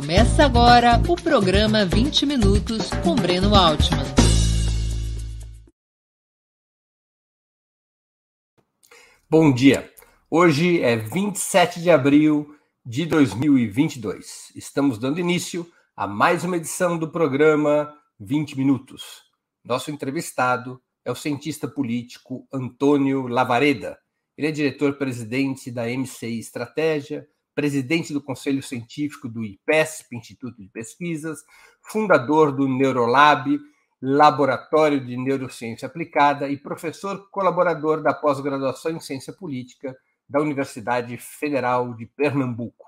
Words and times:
Começa 0.00 0.44
agora 0.44 1.02
o 1.08 1.16
programa 1.16 1.84
20 1.84 2.24
Minutos 2.24 2.88
com 3.02 3.16
Breno 3.16 3.52
Altman. 3.52 4.04
Bom 9.28 9.52
dia. 9.52 9.92
Hoje 10.30 10.80
é 10.82 10.94
27 10.94 11.82
de 11.82 11.90
abril 11.90 12.56
de 12.86 13.06
2022. 13.06 14.52
Estamos 14.54 15.00
dando 15.00 15.18
início 15.18 15.68
a 15.96 16.06
mais 16.06 16.44
uma 16.44 16.58
edição 16.58 16.96
do 16.96 17.10
programa 17.10 17.92
20 18.20 18.56
Minutos. 18.56 19.24
Nosso 19.64 19.90
entrevistado 19.90 20.80
é 21.04 21.10
o 21.10 21.16
cientista 21.16 21.66
político 21.66 22.46
Antônio 22.52 23.26
Lavareda. 23.26 23.98
Ele 24.36 24.46
é 24.46 24.52
diretor-presidente 24.52 25.72
da 25.72 25.88
MCI 25.88 26.38
Estratégia, 26.38 27.26
presidente 27.58 28.12
do 28.12 28.22
Conselho 28.22 28.62
Científico 28.62 29.28
do 29.28 29.44
IPESP, 29.44 30.14
Instituto 30.14 30.62
de 30.62 30.68
Pesquisas, 30.68 31.40
fundador 31.82 32.52
do 32.52 32.68
Neurolab, 32.68 33.58
Laboratório 34.00 35.04
de 35.04 35.16
Neurociência 35.16 35.86
Aplicada 35.86 36.48
e 36.48 36.56
professor 36.56 37.28
colaborador 37.32 38.00
da 38.00 38.14
pós-graduação 38.14 38.92
em 38.92 39.00
Ciência 39.00 39.32
Política 39.32 39.98
da 40.28 40.40
Universidade 40.40 41.16
Federal 41.16 41.94
de 41.94 42.06
Pernambuco. 42.06 42.86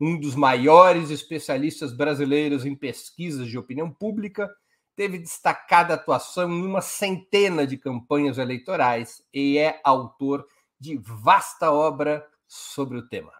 Um 0.00 0.18
dos 0.18 0.34
maiores 0.34 1.10
especialistas 1.10 1.92
brasileiros 1.92 2.66
em 2.66 2.74
pesquisas 2.74 3.46
de 3.46 3.56
opinião 3.56 3.88
pública, 3.88 4.50
teve 4.96 5.16
destacada 5.18 5.94
atuação 5.94 6.50
em 6.50 6.66
uma 6.66 6.80
centena 6.80 7.64
de 7.64 7.76
campanhas 7.76 8.36
eleitorais 8.36 9.22
e 9.32 9.58
é 9.58 9.80
autor 9.84 10.44
de 10.76 10.98
vasta 10.98 11.70
obra 11.70 12.26
sobre 12.48 12.98
o 12.98 13.08
tema. 13.08 13.30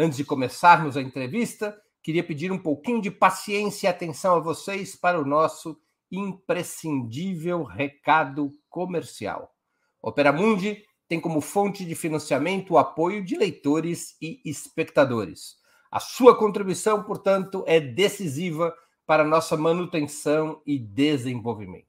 Antes 0.00 0.16
de 0.16 0.24
começarmos 0.24 0.96
a 0.96 1.02
entrevista, 1.02 1.76
queria 2.04 2.22
pedir 2.22 2.52
um 2.52 2.58
pouquinho 2.58 3.02
de 3.02 3.10
paciência 3.10 3.88
e 3.88 3.90
atenção 3.90 4.36
a 4.36 4.38
vocês 4.38 4.94
para 4.94 5.20
o 5.20 5.24
nosso 5.24 5.76
imprescindível 6.08 7.64
recado 7.64 8.52
comercial. 8.70 9.52
Opera 10.00 10.30
Mundi 10.30 10.84
tem 11.08 11.20
como 11.20 11.40
fonte 11.40 11.84
de 11.84 11.96
financiamento 11.96 12.74
o 12.74 12.78
apoio 12.78 13.24
de 13.24 13.36
leitores 13.36 14.16
e 14.22 14.40
espectadores. 14.44 15.56
A 15.90 15.98
sua 15.98 16.38
contribuição, 16.38 17.02
portanto, 17.02 17.64
é 17.66 17.80
decisiva 17.80 18.72
para 19.04 19.24
nossa 19.24 19.56
manutenção 19.56 20.62
e 20.64 20.78
desenvolvimento. 20.78 21.88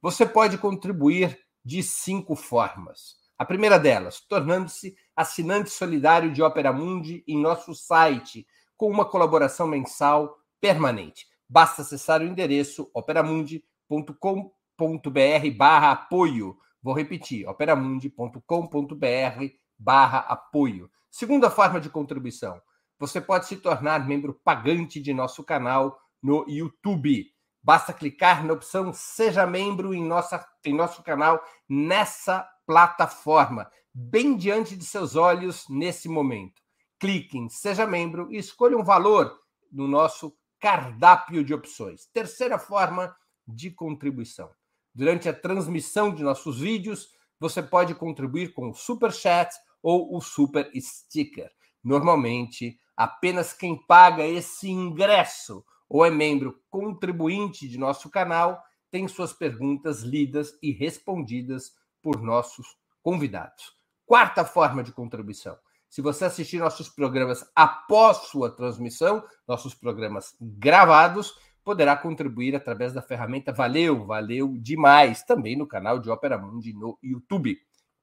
Você 0.00 0.24
pode 0.24 0.56
contribuir 0.56 1.38
de 1.62 1.82
cinco 1.82 2.34
formas. 2.34 3.21
A 3.42 3.44
primeira 3.44 3.76
delas, 3.76 4.20
tornando-se 4.20 4.96
assinante 5.16 5.68
solidário 5.68 6.32
de 6.32 6.40
Opera 6.40 6.72
Mundi 6.72 7.24
em 7.26 7.36
nosso 7.36 7.74
site, 7.74 8.46
com 8.76 8.88
uma 8.88 9.04
colaboração 9.04 9.66
mensal 9.66 10.38
permanente. 10.60 11.26
Basta 11.48 11.82
acessar 11.82 12.20
o 12.20 12.24
endereço 12.24 12.88
operamundi.com.br 12.94 15.56
barra 15.56 15.90
apoio. 15.90 16.56
Vou 16.80 16.94
repetir, 16.94 17.44
operamundi.com.br 17.48 19.44
barra 19.76 20.18
apoio. 20.20 20.88
Segunda 21.10 21.50
forma 21.50 21.80
de 21.80 21.90
contribuição, 21.90 22.62
você 22.96 23.20
pode 23.20 23.46
se 23.46 23.56
tornar 23.56 24.06
membro 24.06 24.40
pagante 24.44 25.00
de 25.00 25.12
nosso 25.12 25.42
canal 25.42 25.98
no 26.22 26.48
YouTube. 26.48 27.26
Basta 27.60 27.92
clicar 27.92 28.46
na 28.46 28.52
opção 28.52 28.92
Seja 28.92 29.44
Membro 29.44 29.92
em, 29.92 30.04
nossa, 30.04 30.46
em 30.64 30.72
nosso 30.72 31.02
canal 31.02 31.42
nessa 31.68 32.48
plataforma, 32.66 33.70
bem 33.92 34.36
diante 34.36 34.76
de 34.76 34.84
seus 34.84 35.16
olhos 35.16 35.66
nesse 35.68 36.08
momento. 36.08 36.62
Clique 36.98 37.36
em 37.36 37.48
Seja 37.48 37.86
Membro 37.86 38.32
e 38.32 38.36
escolha 38.36 38.76
um 38.76 38.84
valor 38.84 39.36
no 39.70 39.88
nosso 39.88 40.36
cardápio 40.60 41.42
de 41.42 41.52
opções. 41.52 42.06
Terceira 42.12 42.58
forma 42.58 43.14
de 43.46 43.70
contribuição. 43.70 44.50
Durante 44.94 45.28
a 45.28 45.32
transmissão 45.32 46.14
de 46.14 46.22
nossos 46.22 46.60
vídeos, 46.60 47.08
você 47.40 47.62
pode 47.62 47.94
contribuir 47.94 48.52
com 48.52 48.70
o 48.70 48.74
Super 48.74 49.12
Chat 49.12 49.52
ou 49.82 50.16
o 50.16 50.20
Super 50.20 50.70
Sticker. 50.76 51.50
Normalmente, 51.82 52.78
apenas 52.96 53.52
quem 53.52 53.76
paga 53.86 54.24
esse 54.24 54.70
ingresso 54.70 55.64
ou 55.88 56.06
é 56.06 56.10
membro 56.10 56.60
contribuinte 56.70 57.68
de 57.68 57.76
nosso 57.78 58.08
canal 58.08 58.62
tem 58.90 59.08
suas 59.08 59.32
perguntas 59.32 60.02
lidas 60.02 60.56
e 60.62 60.70
respondidas 60.70 61.72
por 62.02 62.20
nossos 62.20 62.76
convidados. 63.02 63.76
Quarta 64.04 64.44
forma 64.44 64.82
de 64.82 64.92
contribuição. 64.92 65.56
Se 65.88 66.00
você 66.00 66.24
assistir 66.24 66.58
nossos 66.58 66.88
programas 66.88 67.44
após 67.54 68.16
sua 68.28 68.50
transmissão, 68.50 69.22
nossos 69.46 69.74
programas 69.74 70.34
gravados, 70.40 71.34
poderá 71.62 71.96
contribuir 71.96 72.56
através 72.56 72.92
da 72.92 73.02
ferramenta 73.02 73.52
Valeu, 73.52 74.04
valeu 74.04 74.56
demais, 74.58 75.22
também 75.22 75.56
no 75.56 75.66
canal 75.66 75.98
de 75.98 76.10
Opera 76.10 76.38
Mundi 76.38 76.72
no 76.72 76.98
YouTube. 77.02 77.58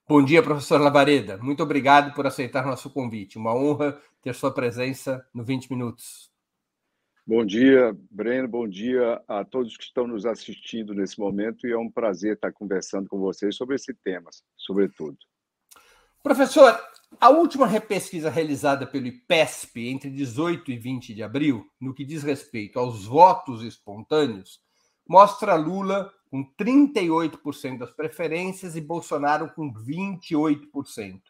Bom 0.06 0.22
dia, 0.22 0.42
professor 0.42 0.80
Lavareda. 0.80 1.38
Muito 1.38 1.62
obrigado 1.62 2.12
por 2.12 2.26
aceitar 2.26 2.66
nosso 2.66 2.90
convite. 2.90 3.38
Uma 3.38 3.54
honra 3.54 3.98
ter 4.20 4.34
sua 4.34 4.52
presença 4.52 5.26
no 5.32 5.44
20 5.44 5.70
Minutos. 5.70 6.31
Bom 7.24 7.46
dia, 7.46 7.96
Breno. 8.10 8.48
Bom 8.48 8.66
dia 8.66 9.22
a 9.28 9.44
todos 9.44 9.76
que 9.76 9.84
estão 9.84 10.08
nos 10.08 10.26
assistindo 10.26 10.92
nesse 10.92 11.20
momento 11.20 11.64
e 11.64 11.70
é 11.70 11.78
um 11.78 11.88
prazer 11.88 12.34
estar 12.34 12.52
conversando 12.52 13.08
com 13.08 13.20
vocês 13.20 13.54
sobre 13.54 13.76
esse 13.76 13.94
tema, 13.94 14.28
sobretudo. 14.56 15.16
Professor, 16.20 16.76
a 17.20 17.30
última 17.30 17.64
repesquisa 17.64 18.28
realizada 18.28 18.88
pelo 18.88 19.06
IPESP 19.06 19.88
entre 19.88 20.10
18 20.10 20.72
e 20.72 20.76
20 20.76 21.14
de 21.14 21.22
abril, 21.22 21.64
no 21.80 21.94
que 21.94 22.04
diz 22.04 22.24
respeito 22.24 22.80
aos 22.80 23.06
votos 23.06 23.62
espontâneos, 23.62 24.58
mostra 25.08 25.54
Lula 25.54 26.12
com 26.28 26.44
38% 26.56 27.78
das 27.78 27.92
preferências 27.92 28.74
e 28.74 28.80
Bolsonaro 28.80 29.48
com 29.54 29.72
28%, 29.72 31.20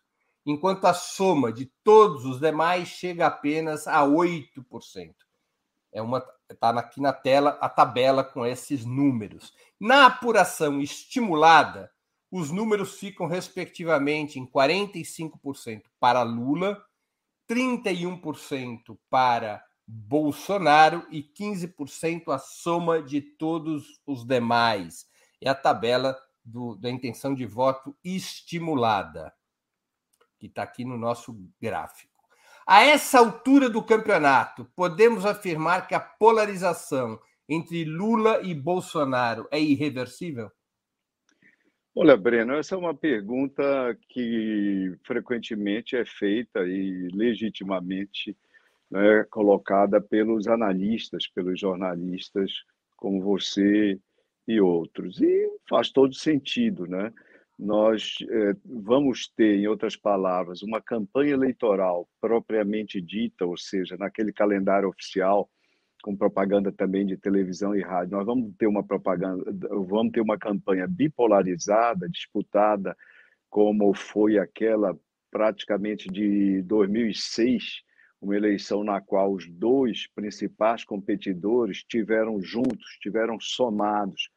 enquanto 0.46 0.86
a 0.86 0.94
soma 0.94 1.52
de 1.52 1.70
todos 1.84 2.24
os 2.24 2.40
demais 2.40 2.88
chega 2.88 3.26
apenas 3.26 3.86
a 3.86 4.00
8%. 4.06 5.12
É 5.92 6.00
uma 6.00 6.24
está 6.50 6.70
aqui 6.70 7.00
na 7.00 7.12
tela 7.12 7.58
a 7.60 7.68
tabela 7.68 8.22
com 8.22 8.46
esses 8.46 8.84
números. 8.84 9.52
Na 9.80 10.06
apuração 10.06 10.80
estimulada, 10.80 11.90
os 12.30 12.50
números 12.50 12.98
ficam 12.98 13.26
respectivamente 13.26 14.38
em 14.38 14.46
45% 14.46 15.82
para 16.00 16.22
Lula, 16.22 16.82
31% 17.48 18.98
para 19.10 19.62
Bolsonaro 19.86 21.06
e 21.10 21.22
15% 21.22 22.32
a 22.32 22.38
soma 22.38 23.02
de 23.02 23.20
todos 23.20 24.00
os 24.06 24.24
demais. 24.24 25.06
É 25.40 25.48
a 25.50 25.54
tabela 25.54 26.18
do, 26.44 26.76
da 26.76 26.88
intenção 26.88 27.34
de 27.34 27.44
voto 27.44 27.96
estimulada, 28.02 29.32
que 30.38 30.46
está 30.46 30.62
aqui 30.62 30.84
no 30.84 30.96
nosso 30.96 31.36
gráfico. 31.60 32.11
A 32.66 32.84
essa 32.84 33.18
altura 33.18 33.68
do 33.68 33.82
campeonato, 33.82 34.66
podemos 34.76 35.26
afirmar 35.26 35.88
que 35.88 35.94
a 35.94 36.00
polarização 36.00 37.18
entre 37.48 37.84
Lula 37.84 38.40
e 38.42 38.54
Bolsonaro 38.54 39.48
é 39.50 39.60
irreversível? 39.60 40.50
Olha, 41.94 42.16
Breno, 42.16 42.54
essa 42.54 42.74
é 42.74 42.78
uma 42.78 42.94
pergunta 42.94 43.62
que 44.08 44.96
frequentemente 45.04 45.94
é 45.94 46.06
feita 46.06 46.60
e 46.60 47.08
legitimamente 47.12 48.34
né, 48.90 49.24
colocada 49.30 50.00
pelos 50.00 50.46
analistas, 50.46 51.26
pelos 51.26 51.60
jornalistas 51.60 52.50
como 52.96 53.20
você 53.20 54.00
e 54.48 54.60
outros. 54.60 55.20
E 55.20 55.50
faz 55.68 55.90
todo 55.90 56.14
sentido, 56.14 56.86
né? 56.86 57.12
Nós 57.58 58.16
é, 58.28 58.54
vamos 58.64 59.28
ter, 59.28 59.58
em 59.58 59.66
outras 59.66 59.96
palavras, 59.96 60.62
uma 60.62 60.80
campanha 60.80 61.32
eleitoral 61.32 62.08
propriamente 62.20 63.00
dita, 63.00 63.44
ou 63.44 63.56
seja, 63.56 63.96
naquele 63.96 64.32
calendário 64.32 64.88
oficial, 64.88 65.48
com 66.02 66.16
propaganda 66.16 66.72
também 66.72 67.06
de 67.06 67.16
televisão 67.16 67.74
e 67.76 67.80
rádio. 67.80 68.16
Nós 68.16 68.26
vamos 68.26 68.52
ter 68.58 68.66
uma 68.66 68.82
propaganda, 68.82 69.44
vamos 69.70 70.12
ter 70.12 70.20
uma 70.20 70.36
campanha 70.36 70.86
bipolarizada, 70.88 72.08
disputada, 72.08 72.96
como 73.48 73.94
foi 73.94 74.38
aquela 74.38 74.98
praticamente 75.30 76.08
de 76.10 76.60
2006, 76.62 77.82
uma 78.20 78.36
eleição 78.36 78.84
na 78.84 79.00
qual 79.00 79.32
os 79.32 79.48
dois 79.48 80.06
principais 80.14 80.84
competidores 80.84 81.82
tiveram 81.84 82.40
juntos, 82.42 82.98
tiveram 83.00 83.38
somados 83.40 84.28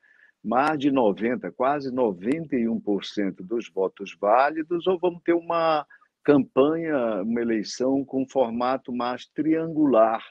mais 0.45 0.77
de 0.77 0.91
90, 0.91 1.51
quase 1.51 1.91
91% 1.91 3.37
dos 3.39 3.67
votos 3.67 4.15
válidos, 4.19 4.85
ou 4.85 4.99
vamos 4.99 5.23
ter 5.23 5.33
uma 5.33 5.85
campanha, 6.23 7.23
uma 7.23 7.41
eleição 7.41 8.05
com 8.05 8.29
formato 8.29 8.93
mais 8.93 9.25
triangular, 9.25 10.23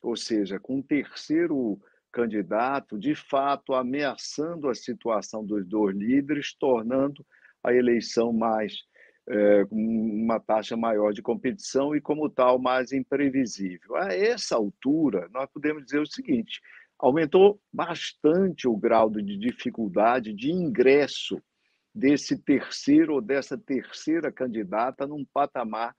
ou 0.00 0.14
seja, 0.14 0.60
com 0.60 0.76
um 0.76 0.82
terceiro 0.82 1.76
candidato 2.12 2.96
de 2.96 3.16
fato 3.16 3.74
ameaçando 3.74 4.68
a 4.68 4.74
situação 4.74 5.44
dos 5.44 5.66
dois 5.66 5.96
líderes, 5.96 6.54
tornando 6.54 7.26
a 7.62 7.74
eleição 7.74 8.32
mais 8.32 8.84
é, 9.28 9.66
uma 9.70 10.40
taxa 10.40 10.76
maior 10.76 11.12
de 11.12 11.20
competição 11.20 11.94
e, 11.94 12.00
como 12.00 12.30
tal, 12.30 12.58
mais 12.58 12.92
imprevisível. 12.92 13.96
A 13.96 14.14
essa 14.14 14.54
altura, 14.54 15.28
nós 15.32 15.50
podemos 15.52 15.84
dizer 15.84 16.00
o 16.00 16.06
seguinte: 16.06 16.60
aumentou 16.98 17.60
bastante 17.72 18.66
o 18.66 18.76
grau 18.76 19.08
de 19.10 19.36
dificuldade 19.36 20.32
de 20.32 20.50
ingresso 20.50 21.40
desse 21.94 22.38
terceiro 22.38 23.14
ou 23.14 23.20
dessa 23.20 23.56
terceira 23.56 24.32
candidata 24.32 25.06
num 25.06 25.24
patamar 25.32 25.94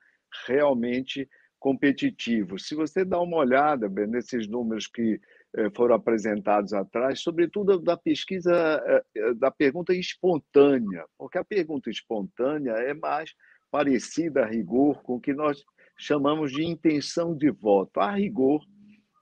realmente 0.48 1.28
competitivo. 1.60 2.58
Se 2.58 2.74
você 2.74 3.04
dá 3.04 3.20
uma 3.20 3.38
olhada 3.38 3.90
bem, 3.90 4.08
nesses 4.08 4.48
números 4.48 4.88
que 4.88 5.20
eh, 5.56 5.70
foram 5.76 5.96
apresentados 5.96 6.74
atrás, 6.74 7.20
sobretudo 7.22 7.80
da 7.80 7.98
pesquisa, 7.98 8.54
eh, 8.86 9.04
eh, 9.16 9.34
da 9.34 9.52
pergunta 9.52 9.94
espontânea, 9.94 11.06
porque 11.18 11.38
a 11.38 11.44
pergunta 11.44 11.90
espontânea 11.90 12.72
é 12.72 12.94
mais 12.94 13.34
parecida 13.70 14.44
a 14.44 14.48
rigor 14.48 15.02
com 15.04 15.16
o 15.16 15.20
que 15.20 15.34
nós 15.34 15.64
chamamos 15.98 16.52
de 16.52 16.64
intenção 16.64 17.36
de 17.36 17.52
voto. 17.52 18.00
A 18.00 18.12
rigor, 18.12 18.64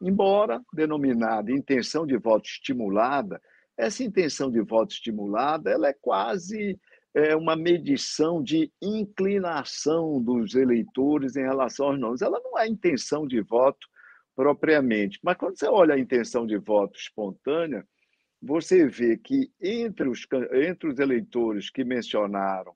embora 0.01 0.61
denominada 0.73 1.51
intenção 1.51 2.05
de 2.05 2.17
voto 2.17 2.45
estimulada, 2.45 3.41
essa 3.77 4.03
intenção 4.03 4.51
de 4.51 4.61
voto 4.61 4.91
estimulada 4.91 5.69
ela 5.69 5.87
é 5.87 5.93
quase 5.93 6.79
é 7.13 7.35
uma 7.35 7.55
medição 7.55 8.43
de 8.43 8.71
inclinação 8.79 10.21
dos 10.21 10.53
eleitores 10.53 11.35
em 11.35 11.41
relação 11.41 11.87
aos 11.87 11.99
nomes. 11.99 12.21
Ela 12.21 12.39
não 12.43 12.59
é 12.59 12.67
intenção 12.67 13.25
de 13.25 13.41
voto 13.41 13.87
propriamente, 14.35 15.19
mas 15.23 15.35
quando 15.35 15.57
você 15.57 15.67
olha 15.67 15.95
a 15.95 15.99
intenção 15.99 16.45
de 16.45 16.57
voto 16.57 16.99
espontânea, 16.99 17.83
você 18.39 18.85
vê 18.85 19.17
que 19.17 19.51
entre 19.59 20.07
os, 20.07 20.27
entre 20.53 20.89
os 20.89 20.99
eleitores 20.99 21.71
que 21.71 21.83
mencionaram 21.83 22.75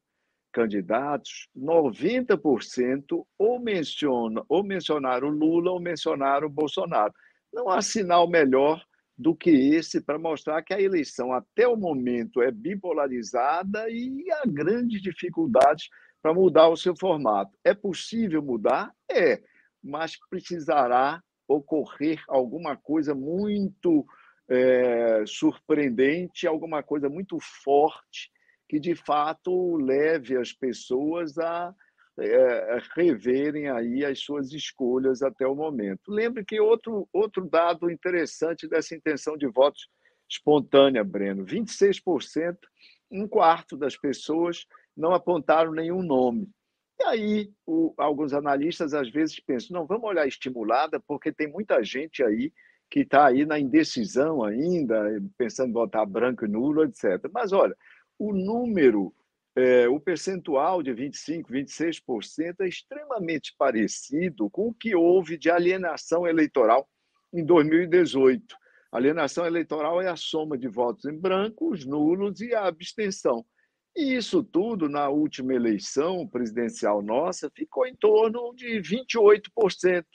candidatos, 0.52 1.48
90% 1.58 3.26
ou 3.38 3.60
mencionam 3.60 4.46
ou 4.48 4.64
mencionaram 4.64 5.30
Lula 5.30 5.72
ou 5.72 5.80
mencionaram 5.80 6.50
Bolsonaro. 6.50 7.14
Não 7.54 7.70
há 7.70 7.82
sinal 7.82 8.30
melhor 8.30 8.84
do 9.18 9.36
que 9.36 9.50
esse 9.50 10.02
para 10.02 10.18
mostrar 10.18 10.62
que 10.64 10.74
a 10.74 10.82
eleição 10.82 11.32
até 11.32 11.68
o 11.68 11.76
momento 11.76 12.42
é 12.42 12.52
bipolarizada 12.52 13.90
e 13.90 14.26
há 14.32 14.44
grandes 14.48 15.02
dificuldades 15.02 15.90
para 16.22 16.34
mudar 16.34 16.70
o 16.70 16.78
seu 16.78 16.96
formato. 16.96 17.52
É 17.64 17.74
possível 17.74 18.42
mudar? 18.42 18.92
É, 19.12 19.42
mas 19.84 20.18
precisará 20.30 21.22
ocorrer 21.48 22.24
alguma 22.28 22.78
coisa 22.78 23.14
muito 23.14 24.06
é, 24.50 25.24
surpreendente, 25.26 26.48
alguma 26.48 26.82
coisa 26.82 27.10
muito 27.10 27.38
forte 27.64 28.32
que 28.72 28.80
de 28.80 28.96
fato 28.96 29.76
leve 29.76 30.38
as 30.38 30.54
pessoas 30.54 31.38
a 31.38 31.76
é, 32.18 32.78
reverem 32.96 33.68
aí 33.68 34.06
as 34.06 34.22
suas 34.22 34.54
escolhas 34.54 35.22
até 35.22 35.46
o 35.46 35.54
momento. 35.54 36.00
Lembre 36.08 36.46
que 36.46 36.58
outro, 36.58 37.06
outro 37.12 37.50
dado 37.50 37.92
interessante 37.92 38.70
dessa 38.70 38.96
intenção 38.96 39.36
de 39.36 39.46
votos 39.46 39.90
espontânea, 40.30 41.04
Breno, 41.04 41.46
26%, 41.46 42.56
um 43.12 43.28
quarto 43.28 43.76
das 43.76 43.98
pessoas 43.98 44.66
não 44.96 45.14
apontaram 45.14 45.74
nenhum 45.74 46.02
nome. 46.02 46.48
E 46.98 47.04
aí, 47.04 47.52
o, 47.68 47.94
alguns 47.98 48.32
analistas 48.32 48.94
às 48.94 49.10
vezes 49.10 49.38
pensam, 49.42 49.82
não, 49.82 49.86
vamos 49.86 50.08
olhar 50.08 50.26
estimulada, 50.26 50.98
porque 50.98 51.30
tem 51.30 51.52
muita 51.52 51.84
gente 51.84 52.24
aí 52.24 52.54
que 52.90 53.02
está 53.02 53.26
aí 53.26 53.46
na 53.46 53.60
indecisão 53.60 54.42
ainda, 54.42 55.22
pensando 55.38 55.72
em 55.72 55.74
votar 55.74 56.06
branco 56.06 56.46
e 56.46 56.48
nulo, 56.48 56.86
etc. 56.86 57.30
Mas 57.34 57.52
olha, 57.52 57.76
o 58.22 58.34
número 58.34 59.12
é, 59.56 59.90
o 59.90 60.00
percentual 60.00 60.84
de 60.84 60.92
25%, 60.92 61.48
26% 61.48 62.56
é 62.62 62.68
extremamente 62.68 63.54
parecido 63.58 64.48
com 64.50 64.68
o 64.68 64.74
que 64.74 64.96
houve 64.96 65.38
de 65.38 65.50
alienação 65.50 66.28
eleitoral 66.28 66.88
em 67.34 67.44
2018. 67.44 68.56
A 68.92 68.98
alienação 68.98 69.46
eleitoral 69.46 70.02
é 70.02 70.08
a 70.08 70.16
soma 70.16 70.56
de 70.56 70.68
votos 70.68 71.06
em 71.06 71.18
branco, 71.18 71.72
os 71.72 71.84
nulos 71.84 72.42
e 72.42 72.54
a 72.54 72.68
abstenção. 72.68 73.44
E 73.96 74.16
isso 74.16 74.44
tudo, 74.44 74.88
na 74.88 75.10
última 75.10 75.54
eleição 75.54 76.28
presidencial 76.28 77.02
nossa, 77.02 77.50
ficou 77.50 77.88
em 77.88 77.96
torno 77.96 78.54
de 78.56 78.80
28%. 78.82 80.06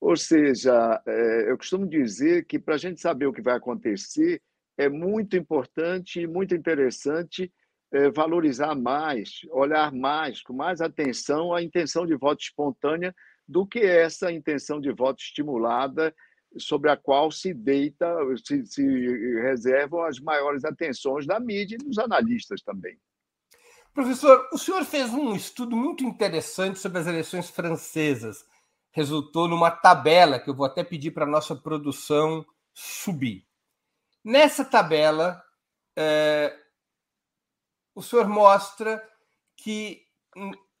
Ou 0.00 0.16
seja, 0.16 1.02
é, 1.06 1.50
eu 1.50 1.56
costumo 1.56 1.86
dizer 1.88 2.44
que 2.44 2.58
para 2.58 2.74
a 2.74 2.78
gente 2.78 3.00
saber 3.00 3.26
o 3.26 3.32
que 3.32 3.42
vai 3.42 3.56
acontecer, 3.56 4.40
é 4.78 4.88
muito 4.88 5.36
importante 5.36 6.20
e 6.20 6.26
muito 6.26 6.54
interessante 6.54 7.52
é, 7.92 8.10
valorizar 8.10 8.76
mais, 8.76 9.40
olhar 9.50 9.92
mais, 9.92 10.40
com 10.40 10.52
mais 10.52 10.80
atenção 10.80 11.52
a 11.52 11.60
intenção 11.60 12.06
de 12.06 12.14
voto 12.14 12.42
espontânea 12.42 13.14
do 13.46 13.66
que 13.66 13.80
essa 13.80 14.30
intenção 14.30 14.80
de 14.80 14.92
voto 14.92 15.20
estimulada 15.20 16.14
sobre 16.56 16.90
a 16.90 16.96
qual 16.96 17.30
se 17.30 17.52
deita, 17.52 18.06
se, 18.44 18.64
se 18.66 18.86
reservam 19.42 20.02
as 20.02 20.20
maiores 20.20 20.64
atenções 20.64 21.26
da 21.26 21.40
mídia 21.40 21.74
e 21.74 21.84
dos 21.84 21.98
analistas 21.98 22.62
também. 22.62 22.96
Professor, 23.92 24.48
o 24.52 24.58
senhor 24.58 24.84
fez 24.84 25.12
um 25.12 25.34
estudo 25.34 25.74
muito 25.74 26.04
interessante 26.04 26.78
sobre 26.78 26.98
as 26.98 27.06
eleições 27.06 27.50
francesas. 27.50 28.44
Resultou 28.92 29.48
numa 29.48 29.70
tabela 29.70 30.38
que 30.38 30.48
eu 30.48 30.54
vou 30.54 30.66
até 30.66 30.84
pedir 30.84 31.10
para 31.10 31.24
a 31.24 31.28
nossa 31.28 31.56
produção 31.56 32.46
subir. 32.72 33.47
Nessa 34.28 34.62
tabela, 34.62 35.42
é, 35.96 36.54
o 37.94 38.02
senhor 38.02 38.28
mostra 38.28 39.02
que 39.56 40.02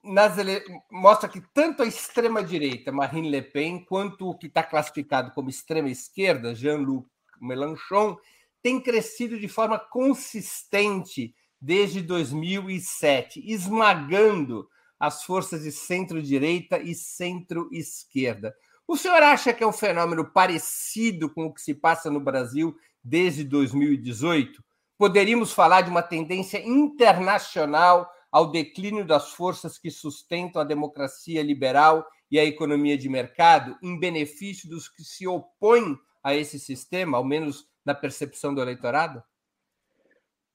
nas 0.04 0.36
ele... 0.36 0.62
mostra 0.92 1.30
que 1.30 1.40
tanto 1.54 1.82
a 1.82 1.86
extrema 1.86 2.44
direita, 2.44 2.92
Marine 2.92 3.30
Le 3.30 3.40
Pen, 3.40 3.86
quanto 3.86 4.28
o 4.28 4.36
que 4.36 4.48
está 4.48 4.62
classificado 4.62 5.32
como 5.32 5.48
extrema 5.48 5.88
esquerda, 5.88 6.54
Jean-Luc 6.54 7.08
Mélenchon, 7.40 8.18
tem 8.62 8.82
crescido 8.82 9.40
de 9.40 9.48
forma 9.48 9.78
consistente 9.78 11.34
desde 11.58 12.02
2007, 12.02 13.42
esmagando 13.50 14.68
as 15.00 15.24
forças 15.24 15.62
de 15.62 15.72
centro-direita 15.72 16.80
e 16.80 16.94
centro-esquerda. 16.94 18.54
O 18.86 18.94
senhor 18.94 19.22
acha 19.22 19.54
que 19.54 19.64
é 19.64 19.66
um 19.66 19.72
fenômeno 19.72 20.30
parecido 20.30 21.30
com 21.30 21.46
o 21.46 21.54
que 21.54 21.62
se 21.62 21.72
passa 21.72 22.10
no 22.10 22.20
Brasil 22.20 22.76
desde 23.08 23.42
2018? 23.44 24.62
Poderíamos 24.98 25.52
falar 25.52 25.82
de 25.82 25.90
uma 25.90 26.02
tendência 26.02 26.62
internacional 26.66 28.10
ao 28.30 28.50
declínio 28.50 29.06
das 29.06 29.32
forças 29.32 29.78
que 29.78 29.90
sustentam 29.90 30.60
a 30.60 30.64
democracia 30.64 31.42
liberal 31.42 32.06
e 32.30 32.38
a 32.38 32.44
economia 32.44 32.98
de 32.98 33.08
mercado, 33.08 33.76
em 33.82 33.98
benefício 33.98 34.68
dos 34.68 34.88
que 34.88 35.02
se 35.02 35.26
opõem 35.26 35.96
a 36.22 36.34
esse 36.34 36.58
sistema, 36.58 37.16
ao 37.16 37.24
menos 37.24 37.66
na 37.84 37.94
percepção 37.94 38.54
do 38.54 38.60
eleitorado? 38.60 39.22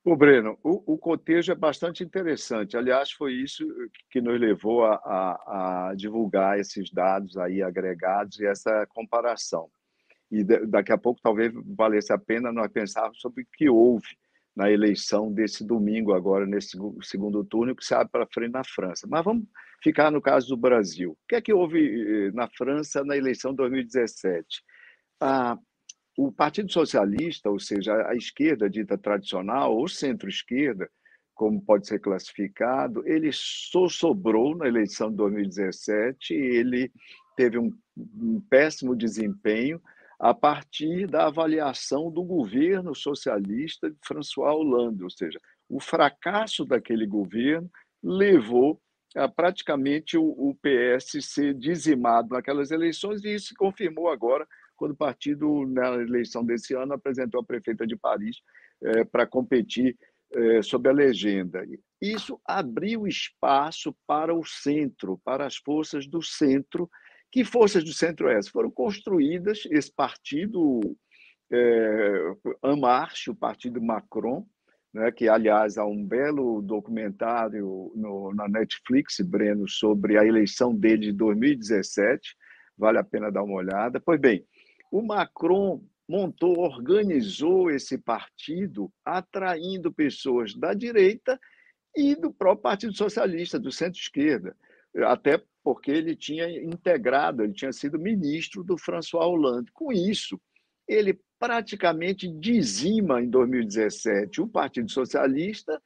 O 0.06 0.16
Breno, 0.16 0.60
o, 0.62 0.94
o 0.94 0.98
cotejo 0.98 1.52
é 1.52 1.56
bastante 1.56 2.04
interessante. 2.04 2.76
Aliás, 2.78 3.12
foi 3.12 3.34
isso 3.34 3.66
que 4.12 4.22
nos 4.22 4.40
levou 4.40 4.84
a, 4.84 4.96
a, 4.96 5.90
a 5.90 5.96
divulgar 5.96 6.60
esses 6.60 6.92
dados 6.92 7.38
aí 7.38 7.64
agregados 7.64 8.40
e 8.40 8.46
essa 8.46 8.86
comparação. 8.88 9.72
E 10.34 10.44
daqui 10.44 10.92
a 10.92 10.98
pouco 10.98 11.22
talvez 11.22 11.54
valesse 11.78 12.12
a 12.12 12.18
pena 12.18 12.52
nós 12.52 12.72
pensarmos 12.72 13.22
sobre 13.22 13.44
o 13.44 13.48
que 13.54 13.70
houve 13.70 14.18
na 14.56 14.72
eleição 14.72 15.32
desse 15.32 15.64
domingo, 15.64 16.12
agora 16.12 16.44
nesse 16.44 16.76
segundo 17.04 17.46
turno, 17.46 17.76
que 17.76 17.86
se 17.86 17.94
abre 17.94 18.10
para 18.12 18.26
frente 18.26 18.52
na 18.52 18.64
França. 18.64 19.06
Mas 19.08 19.24
vamos 19.24 19.46
ficar 19.84 20.10
no 20.10 20.20
caso 20.20 20.48
do 20.48 20.58
Brasil. 20.58 21.12
O 21.12 21.28
que 21.28 21.36
é 21.36 21.42
que 21.42 21.54
houve 21.54 22.32
na 22.34 22.48
França 22.48 23.04
na 23.04 23.16
eleição 23.16 23.52
de 23.52 23.58
2017? 23.58 24.64
Ah, 25.22 25.56
o 26.18 26.32
Partido 26.32 26.72
Socialista, 26.72 27.52
ou 27.52 27.60
seja, 27.60 27.94
a 28.08 28.16
esquerda 28.16 28.68
dita 28.68 28.98
tradicional, 28.98 29.76
ou 29.76 29.88
centro-esquerda, 29.88 30.90
como 31.36 31.62
pode 31.62 31.88
ser 31.88 32.00
classificado, 32.00 33.08
ele 33.08 33.30
só 33.32 33.88
sobrou 33.88 34.58
na 34.58 34.68
eleição 34.68 35.12
de 35.12 35.18
2017, 35.18 36.34
ele 36.34 36.92
teve 37.36 37.60
um, 37.60 37.72
um 37.96 38.42
péssimo 38.50 38.96
desempenho 38.96 39.80
a 40.24 40.34
partir 40.34 41.06
da 41.06 41.28
avaliação 41.28 42.10
do 42.10 42.24
governo 42.24 42.96
socialista 42.96 43.92
de 43.92 43.98
François 44.02 44.54
Hollande, 44.54 45.04
ou 45.04 45.10
seja, 45.10 45.38
o 45.68 45.82
fracasso 45.82 46.64
daquele 46.64 47.06
governo 47.06 47.70
levou 48.02 48.82
a 49.18 49.28
praticamente 49.28 50.18
o, 50.18 50.58
PS 50.62 51.26
ser 51.26 51.54
dizimado 51.54 52.30
naquelas 52.30 52.72
eleições, 52.72 53.22
e 53.26 53.36
isso 53.36 53.48
se 53.48 53.56
confirmou 53.56 54.08
agora 54.08 54.48
quando 54.78 54.92
o 54.92 54.96
partido, 54.96 55.68
na 55.68 55.94
eleição 55.96 56.46
desse 56.46 56.74
ano, 56.74 56.94
apresentou 56.94 57.42
a 57.42 57.46
prefeita 57.46 57.86
de 57.86 57.98
Paris 57.98 58.38
é, 58.82 59.04
para 59.04 59.28
competir 59.28 59.98
é, 60.34 60.62
sob 60.62 60.88
a 60.88 60.94
legenda. 60.94 61.66
Isso 62.02 62.40
abriu 62.46 63.06
espaço 63.06 63.94
para 64.08 64.34
o 64.34 64.46
centro, 64.46 65.20
para 65.26 65.46
as 65.46 65.58
forças 65.58 66.08
do 66.08 66.22
centro. 66.22 66.90
Que 67.34 67.44
forças 67.44 67.84
do 67.84 67.92
centro 67.92 68.30
essas? 68.30 68.52
Foram 68.52 68.70
construídas 68.70 69.64
esse 69.72 69.92
partido 69.92 70.96
é, 71.52 72.36
En 72.64 72.80
Marche, 72.80 73.32
o 73.32 73.36
partido 73.36 73.82
Macron, 73.82 74.46
né, 74.94 75.12
que, 75.12 75.28
aliás, 75.28 75.80
há 75.80 75.84
um 75.84 76.06
belo 76.06 76.62
documentário 76.62 77.92
no, 77.96 78.32
na 78.36 78.48
Netflix, 78.48 79.20
Breno, 79.22 79.68
sobre 79.68 80.16
a 80.20 80.24
eleição 80.24 80.76
dele 80.76 81.08
de 81.08 81.12
2017, 81.14 82.36
vale 82.78 83.00
a 83.00 83.04
pena 83.04 83.32
dar 83.32 83.42
uma 83.42 83.56
olhada. 83.56 84.00
Pois 84.00 84.22
bem, 84.22 84.46
o 84.92 85.02
Macron 85.02 85.84
montou, 86.08 86.60
organizou 86.60 87.72
esse 87.72 87.98
partido, 87.98 88.94
atraindo 89.04 89.92
pessoas 89.92 90.54
da 90.54 90.76
direita 90.76 91.40
e 91.96 92.14
do 92.14 92.32
próprio 92.32 92.62
Partido 92.62 92.94
Socialista, 92.94 93.60
do 93.60 93.72
centro-esquerda, 93.72 94.56
até 95.08 95.42
porque 95.64 95.92
ele 95.92 96.16
tinha 96.16 96.50
integrado, 96.62 97.44
ele 97.44 97.54
tinha 97.54 97.72
sido 97.72 97.98
ministro 97.98 98.64
do 98.64 98.78
François 98.78 99.26
Hollande. 99.26 99.72
Com 99.72 99.92
isso, 99.92 100.40
ele 100.88 101.20
praticamente 101.40 102.28
dizima 102.28 103.22
em 103.22 103.30
2017 103.30 104.42
o 104.42 104.48
Partido 104.48 104.92
Socialista 104.92 105.82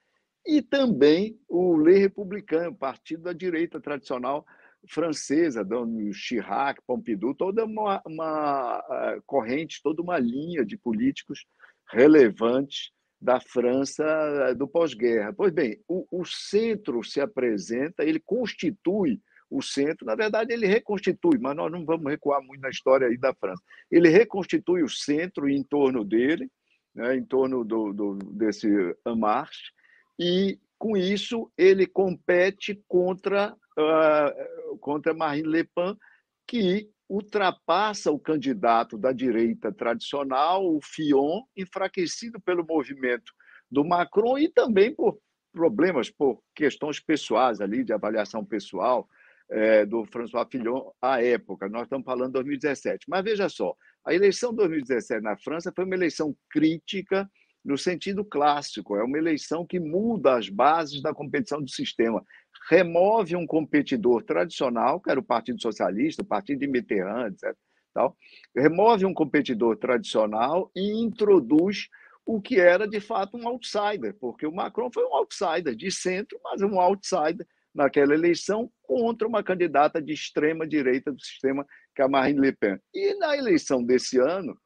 e 0.45 0.61
também 0.61 1.39
o 1.47 1.77
Le 1.77 1.99
Républicain, 1.99 2.73
partido 2.73 3.23
da 3.23 3.33
direita 3.33 3.79
tradicional 3.79 4.45
francesa, 4.89 5.63
Dom 5.63 6.11
Chirac, 6.13 6.81
Pompidou, 6.85 7.35
toda 7.35 7.65
uma, 7.65 8.01
uma 8.05 8.79
uh, 8.79 9.21
corrente, 9.25 9.81
toda 9.83 10.01
uma 10.01 10.17
linha 10.17 10.65
de 10.65 10.77
políticos 10.77 11.45
relevantes 11.91 12.91
da 13.19 13.39
França 13.39 14.05
uh, 14.51 14.55
do 14.55 14.67
pós-guerra. 14.67 15.33
Pois 15.33 15.51
bem, 15.51 15.81
o, 15.87 16.07
o, 16.11 16.25
centro 16.25 17.03
se 17.03 17.19
apresenta, 17.19 18.03
ele 18.03 18.19
constitui 18.19 19.19
o 19.49 19.61
centro, 19.61 20.05
na 20.05 20.15
verdade, 20.15 20.53
ele 20.53 20.67
reconstitui, 20.67 21.37
mas 21.39 21.55
nós 21.55 21.71
não 21.71 21.85
vamos 21.85 22.11
recuar 22.11 22.41
muito 22.41 22.61
na 22.61 22.69
história 22.69 23.07
aí 23.07 23.17
da 23.17 23.33
França. 23.33 23.61
Ele 23.89 24.09
reconstitui 24.09 24.83
o 24.83 24.89
centro 24.89 25.49
em 25.49 25.63
torno 25.63 26.03
dele, 26.03 26.49
né, 26.93 27.15
em 27.15 27.23
torno 27.23 27.63
do, 27.63 27.93
do, 27.93 28.15
desse 28.15 28.67
En 29.05 29.15
Marche, 29.15 29.71
e 30.19 30.59
com 30.77 30.97
isso 30.97 31.51
ele 31.57 31.85
compete 31.87 32.81
contra 32.87 33.55
uh, 33.77 34.77
contra 34.77 35.13
Marine 35.13 35.47
Le 35.47 35.63
Pen, 35.63 35.97
que 36.45 36.89
ultrapassa 37.09 38.11
o 38.11 38.19
candidato 38.19 38.97
da 38.97 39.11
direita 39.11 39.71
tradicional, 39.71 40.65
o 40.65 40.79
Fillon, 40.81 41.43
enfraquecido 41.55 42.39
pelo 42.41 42.65
movimento 42.65 43.31
do 43.71 43.85
Macron 43.85 44.37
e 44.37 44.49
também 44.49 44.93
por 44.93 45.17
problemas, 45.53 46.09
por 46.09 46.41
questões 46.53 46.99
pessoais 46.99 47.61
ali, 47.61 47.83
de 47.83 47.93
avaliação 47.93 48.43
pessoal 48.43 49.07
é, 49.49 49.85
do 49.85 50.05
François 50.05 50.47
Fillon 50.49 50.91
à 51.01 51.21
época. 51.21 51.69
Nós 51.69 51.83
estamos 51.83 52.05
falando 52.05 52.27
de 52.27 52.33
2017. 52.33 53.05
Mas 53.07 53.23
veja 53.23 53.49
só, 53.49 53.75
a 54.05 54.13
eleição 54.13 54.51
de 54.51 54.57
2017 54.57 55.21
na 55.21 55.37
França 55.37 55.71
foi 55.75 55.85
uma 55.85 55.95
eleição 55.95 56.35
crítica 56.49 57.29
no 57.63 57.77
sentido 57.77 58.23
clássico, 58.23 58.95
é 58.95 59.03
uma 59.03 59.17
eleição 59.17 59.65
que 59.65 59.77
muda 59.77 60.37
as 60.37 60.47
bases 60.47 61.01
da 61.01 61.13
competição 61.13 61.61
do 61.61 61.69
sistema 61.69 62.23
remove 62.69 63.35
um 63.35 63.45
competidor 63.45 64.23
tradicional, 64.23 64.99
que 64.99 65.09
era 65.09 65.19
o 65.19 65.23
Partido 65.23 65.61
Socialista, 65.61 66.21
o 66.21 66.25
Partido 66.25 66.59
de 66.59 66.67
Mitterrand, 66.67 67.31
etc. 67.31 67.55
Tal, 67.93 68.15
remove 68.55 69.05
um 69.05 69.13
competidor 69.13 69.77
tradicional 69.77 70.71
e 70.75 71.01
introduz 71.01 71.87
o 72.25 72.41
que 72.41 72.59
era 72.59 72.87
de 72.87 72.99
fato 72.99 73.37
um 73.37 73.47
outsider, 73.47 74.13
porque 74.19 74.45
o 74.45 74.51
Macron 74.51 74.91
foi 74.93 75.03
um 75.05 75.15
outsider 75.15 75.75
de 75.75 75.89
centro, 75.89 76.37
mas 76.43 76.61
um 76.61 76.79
outsider 76.79 77.47
naquela 77.77 78.15
eleição 78.15 78.71
contra 78.81 79.27
uma 79.27 79.43
candidata 79.43 80.01
de 80.01 80.11
extrema 80.11 80.67
direita 80.67 81.11
do 81.11 81.21
sistema, 81.21 81.63
que 81.95 82.01
é 82.01 82.05
a 82.05 82.09
Marine 82.09 82.41
Le 82.41 82.51
Pen. 82.51 82.79
E 82.91 83.13
na 83.19 83.37
eleição 83.37 83.83
desse 83.83 84.17
ano, 84.19 84.57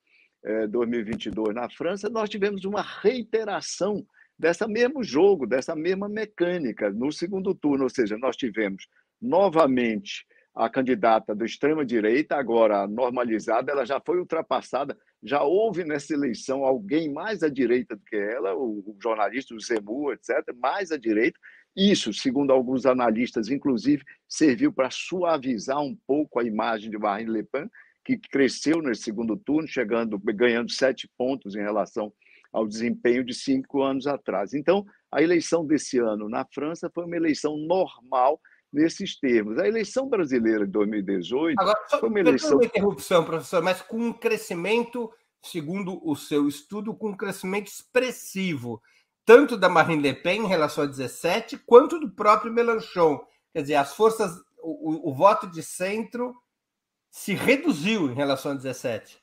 2022, 0.70 1.50
eh, 1.50 1.54
na 1.54 1.70
França, 1.70 2.10
nós 2.10 2.30
tivemos 2.30 2.64
uma 2.64 2.82
reiteração 2.82 4.04
dessa 4.40 4.66
mesmo 4.66 5.04
jogo, 5.04 5.46
dessa 5.46 5.76
mesma 5.76 6.08
mecânica 6.08 6.90
no 6.90 7.12
segundo 7.12 7.54
turno, 7.54 7.84
ou 7.84 7.90
seja, 7.90 8.18
nós 8.18 8.38
tivemos 8.38 8.88
novamente 9.22 10.26
a 10.56 10.70
candidata 10.70 11.36
do 11.36 11.46
extrema 11.46 11.86
direita, 11.86 12.36
agora 12.36 12.88
normalizada, 12.88 13.72
ela 13.72 13.86
já 13.86 14.02
foi 14.04 14.20
ultrapassada, 14.20 14.98
já 15.24 15.44
houve 15.44 15.84
nessa 15.84 16.14
eleição 16.14 16.66
alguém 16.66 17.12
mais 17.12 17.44
à 17.44 17.50
direita 17.50 17.96
do 17.96 18.04
que 18.04 18.16
ela, 18.16 18.56
o, 18.56 18.98
jornalista, 19.02 19.54
o 19.54 19.60
Zemmour, 19.60 20.14
etc., 20.14 20.54
mais 20.58 20.92
à 20.92 20.98
direita. 20.98 21.40
Isso, 21.76 22.14
segundo 22.14 22.52
alguns 22.52 22.86
analistas, 22.86 23.50
inclusive, 23.50 24.04
serviu 24.28 24.74
para 24.74 24.90
suavizar 24.92 25.82
um 25.82 25.96
pouco 26.06 26.40
a 26.40 26.44
imagem 26.44 26.90
de 26.90 26.98
Marine 26.98 27.32
Le 27.32 27.44
Pen, 27.44 27.70
que 28.04 28.18
cresceu 28.18 28.82
nesse 28.82 29.04
segundo 29.04 29.38
turno, 29.38 29.68
chegando, 29.68 30.20
ganhando 30.20 30.72
sete 30.72 31.10
pontos 31.18 31.56
em 31.56 31.62
relação 31.62 32.12
ao 32.52 32.68
desempenho 32.68 33.24
de 33.24 33.34
cinco 33.34 33.82
anos 33.82 34.08
atrás. 34.08 34.54
Então, 34.54 34.86
a 35.12 35.22
eleição 35.22 35.66
desse 35.66 35.98
ano 36.00 36.28
na 36.28 36.46
França 36.46 36.92
foi 36.94 37.06
uma 37.06 37.16
eleição 37.16 37.56
normal 37.58 38.40
nesses 38.72 39.18
termos. 39.18 39.58
A 39.58 39.68
eleição 39.68 40.08
brasileira 40.08 40.66
de 40.66 40.72
2018 40.72 41.60
Agora, 41.60 41.80
foi 41.90 42.10
uma 42.10 42.20
eleição. 42.20 42.58
Uma 42.58 42.66
interrupção, 42.66 43.24
professor, 43.24 43.62
mas 43.62 43.82
com 43.82 43.98
um 43.98 44.14
crescimento, 44.14 45.12
segundo 45.44 46.00
o 46.08 46.16
seu 46.16 46.48
estudo, 46.48 46.94
com 46.94 47.10
um 47.10 47.18
crescimento 47.18 47.68
expressivo, 47.68 48.82
tanto 49.26 49.58
da 49.58 49.70
Marine 49.70 50.02
Le 50.02 50.14
Pen 50.14 50.44
em 50.44 50.48
relação 50.48 50.84
a 50.84 50.88
17, 50.88 51.58
quanto 51.60 52.00
do 52.00 52.10
próprio 52.10 52.52
Mélenchon. 52.52 53.20
Quer 53.54 53.62
dizer, 53.62 53.76
as 53.76 53.94
forças, 53.94 54.36
o, 54.62 55.10
o, 55.10 55.10
o 55.10 55.14
voto 55.14 55.48
de 55.48 55.62
centro 55.62 56.36
se 57.10 57.34
reduziu 57.34 58.10
em 58.10 58.16
relação 58.16 58.52
a 58.52 58.56
17. 58.56 59.22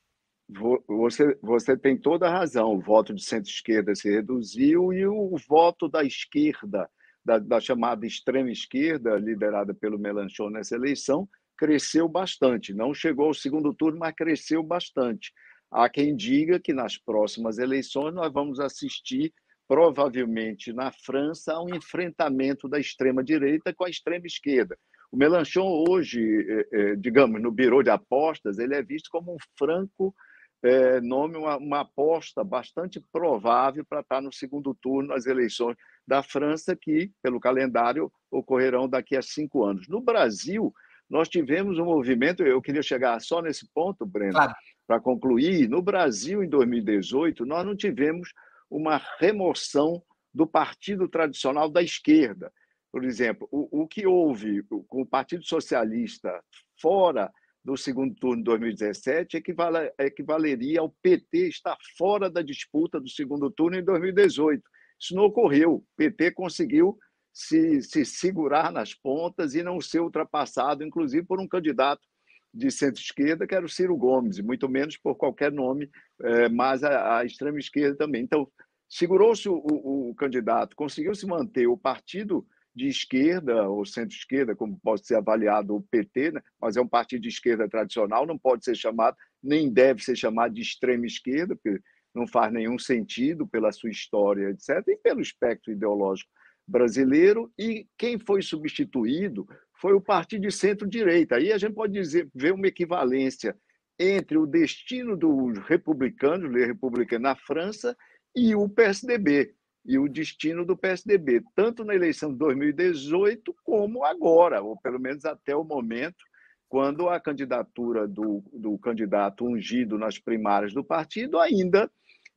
Você, 0.87 1.39
você 1.43 1.77
tem 1.77 1.97
toda 1.97 2.27
a 2.27 2.31
razão. 2.31 2.75
O 2.75 2.81
voto 2.81 3.15
de 3.15 3.23
centro-esquerda 3.23 3.95
se 3.95 4.11
reduziu 4.11 4.93
e 4.93 5.07
o 5.07 5.37
voto 5.47 5.89
da 5.89 6.03
esquerda, 6.03 6.89
da, 7.25 7.39
da 7.39 7.61
chamada 7.61 8.07
extrema-esquerda, 8.07 9.17
liderada 9.17 9.75
pelo 9.75 9.99
Melanchon 9.99 10.49
nessa 10.49 10.75
eleição, 10.75 11.29
cresceu 11.57 12.09
bastante. 12.09 12.73
Não 12.73 12.95
chegou 12.95 13.27
ao 13.27 13.35
segundo 13.35 13.75
turno, 13.75 13.99
mas 13.99 14.15
cresceu 14.15 14.63
bastante. 14.63 15.33
Há 15.71 15.89
quem 15.89 16.17
diga 16.17 16.59
que 16.59 16.73
nas 16.73 16.97
próximas 16.97 17.59
eleições 17.59 18.15
nós 18.15 18.33
vamos 18.33 18.59
assistir, 18.59 19.35
provavelmente 19.69 20.73
na 20.73 20.91
França, 20.91 21.53
a 21.53 21.63
um 21.63 21.75
enfrentamento 21.75 22.67
da 22.67 22.81
extrema-direita 22.81 23.75
com 23.75 23.85
a 23.85 23.91
extrema-esquerda. 23.91 24.77
O 25.13 25.17
Melanchon 25.17 25.85
hoje, 25.89 26.21
eh, 26.49 26.69
eh, 26.73 26.97
digamos, 26.97 27.41
no 27.41 27.53
Biro 27.53 27.83
de 27.83 27.91
Apostas, 27.91 28.59
ele 28.59 28.75
é 28.75 28.83
visto 28.83 29.11
como 29.11 29.35
um 29.35 29.39
franco 29.59 30.15
é, 30.63 31.01
nome 31.01 31.37
uma, 31.37 31.57
uma 31.57 31.81
aposta 31.81 32.43
bastante 32.43 33.01
provável 33.13 33.85
para 33.85 34.01
estar 34.01 34.21
no 34.21 34.33
segundo 34.33 34.75
turno 34.75 35.11
nas 35.11 35.27
eleições 35.27 35.77
da 36.07 36.23
França, 36.23 36.75
que, 36.75 37.13
pelo 37.23 37.39
calendário, 37.39 38.11
ocorrerão 38.31 38.89
daqui 38.89 39.17
a 39.17 39.23
cinco 39.23 39.65
anos. 39.65 39.87
No 39.89 40.01
Brasil, 40.01 40.73
nós 41.09 41.29
tivemos 41.29 41.79
um 41.79 41.85
movimento, 41.85 42.43
eu 42.43 42.61
queria 42.61 42.83
chegar 42.83 43.21
só 43.21 43.41
nesse 43.41 43.69
ponto, 43.73 44.05
Breno, 44.05 44.33
claro. 44.33 44.55
para 44.87 45.01
concluir. 45.01 45.69
No 45.69 45.81
Brasil, 45.81 46.43
em 46.43 46.49
2018, 46.49 47.47
nós 47.47 47.65
não 47.65 47.77
tivemos 47.77 48.33
uma 48.71 49.01
remoção 49.19 50.03
do 50.33 50.47
partido 50.47 51.09
tradicional 51.09 51.69
da 51.69 51.83
esquerda. 51.83 52.53
Por 52.93 53.05
exemplo, 53.05 53.49
o, 53.51 53.83
o 53.83 53.89
que 53.89 54.07
houve 54.07 54.63
com 54.87 55.03
o 55.03 55.07
Partido 55.07 55.45
Socialista 55.45 56.43
fora 56.81 57.31
do 57.65 57.77
segundo 57.77 58.15
turno 58.15 58.39
de 58.39 58.45
2017 58.45 59.37
equivale, 59.37 59.93
equivaleria 59.99 60.81
ao 60.81 60.91
PT 61.03 61.49
estar 61.49 61.77
fora 61.97 62.31
da 62.31 62.41
disputa 62.41 63.01
do 63.01 63.09
segundo 63.09 63.51
turno 63.51 63.77
em 63.77 63.85
2018. 63.85 64.63
Isso 64.99 65.15
não 65.15 65.25
ocorreu. 65.25 65.75
O 65.75 65.85
PT 65.97 66.33
conseguiu 66.33 66.99
se, 67.33 67.83
se 67.83 68.05
segurar 68.05 68.73
nas 68.73 68.95
pontas 68.95 69.55
e 69.55 69.63
não 69.63 69.81
ser 69.81 70.01
ultrapassado, 70.01 70.83
inclusive 70.83 71.27
por 71.27 71.41
um 71.41 71.47
candidato 71.47 72.03
de 72.53 72.71
centro-esquerda, 72.71 73.47
que 73.47 73.55
era 73.55 73.65
o 73.65 73.69
Ciro 73.69 73.97
Gomes, 73.97 74.39
e 74.39 74.43
muito 74.43 74.69
menos 74.69 74.97
por 74.97 75.15
qualquer 75.15 75.53
nome, 75.53 75.91
é, 76.23 76.49
mas 76.49 76.83
a, 76.83 77.19
a 77.19 77.25
extrema-esquerda 77.25 77.97
também. 77.97 78.23
Então, 78.23 78.51
segurou-se 78.89 79.49
o, 79.49 79.55
o, 79.55 80.11
o, 80.11 80.15
candidato, 80.15 80.75
conseguiu 80.75 81.15
se 81.15 81.27
manter 81.27 81.67
o 81.67 81.77
partido 81.77 82.47
de 82.75 82.87
esquerda 82.87 83.69
ou 83.69 83.85
centro-esquerda, 83.85 84.55
como 84.55 84.79
pode 84.83 85.07
ser 85.07 85.17
avaliado 85.17 85.75
o 85.75 85.83
PT, 85.83 86.33
né? 86.33 86.41
mas 86.61 86.77
é 86.77 86.81
um 86.81 86.89
partido 86.89 87.23
de 87.23 87.29
esquerda 87.29 87.69
tradicional, 87.69 88.27
não 88.27 88.39
pode 88.39 88.65
ser 88.65 88.77
chamado, 88.77 89.17
nem 89.43 89.71
deve 89.71 90.03
ser 90.03 90.17
chamado 90.17 90.55
de 90.55 90.63
extrema-esquerda, 90.63 91.57
porque 91.57 91.81
não 92.15 92.27
faz 92.27 92.53
nenhum 92.53 92.79
sentido 92.79 93.47
pela 93.47 93.73
sua 93.73 93.91
história, 93.91 94.51
etc., 94.51 94.83
e 94.89 94.97
pelo 94.97 95.21
espectro 95.21 95.73
ideológico 95.73 96.31
brasileiro. 96.67 97.53
E 97.59 97.87
quem 97.97 98.19
foi 98.19 98.43
substituído 98.43 99.47
foi 99.81 99.95
o 99.95 100.01
partido 100.01 100.43
de 100.43 100.53
centro-direita. 100.53 101.37
Aí 101.37 101.53
a 101.53 101.59
gente 101.59 101.75
pode 101.75 101.93
dizer, 101.93 102.29
ver 102.35 102.53
uma 102.53 102.67
equivalência 102.67 103.57
entre 103.99 104.39
o 104.39 104.47
destino 104.47 105.17
dos 105.17 105.59
republicanos, 105.67 106.51
le 106.53 106.65
republicano 106.65 107.25
na 107.25 107.35
França, 107.35 107.97
e 108.35 108.55
o 108.55 108.69
PSDB, 108.69 109.55
e 109.85 109.99
o 109.99 110.09
destino 110.09 110.65
do 110.65 110.77
PSDB, 110.77 111.43
tanto 111.55 111.85
na 111.85 111.95
eleição 111.95 112.31
de 112.31 112.39
2018 112.39 113.55
como 113.65 114.05
agora, 114.05 114.63
ou 114.63 114.77
pelo 114.77 115.01
menos 115.01 115.25
até 115.25 115.57
o 115.57 115.65
momento, 115.65 116.25
quando 116.69 117.09
a 117.09 117.19
candidatura 117.19 118.07
do, 118.07 118.45
do 118.53 118.77
candidato 118.79 119.47
ungido 119.47 119.99
nas 119.99 120.19
primárias 120.19 120.75
do 120.75 120.85
partido 120.85 121.39
ainda 121.39 121.91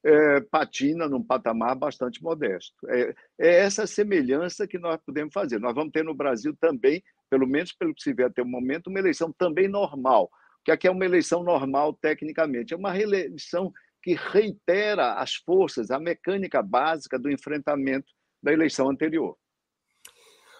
é, 0.04 0.42
patina 0.42 1.08
num 1.08 1.22
patamar 1.22 1.76
bastante 1.76 2.24
modesto. 2.24 2.76
É, 2.88 3.14
é, 3.38 3.60
essa 3.60 3.86
semelhança 3.86 4.68
que 4.68 4.80
nós 4.80 5.00
podemos 5.06 5.34
fazer. 5.34 5.60
Nós 5.60 5.76
vamos 5.76 5.92
ter 5.92 6.04
no 6.04 6.16
Brasil 6.16 6.56
também, 6.60 7.04
pelo 7.32 7.48
menos 7.48 7.72
pelo 7.72 7.96
que 7.96 8.04
se 8.04 8.14
vê 8.14 8.26
até 8.26 8.42
o 8.42 8.46
momento, 8.46 8.88
uma 8.88 9.00
eleição 9.00 9.32
também 9.32 9.70
normal, 9.70 10.30
que 10.66 10.72
aqui 10.72 10.86
é 10.86 10.92
uma 10.92 11.06
eleição 11.06 11.42
normal 11.42 11.94
tecnicamente, 11.94 12.74
é 12.74 12.78
uma 12.78 12.96
eleição 13.00 13.72
que 14.04 14.14
reitera 14.14 15.14
as 15.14 15.36
forças, 15.36 15.92
a 15.92 16.00
mecânica 16.00 16.62
básica 16.62 17.18
do 17.18 17.32
enfrentamento 17.32 18.12
da 18.44 18.52
eleição 18.52 18.90
anterior. 18.90 19.38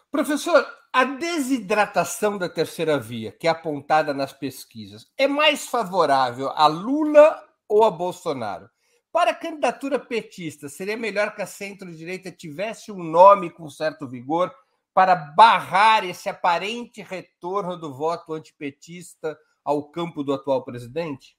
Professor, 0.10 0.66
a 0.94 1.04
desidratação 1.04 2.38
da 2.38 2.48
terceira 2.48 2.98
via, 2.98 3.34
que 3.34 3.48
é 3.48 3.50
apontada 3.50 4.14
nas 4.14 4.32
pesquisas, 4.32 5.12
é 5.18 5.28
mais 5.28 5.68
favorável 5.68 6.50
a 6.50 6.68
Lula 6.68 7.44
ou 7.68 7.84
a 7.84 7.92
Bolsonaro? 7.92 8.70
Para 9.12 9.32
a 9.32 9.36
candidatura 9.36 10.00
petista, 10.00 10.70
seria 10.70 10.96
melhor 10.96 11.36
que 11.36 11.42
a 11.42 11.46
centro-direita 11.46 12.32
tivesse 12.32 12.94
um 12.94 13.04
nome 13.04 13.50
com 13.50 13.70
certo 13.70 14.08
vigor 14.08 14.54
para 14.94 15.16
barrar 15.16 16.04
esse 16.04 16.30
aparente 16.30 17.02
retorno 17.02 17.78
do 17.78 17.94
voto 17.94 18.34
antipetista 18.34 19.38
ao 19.64 19.84
campo 19.90 20.24
do 20.24 20.34
atual 20.34 20.64
presidente? 20.64 21.38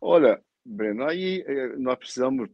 Olha, 0.00 0.42
Breno, 0.64 1.04
aí 1.04 1.44
eh, 1.46 1.76
nós 1.76 1.96
precisamos. 1.96 2.48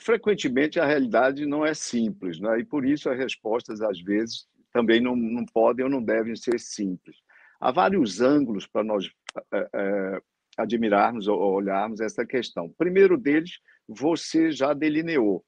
Frequentemente 0.00 0.78
a 0.78 0.86
realidade 0.86 1.44
não 1.44 1.66
é 1.66 1.74
simples, 1.74 2.38
né? 2.38 2.60
e 2.60 2.64
por 2.64 2.84
isso 2.84 3.10
as 3.10 3.18
respostas, 3.18 3.80
às 3.80 4.00
vezes, 4.00 4.46
também 4.72 5.00
não, 5.00 5.16
não 5.16 5.44
podem 5.44 5.84
ou 5.84 5.90
não 5.90 6.02
devem 6.02 6.36
ser 6.36 6.58
simples. 6.58 7.16
Há 7.60 7.72
vários 7.72 8.20
ângulos 8.20 8.66
para 8.66 8.84
nós 8.84 9.10
é, 9.52 9.68
é, 9.74 10.22
admirarmos 10.56 11.26
ou 11.28 11.38
olharmos 11.38 12.00
essa 12.00 12.24
questão. 12.24 12.66
O 12.66 12.74
primeiro 12.74 13.18
deles, 13.18 13.58
você 13.88 14.52
já 14.52 14.72
delineou. 14.72 15.44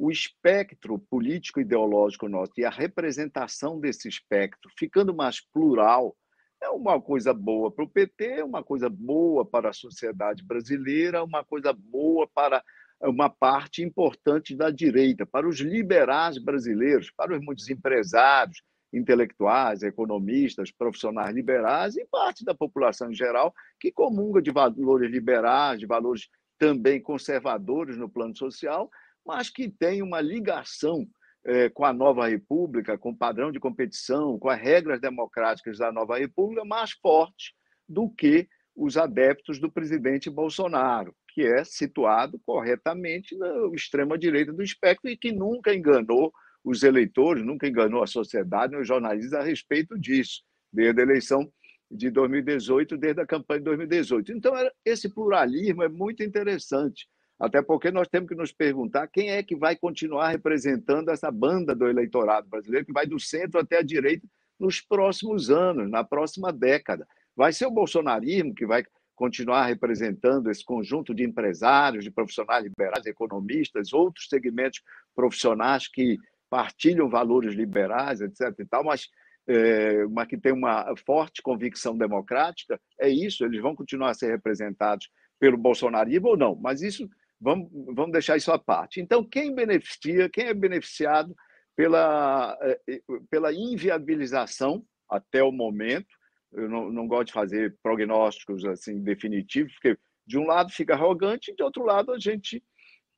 O 0.00 0.12
espectro 0.12 0.96
político-ideológico 0.96 2.28
nosso 2.28 2.52
e 2.56 2.64
a 2.64 2.70
representação 2.70 3.80
desse 3.80 4.08
espectro 4.08 4.70
ficando 4.78 5.12
mais 5.12 5.40
plural 5.40 6.16
é 6.62 6.68
uma 6.70 7.02
coisa 7.02 7.34
boa 7.34 7.68
para 7.68 7.84
o 7.84 7.88
PT, 7.88 8.24
é 8.24 8.44
uma 8.44 8.62
coisa 8.62 8.88
boa 8.88 9.44
para 9.44 9.70
a 9.70 9.72
sociedade 9.72 10.44
brasileira, 10.44 11.24
uma 11.24 11.44
coisa 11.44 11.72
boa 11.72 12.28
para 12.32 12.62
uma 13.02 13.28
parte 13.28 13.82
importante 13.82 14.54
da 14.54 14.70
direita, 14.70 15.26
para 15.26 15.48
os 15.48 15.58
liberais 15.58 16.38
brasileiros, 16.38 17.10
para 17.10 17.34
os 17.36 17.44
muitos 17.44 17.68
empresários, 17.68 18.62
intelectuais, 18.92 19.82
economistas, 19.82 20.70
profissionais 20.70 21.34
liberais 21.34 21.96
e 21.96 22.06
parte 22.06 22.44
da 22.44 22.54
população 22.54 23.10
em 23.10 23.14
geral 23.14 23.52
que 23.80 23.90
comunga 23.90 24.40
de 24.40 24.52
valores 24.52 25.10
liberais, 25.10 25.80
de 25.80 25.86
valores 25.86 26.28
também 26.56 27.02
conservadores 27.02 27.96
no 27.96 28.08
plano 28.08 28.36
social, 28.36 28.88
mas 29.28 29.50
que 29.50 29.68
tem 29.68 30.00
uma 30.00 30.22
ligação 30.22 31.06
é, 31.44 31.68
com 31.68 31.84
a 31.84 31.92
nova 31.92 32.26
república, 32.26 32.96
com 32.96 33.10
o 33.10 33.16
padrão 33.16 33.52
de 33.52 33.60
competição, 33.60 34.38
com 34.38 34.48
as 34.48 34.58
regras 34.58 35.02
democráticas 35.02 35.76
da 35.76 35.92
nova 35.92 36.16
república 36.16 36.64
mais 36.64 36.92
forte 36.92 37.54
do 37.86 38.08
que 38.08 38.48
os 38.74 38.96
adeptos 38.96 39.60
do 39.60 39.70
presidente 39.70 40.30
Bolsonaro, 40.30 41.14
que 41.34 41.42
é 41.42 41.62
situado 41.62 42.40
corretamente 42.46 43.36
na 43.36 43.48
extrema-direita 43.74 44.50
do 44.50 44.62
espectro 44.62 45.10
e 45.10 45.16
que 45.16 45.30
nunca 45.30 45.74
enganou 45.74 46.32
os 46.64 46.82
eleitores, 46.82 47.44
nunca 47.44 47.68
enganou 47.68 48.02
a 48.02 48.06
sociedade 48.06 48.76
os 48.76 48.88
jornalistas 48.88 49.34
a 49.34 49.42
respeito 49.42 49.98
disso, 49.98 50.42
desde 50.72 51.00
a 51.00 51.04
eleição 51.04 51.52
de 51.90 52.10
2018, 52.10 52.96
desde 52.96 53.20
a 53.20 53.26
campanha 53.26 53.60
de 53.60 53.64
2018. 53.64 54.32
Então, 54.32 54.54
esse 54.86 55.12
pluralismo 55.12 55.82
é 55.82 55.88
muito 55.88 56.22
interessante, 56.22 57.06
até 57.38 57.62
porque 57.62 57.90
nós 57.90 58.08
temos 58.08 58.28
que 58.28 58.34
nos 58.34 58.52
perguntar 58.52 59.06
quem 59.06 59.30
é 59.30 59.42
que 59.42 59.54
vai 59.54 59.76
continuar 59.76 60.28
representando 60.28 61.10
essa 61.10 61.30
banda 61.30 61.74
do 61.74 61.88
eleitorado 61.88 62.48
brasileiro, 62.48 62.84
que 62.84 62.92
vai 62.92 63.06
do 63.06 63.20
centro 63.20 63.60
até 63.60 63.78
a 63.78 63.82
direita 63.82 64.26
nos 64.58 64.80
próximos 64.80 65.48
anos, 65.50 65.88
na 65.88 66.02
próxima 66.02 66.52
década. 66.52 67.06
Vai 67.36 67.52
ser 67.52 67.66
o 67.66 67.70
bolsonarismo 67.70 68.54
que 68.54 68.66
vai 68.66 68.84
continuar 69.14 69.66
representando 69.66 70.50
esse 70.50 70.64
conjunto 70.64 71.14
de 71.14 71.24
empresários, 71.24 72.04
de 72.04 72.10
profissionais 72.10 72.64
liberais, 72.64 73.06
economistas, 73.06 73.92
outros 73.92 74.28
segmentos 74.28 74.82
profissionais 75.14 75.86
que 75.86 76.18
partilham 76.50 77.08
valores 77.08 77.54
liberais, 77.54 78.20
etc. 78.20 78.54
E 78.58 78.64
tal, 78.64 78.82
mas, 78.82 79.08
é, 79.46 80.04
mas 80.06 80.26
que 80.26 80.36
tem 80.36 80.52
uma 80.52 80.92
forte 81.04 81.42
convicção 81.42 81.96
democrática, 81.96 82.80
é 82.98 83.08
isso, 83.08 83.44
eles 83.44 83.60
vão 83.60 83.76
continuar 83.76 84.10
a 84.10 84.14
ser 84.14 84.28
representados 84.28 85.08
pelo 85.38 85.56
bolsonarismo 85.56 86.28
ou 86.28 86.36
não, 86.36 86.56
mas 86.56 86.82
isso 86.82 87.08
vamos, 87.40 87.70
vamos 87.94 88.12
deixar 88.12 88.36
isso 88.36 88.52
à 88.52 88.58
parte. 88.58 89.00
Então, 89.00 89.24
quem 89.24 89.54
beneficia, 89.54 90.28
quem 90.28 90.46
é 90.46 90.54
beneficiado 90.54 91.34
pela, 91.76 92.58
é, 92.62 93.00
pela 93.30 93.52
inviabilização 93.52 94.84
até 95.08 95.42
o 95.42 95.52
momento 95.52 96.18
eu 96.52 96.68
não, 96.68 96.90
não 96.90 97.06
gosto 97.06 97.26
de 97.26 97.32
fazer 97.32 97.76
prognósticos 97.82 98.64
assim 98.64 99.02
definitivos, 99.02 99.72
porque 99.74 99.98
de 100.26 100.38
um 100.38 100.46
lado 100.46 100.70
fica 100.70 100.94
arrogante, 100.94 101.54
de 101.54 101.62
outro 101.62 101.84
lado 101.84 102.12
a 102.12 102.18
gente 102.18 102.62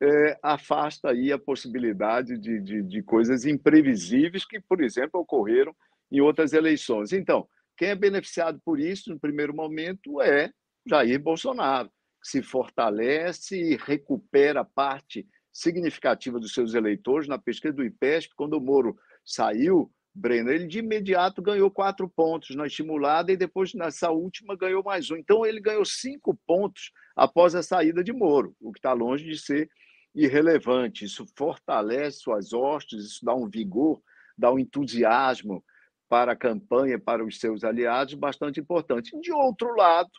é, 0.02 0.38
afasta 0.42 1.10
aí 1.10 1.32
a 1.32 1.38
possibilidade 1.38 2.38
de, 2.38 2.60
de, 2.60 2.82
de, 2.82 3.02
coisas 3.02 3.44
imprevisíveis 3.44 4.44
que, 4.44 4.60
por 4.60 4.82
exemplo, 4.82 5.20
ocorreram 5.20 5.74
em 6.10 6.20
outras 6.20 6.52
eleições. 6.52 7.12
Então, 7.12 7.46
quem 7.76 7.90
é 7.90 7.94
beneficiado 7.94 8.60
por 8.64 8.80
isso, 8.80 9.10
no 9.10 9.20
primeiro 9.20 9.54
momento, 9.54 10.20
é 10.22 10.50
Jair 10.86 11.20
Bolsonaro, 11.20 11.90
se 12.22 12.42
fortalece 12.42 13.56
e 13.56 13.76
recupera 13.76 14.64
parte 14.64 15.26
significativa 15.52 16.38
dos 16.38 16.52
seus 16.52 16.74
eleitores. 16.74 17.28
Na 17.28 17.38
pesquisa 17.38 17.74
do 17.74 17.84
IPESP, 17.84 18.34
quando 18.34 18.54
o 18.54 18.60
Moro 18.60 18.96
saiu, 19.24 19.90
Breno, 20.14 20.50
ele 20.50 20.66
de 20.66 20.80
imediato 20.80 21.40
ganhou 21.40 21.70
quatro 21.70 22.08
pontos 22.08 22.56
na 22.56 22.66
estimulada 22.66 23.30
e 23.30 23.36
depois 23.36 23.72
nessa 23.74 24.10
última 24.10 24.56
ganhou 24.56 24.82
mais 24.82 25.10
um. 25.10 25.16
Então 25.16 25.46
ele 25.46 25.60
ganhou 25.60 25.84
cinco 25.84 26.38
pontos 26.46 26.90
após 27.14 27.54
a 27.54 27.62
saída 27.62 28.02
de 28.02 28.12
Moro, 28.12 28.54
o 28.60 28.72
que 28.72 28.78
está 28.78 28.92
longe 28.92 29.24
de 29.24 29.38
ser 29.38 29.70
irrelevante. 30.14 31.04
Isso 31.04 31.24
fortalece 31.36 32.18
suas 32.18 32.52
hostes, 32.52 33.04
isso 33.04 33.24
dá 33.24 33.34
um 33.34 33.48
vigor, 33.48 34.02
dá 34.36 34.52
um 34.52 34.58
entusiasmo 34.58 35.64
para 36.08 36.32
a 36.32 36.36
campanha, 36.36 36.98
para 36.98 37.24
os 37.24 37.38
seus 37.38 37.62
aliados, 37.62 38.14
bastante 38.14 38.58
importante. 38.58 39.18
De 39.20 39.32
outro 39.32 39.72
lado, 39.76 40.10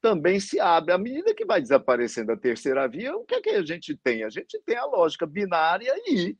também 0.00 0.38
se 0.38 0.60
abre, 0.60 0.92
à 0.92 0.98
medida 0.98 1.34
que 1.34 1.44
vai 1.44 1.60
desaparecendo 1.60 2.32
a 2.32 2.36
terceira 2.36 2.86
via, 2.88 3.16
o 3.16 3.24
que 3.24 3.34
é 3.34 3.40
que 3.40 3.50
a 3.50 3.64
gente 3.64 3.96
tem? 3.96 4.24
A 4.24 4.30
gente 4.30 4.60
tem 4.64 4.76
a 4.76 4.84
lógica 4.84 5.26
binária 5.26 5.92
e 6.06 6.36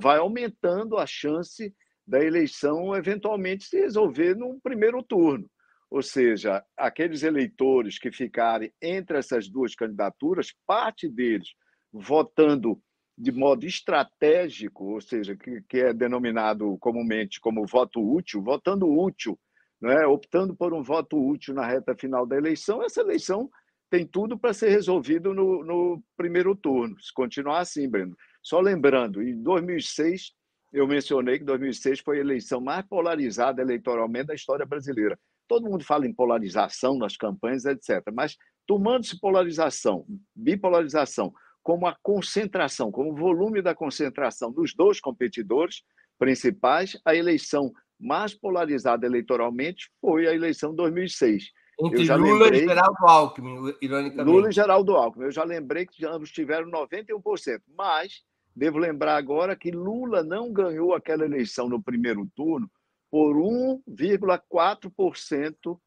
vai 0.00 0.18
aumentando 0.18 0.96
a 0.96 1.06
chance 1.06 1.74
da 2.06 2.22
eleição 2.22 2.94
eventualmente 2.94 3.64
se 3.64 3.80
resolver 3.80 4.34
num 4.34 4.58
primeiro 4.60 5.02
turno. 5.02 5.48
Ou 5.90 6.02
seja, 6.02 6.64
aqueles 6.76 7.22
eleitores 7.22 7.98
que 7.98 8.12
ficarem 8.12 8.72
entre 8.80 9.18
essas 9.18 9.48
duas 9.48 9.74
candidaturas, 9.74 10.54
parte 10.66 11.08
deles 11.08 11.48
votando 11.92 12.80
de 13.18 13.32
modo 13.32 13.66
estratégico, 13.66 14.94
ou 14.94 15.00
seja, 15.00 15.36
que, 15.36 15.60
que 15.68 15.78
é 15.78 15.92
denominado 15.92 16.78
comumente 16.78 17.40
como 17.40 17.66
voto 17.66 18.00
útil, 18.00 18.42
votando 18.42 18.88
útil, 18.88 19.38
né? 19.80 20.06
optando 20.06 20.54
por 20.54 20.74
um 20.74 20.82
voto 20.82 21.16
útil 21.16 21.54
na 21.54 21.66
reta 21.66 21.94
final 21.96 22.26
da 22.26 22.36
eleição, 22.36 22.82
essa 22.82 23.00
eleição 23.00 23.50
tem 23.90 24.06
tudo 24.06 24.38
para 24.38 24.52
ser 24.52 24.70
resolvido 24.70 25.34
no, 25.34 25.64
no 25.64 26.02
primeiro 26.16 26.54
turno, 26.54 26.96
se 27.00 27.12
continuar 27.12 27.60
assim, 27.60 27.88
Breno. 27.88 28.16
Só 28.42 28.60
lembrando, 28.60 29.20
em 29.22 29.42
2006, 29.42 30.32
eu 30.72 30.86
mencionei 30.86 31.38
que 31.38 31.44
2006 31.44 32.00
foi 32.00 32.18
a 32.18 32.20
eleição 32.20 32.60
mais 32.60 32.86
polarizada 32.86 33.60
eleitoralmente 33.60 34.26
da 34.26 34.34
história 34.34 34.64
brasileira. 34.64 35.18
Todo 35.48 35.68
mundo 35.68 35.84
fala 35.84 36.06
em 36.06 36.14
polarização 36.14 36.96
nas 36.96 37.16
campanhas, 37.16 37.64
etc. 37.64 38.00
Mas 38.14 38.36
tomando-se 38.66 39.18
polarização, 39.18 40.06
bipolarização, 40.34 41.32
como 41.60 41.88
a 41.88 41.96
concentração, 42.00 42.92
como 42.92 43.10
o 43.10 43.16
volume 43.16 43.60
da 43.60 43.74
concentração 43.74 44.52
dos 44.52 44.72
dois 44.72 45.00
competidores 45.00 45.82
principais, 46.16 46.96
a 47.04 47.16
eleição 47.16 47.72
mais 48.00 48.34
polarizada 48.34 49.06
eleitoralmente 49.06 49.90
foi 50.00 50.26
a 50.26 50.34
eleição 50.34 50.70
de 50.70 50.76
2006. 50.76 51.50
Entre 51.82 52.14
Lula 52.14 52.44
lembrei... 52.44 52.64
e 52.64 52.68
Geraldo 52.68 53.06
Alckmin, 53.06 53.74
ironicamente. 53.80 54.30
Lula 54.30 54.48
e 54.48 54.52
Geraldo 54.52 54.96
Alckmin. 54.96 55.24
Eu 55.24 55.32
já 55.32 55.44
lembrei 55.44 55.86
que 55.86 56.06
ambos 56.06 56.30
tiveram 56.30 56.70
91%, 56.70 57.62
mas 57.76 58.22
devo 58.54 58.78
lembrar 58.78 59.16
agora 59.16 59.56
que 59.56 59.70
Lula 59.70 60.22
não 60.22 60.52
ganhou 60.52 60.94
aquela 60.94 61.24
eleição 61.24 61.66
no 61.68 61.82
primeiro 61.82 62.28
turno 62.34 62.70
por 63.10 63.34
1,4% 63.36 65.78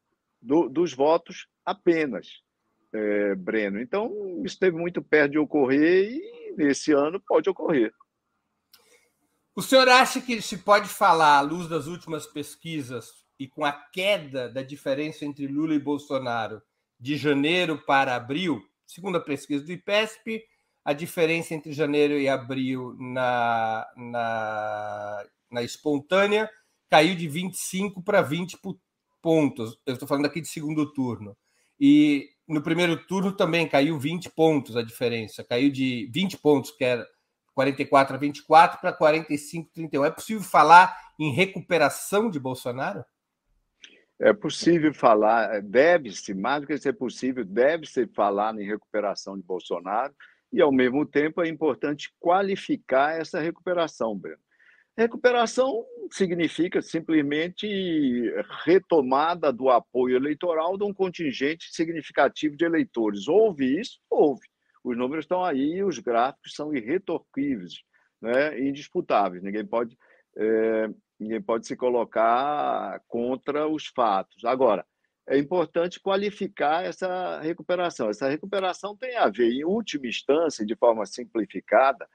do, 0.42 0.68
dos 0.68 0.92
votos 0.92 1.46
apenas, 1.64 2.42
é, 2.92 3.34
Breno. 3.34 3.80
Então, 3.80 4.12
isso 4.44 4.54
esteve 4.54 4.76
muito 4.76 5.02
perto 5.02 5.32
de 5.32 5.38
ocorrer 5.38 6.10
e 6.10 6.54
nesse 6.56 6.92
ano 6.92 7.18
pode 7.20 7.48
ocorrer. 7.48 7.92
O 9.56 9.62
senhor 9.62 9.88
acha 9.88 10.20
que 10.20 10.42
se 10.42 10.58
pode 10.58 10.88
falar, 10.88 11.38
à 11.38 11.40
luz 11.40 11.68
das 11.68 11.86
últimas 11.86 12.26
pesquisas 12.26 13.24
e 13.38 13.46
com 13.46 13.64
a 13.64 13.70
queda 13.70 14.48
da 14.48 14.62
diferença 14.62 15.24
entre 15.24 15.46
Lula 15.46 15.74
e 15.74 15.78
Bolsonaro 15.78 16.60
de 16.98 17.16
janeiro 17.16 17.80
para 17.86 18.16
abril, 18.16 18.60
segundo 18.84 19.16
a 19.16 19.20
pesquisa 19.20 19.64
do 19.64 19.70
IPESP, 19.70 20.42
a 20.84 20.92
diferença 20.92 21.54
entre 21.54 21.72
janeiro 21.72 22.18
e 22.18 22.28
abril 22.28 22.96
na, 22.98 23.86
na, 23.96 25.24
na 25.50 25.62
espontânea 25.62 26.50
caiu 26.90 27.14
de 27.14 27.28
25 27.28 28.02
para 28.02 28.22
20 28.22 28.58
pontos. 29.22 29.78
Eu 29.86 29.94
estou 29.94 30.08
falando 30.08 30.26
aqui 30.26 30.40
de 30.40 30.48
segundo 30.48 30.92
turno. 30.92 31.36
E 31.78 32.28
no 32.46 32.60
primeiro 32.60 33.06
turno 33.06 33.30
também 33.30 33.68
caiu 33.68 33.98
20 33.98 34.30
pontos 34.30 34.76
a 34.76 34.82
diferença. 34.82 35.44
Caiu 35.44 35.70
de 35.70 36.10
20 36.12 36.38
pontos, 36.38 36.72
que 36.72 36.84
era 36.84 37.06
44 37.54 38.16
a 38.16 38.18
24, 38.18 38.80
para 38.80 38.92
45 38.92 39.68
a 39.70 39.74
31. 39.74 40.04
É 40.04 40.10
possível 40.10 40.42
falar 40.42 40.96
em 41.18 41.32
recuperação 41.32 42.28
de 42.28 42.38
Bolsonaro? 42.40 43.04
É 44.18 44.32
possível 44.32 44.94
falar, 44.94 45.60
deve-se, 45.60 46.34
mais 46.34 46.60
do 46.60 46.66
que 46.66 46.78
ser 46.78 46.92
possível, 46.92 47.44
deve-se 47.44 48.06
falar 48.08 48.54
em 48.58 48.66
recuperação 48.66 49.36
de 49.36 49.42
Bolsonaro, 49.42 50.14
e, 50.52 50.62
ao 50.62 50.70
mesmo 50.70 51.04
tempo, 51.04 51.42
é 51.42 51.48
importante 51.48 52.12
qualificar 52.20 53.18
essa 53.18 53.40
recuperação, 53.40 54.16
Breno. 54.16 54.38
Recuperação 54.96 55.84
significa 56.12 56.80
simplesmente 56.80 57.66
retomada 58.64 59.52
do 59.52 59.68
apoio 59.68 60.14
eleitoral 60.14 60.78
de 60.78 60.84
um 60.84 60.94
contingente 60.94 61.74
significativo 61.74 62.56
de 62.56 62.64
eleitores. 62.64 63.26
Houve 63.26 63.80
isso? 63.80 63.98
Houve. 64.08 64.46
Os 64.84 64.96
números 64.98 65.24
estão 65.24 65.42
aí, 65.42 65.82
os 65.82 65.98
gráficos 65.98 66.54
são 66.54 66.74
irretorquíveis, 66.74 67.82
né? 68.20 68.60
indisputáveis. 68.60 69.42
Ninguém 69.42 69.66
pode, 69.66 69.96
é, 70.36 70.88
ninguém 71.18 71.40
pode 71.40 71.66
se 71.66 71.74
colocar 71.74 73.00
contra 73.08 73.66
os 73.66 73.86
fatos. 73.86 74.44
Agora, 74.44 74.84
é 75.26 75.38
importante 75.38 75.98
qualificar 75.98 76.84
essa 76.84 77.40
recuperação. 77.40 78.10
Essa 78.10 78.28
recuperação 78.28 78.94
tem 78.94 79.16
a 79.16 79.28
ver, 79.30 79.50
em 79.50 79.64
última 79.64 80.06
instância, 80.06 80.66
de 80.66 80.76
forma 80.76 81.06
simplificada, 81.06 82.06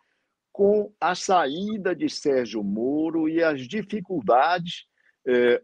com 0.52 0.94
a 1.02 1.16
saída 1.16 1.96
de 1.96 2.08
Sérgio 2.08 2.64
Moro 2.64 3.28
e 3.28 3.44
as 3.44 3.62
dificuldades, 3.62 4.86
eh, 5.26 5.62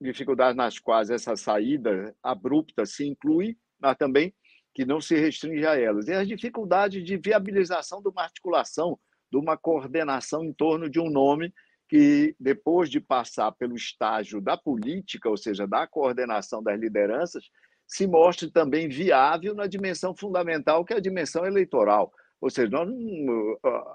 dificuldades 0.00 0.56
nas 0.56 0.78
quais 0.78 1.10
essa 1.10 1.34
saída 1.34 2.14
abrupta 2.22 2.86
se 2.86 3.08
inclui, 3.08 3.56
mas 3.80 3.96
também 3.96 4.32
que 4.78 4.84
não 4.84 5.00
se 5.00 5.16
restringe 5.16 5.66
a 5.66 5.76
elas, 5.76 6.06
e 6.06 6.12
as 6.12 6.28
dificuldades 6.28 7.04
de 7.04 7.16
viabilização 7.16 8.00
de 8.00 8.08
uma 8.10 8.22
articulação, 8.22 8.96
de 9.28 9.36
uma 9.36 9.56
coordenação 9.56 10.44
em 10.44 10.52
torno 10.52 10.88
de 10.88 11.00
um 11.00 11.10
nome 11.10 11.52
que, 11.88 12.36
depois 12.38 12.88
de 12.88 13.00
passar 13.00 13.50
pelo 13.50 13.74
estágio 13.74 14.40
da 14.40 14.56
política, 14.56 15.28
ou 15.28 15.36
seja, 15.36 15.66
da 15.66 15.84
coordenação 15.84 16.62
das 16.62 16.78
lideranças, 16.78 17.50
se 17.88 18.06
mostre 18.06 18.52
também 18.52 18.88
viável 18.88 19.52
na 19.52 19.66
dimensão 19.66 20.14
fundamental, 20.14 20.84
que 20.84 20.94
é 20.94 20.98
a 20.98 21.00
dimensão 21.00 21.44
eleitoral. 21.44 22.12
Ou 22.40 22.48
seja, 22.48 22.70
nós, 22.70 22.88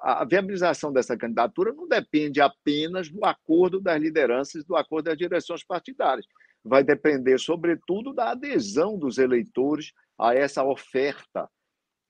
a 0.01 0.25
viabilização 0.25 0.91
dessa 0.91 1.15
candidatura 1.15 1.71
não 1.71 1.87
depende 1.87 2.41
apenas 2.41 3.07
do 3.09 3.23
acordo 3.23 3.79
das 3.79 4.01
lideranças, 4.01 4.65
do 4.65 4.75
acordo 4.75 5.05
das 5.05 5.17
direções 5.17 5.63
partidárias. 5.63 6.25
Vai 6.61 6.83
depender, 6.83 7.39
sobretudo, 7.39 8.11
da 8.11 8.31
adesão 8.31 8.97
dos 8.97 9.17
eleitores 9.17 9.93
a 10.19 10.33
essa 10.33 10.63
oferta, 10.63 11.49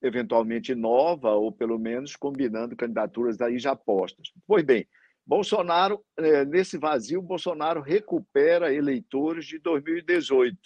eventualmente 0.01 0.75
nova, 0.75 1.31
ou 1.31 1.51
pelo 1.51 1.79
menos 1.79 2.15
combinando 2.15 2.75
candidaturas 2.75 3.39
aí 3.41 3.57
já 3.57 3.75
postas. 3.75 4.31
Pois 4.45 4.63
bem, 4.63 4.87
Bolsonaro, 5.25 6.03
é, 6.17 6.43
nesse 6.45 6.77
vazio, 6.77 7.21
Bolsonaro 7.21 7.81
recupera 7.81 8.73
eleitores 8.73 9.45
de 9.45 9.59
2018 9.59 10.57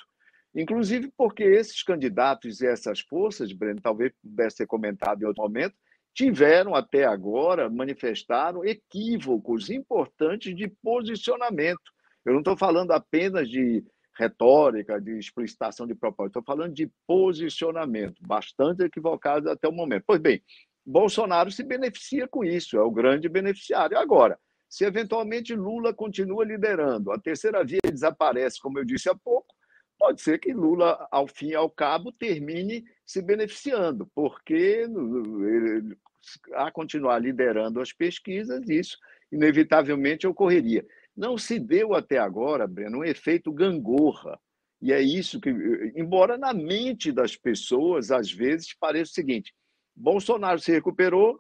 Inclusive 0.57 1.11
porque 1.15 1.43
esses 1.43 1.83
candidatos 1.83 2.61
e 2.61 2.65
essas 2.67 2.99
forças, 2.99 3.53
Breno, 3.53 3.79
talvez 3.79 4.11
pudesse 4.19 4.57
ser 4.57 4.65
comentado 4.65 5.21
em 5.21 5.25
outro 5.25 5.43
momento, 5.43 5.75
tiveram 6.15 6.73
até 6.73 7.05
agora, 7.05 7.69
manifestaram 7.69 8.65
equívocos 8.65 9.69
importantes 9.69 10.55
de 10.55 10.67
posicionamento. 10.81 11.91
Eu 12.25 12.33
não 12.33 12.39
estou 12.39 12.57
falando 12.57 12.91
apenas 12.91 13.47
de 13.47 13.85
retórica, 14.17 14.99
de 14.99 15.17
explicitação 15.17 15.85
de 15.85 15.93
propósito, 15.95 16.39
estou 16.39 16.55
falando 16.55 16.73
de 16.73 16.91
posicionamento, 17.05 18.21
bastante 18.21 18.83
equivocado 18.83 19.49
até 19.49 19.67
o 19.67 19.71
momento. 19.71 20.03
Pois 20.05 20.19
bem, 20.19 20.41
Bolsonaro 20.85 21.51
se 21.51 21.63
beneficia 21.63 22.27
com 22.27 22.43
isso, 22.43 22.77
é 22.77 22.81
o 22.81 22.91
grande 22.91 23.29
beneficiário. 23.29 23.97
Agora, 23.97 24.39
se 24.69 24.85
eventualmente 24.85 25.55
Lula 25.55 25.93
continua 25.93 26.43
liderando, 26.43 27.11
a 27.11 27.19
terceira 27.19 27.63
via 27.63 27.79
desaparece, 27.83 28.59
como 28.59 28.79
eu 28.79 28.85
disse 28.85 29.09
há 29.09 29.15
pouco, 29.15 29.53
pode 29.97 30.21
ser 30.21 30.39
que 30.39 30.53
Lula, 30.53 31.07
ao 31.11 31.27
fim 31.27 31.49
e 31.49 31.55
ao 31.55 31.69
cabo, 31.69 32.11
termine 32.11 32.83
se 33.05 33.21
beneficiando, 33.21 34.09
porque 34.13 34.85
a 36.53 36.71
continuar 36.71 37.19
liderando 37.19 37.79
as 37.79 37.93
pesquisas, 37.93 38.67
isso 38.69 38.97
inevitavelmente 39.31 40.27
ocorreria. 40.27 40.85
Não 41.17 41.37
se 41.37 41.59
deu 41.59 41.95
até 41.95 42.19
agora, 42.19 42.67
Breno, 42.67 42.99
um 42.99 43.03
efeito 43.03 43.51
gangorra. 43.51 44.39
E 44.79 44.93
é 44.93 45.01
isso 45.01 45.41
que, 45.41 45.49
embora 45.95 46.37
na 46.37 46.53
mente 46.53 47.11
das 47.11 47.35
pessoas, 47.35 48.11
às 48.11 48.31
vezes, 48.31 48.75
pareça 48.79 49.11
o 49.11 49.15
seguinte: 49.15 49.51
Bolsonaro 49.95 50.59
se 50.59 50.71
recuperou, 50.71 51.39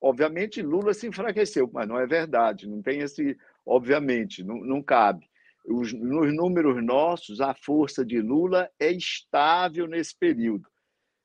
obviamente 0.00 0.62
Lula 0.62 0.94
se 0.94 1.06
enfraqueceu, 1.06 1.70
mas 1.70 1.86
não 1.86 1.98
é 1.98 2.06
verdade, 2.06 2.66
não 2.66 2.80
tem 2.80 3.00
esse, 3.00 3.36
obviamente, 3.66 4.42
não, 4.42 4.56
não 4.64 4.82
cabe 4.82 5.30
os, 5.64 5.92
nos 5.92 6.34
números 6.34 6.82
nossos, 6.82 7.40
a 7.40 7.54
força 7.54 8.04
de 8.04 8.20
Lula 8.20 8.70
é 8.78 8.90
estável 8.90 9.86
nesse 9.86 10.16
período, 10.16 10.68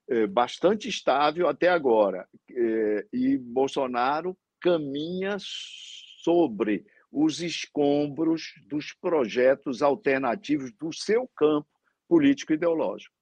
é, 0.10 0.28
bastante 0.28 0.88
estável 0.88 1.48
até 1.48 1.70
agora. 1.70 2.28
É, 2.52 3.08
e 3.12 3.38
Bolsonaro 3.38 4.38
caminha 4.62 5.38
sobre 5.40 6.86
os 7.16 7.40
escombros 7.40 8.54
dos 8.68 8.92
projetos 8.92 9.82
alternativos 9.82 10.74
do 10.74 10.92
seu 10.92 11.26
campo 11.34 11.70
político-ideológico. 12.10 13.16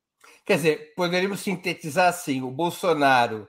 Quer 0.43 0.56
dizer, 0.56 0.93
poderíamos 0.95 1.41
sintetizar 1.41 2.08
assim: 2.08 2.41
o 2.41 2.49
Bolsonaro 2.49 3.47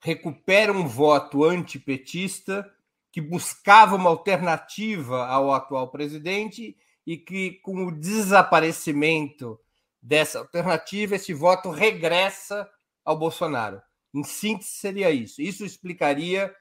recupera 0.00 0.70
um 0.72 0.86
voto 0.86 1.42
antipetista 1.42 2.70
que 3.10 3.20
buscava 3.20 3.96
uma 3.96 4.10
alternativa 4.10 5.26
ao 5.26 5.52
atual 5.52 5.90
presidente 5.90 6.76
e 7.06 7.16
que, 7.16 7.52
com 7.62 7.86
o 7.86 7.90
desaparecimento 7.90 9.58
dessa 10.02 10.40
alternativa, 10.40 11.16
esse 11.16 11.32
voto 11.32 11.70
regressa 11.70 12.68
ao 13.02 13.18
Bolsonaro. 13.18 13.80
Em 14.14 14.22
síntese, 14.22 14.70
seria 14.72 15.10
isso. 15.10 15.40
Isso 15.40 15.64
explicaria 15.64 16.54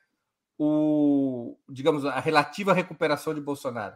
o, 0.58 1.58
digamos, 1.70 2.06
a 2.06 2.20
relativa 2.20 2.74
recuperação 2.74 3.34
de 3.34 3.42
Bolsonaro. 3.42 3.96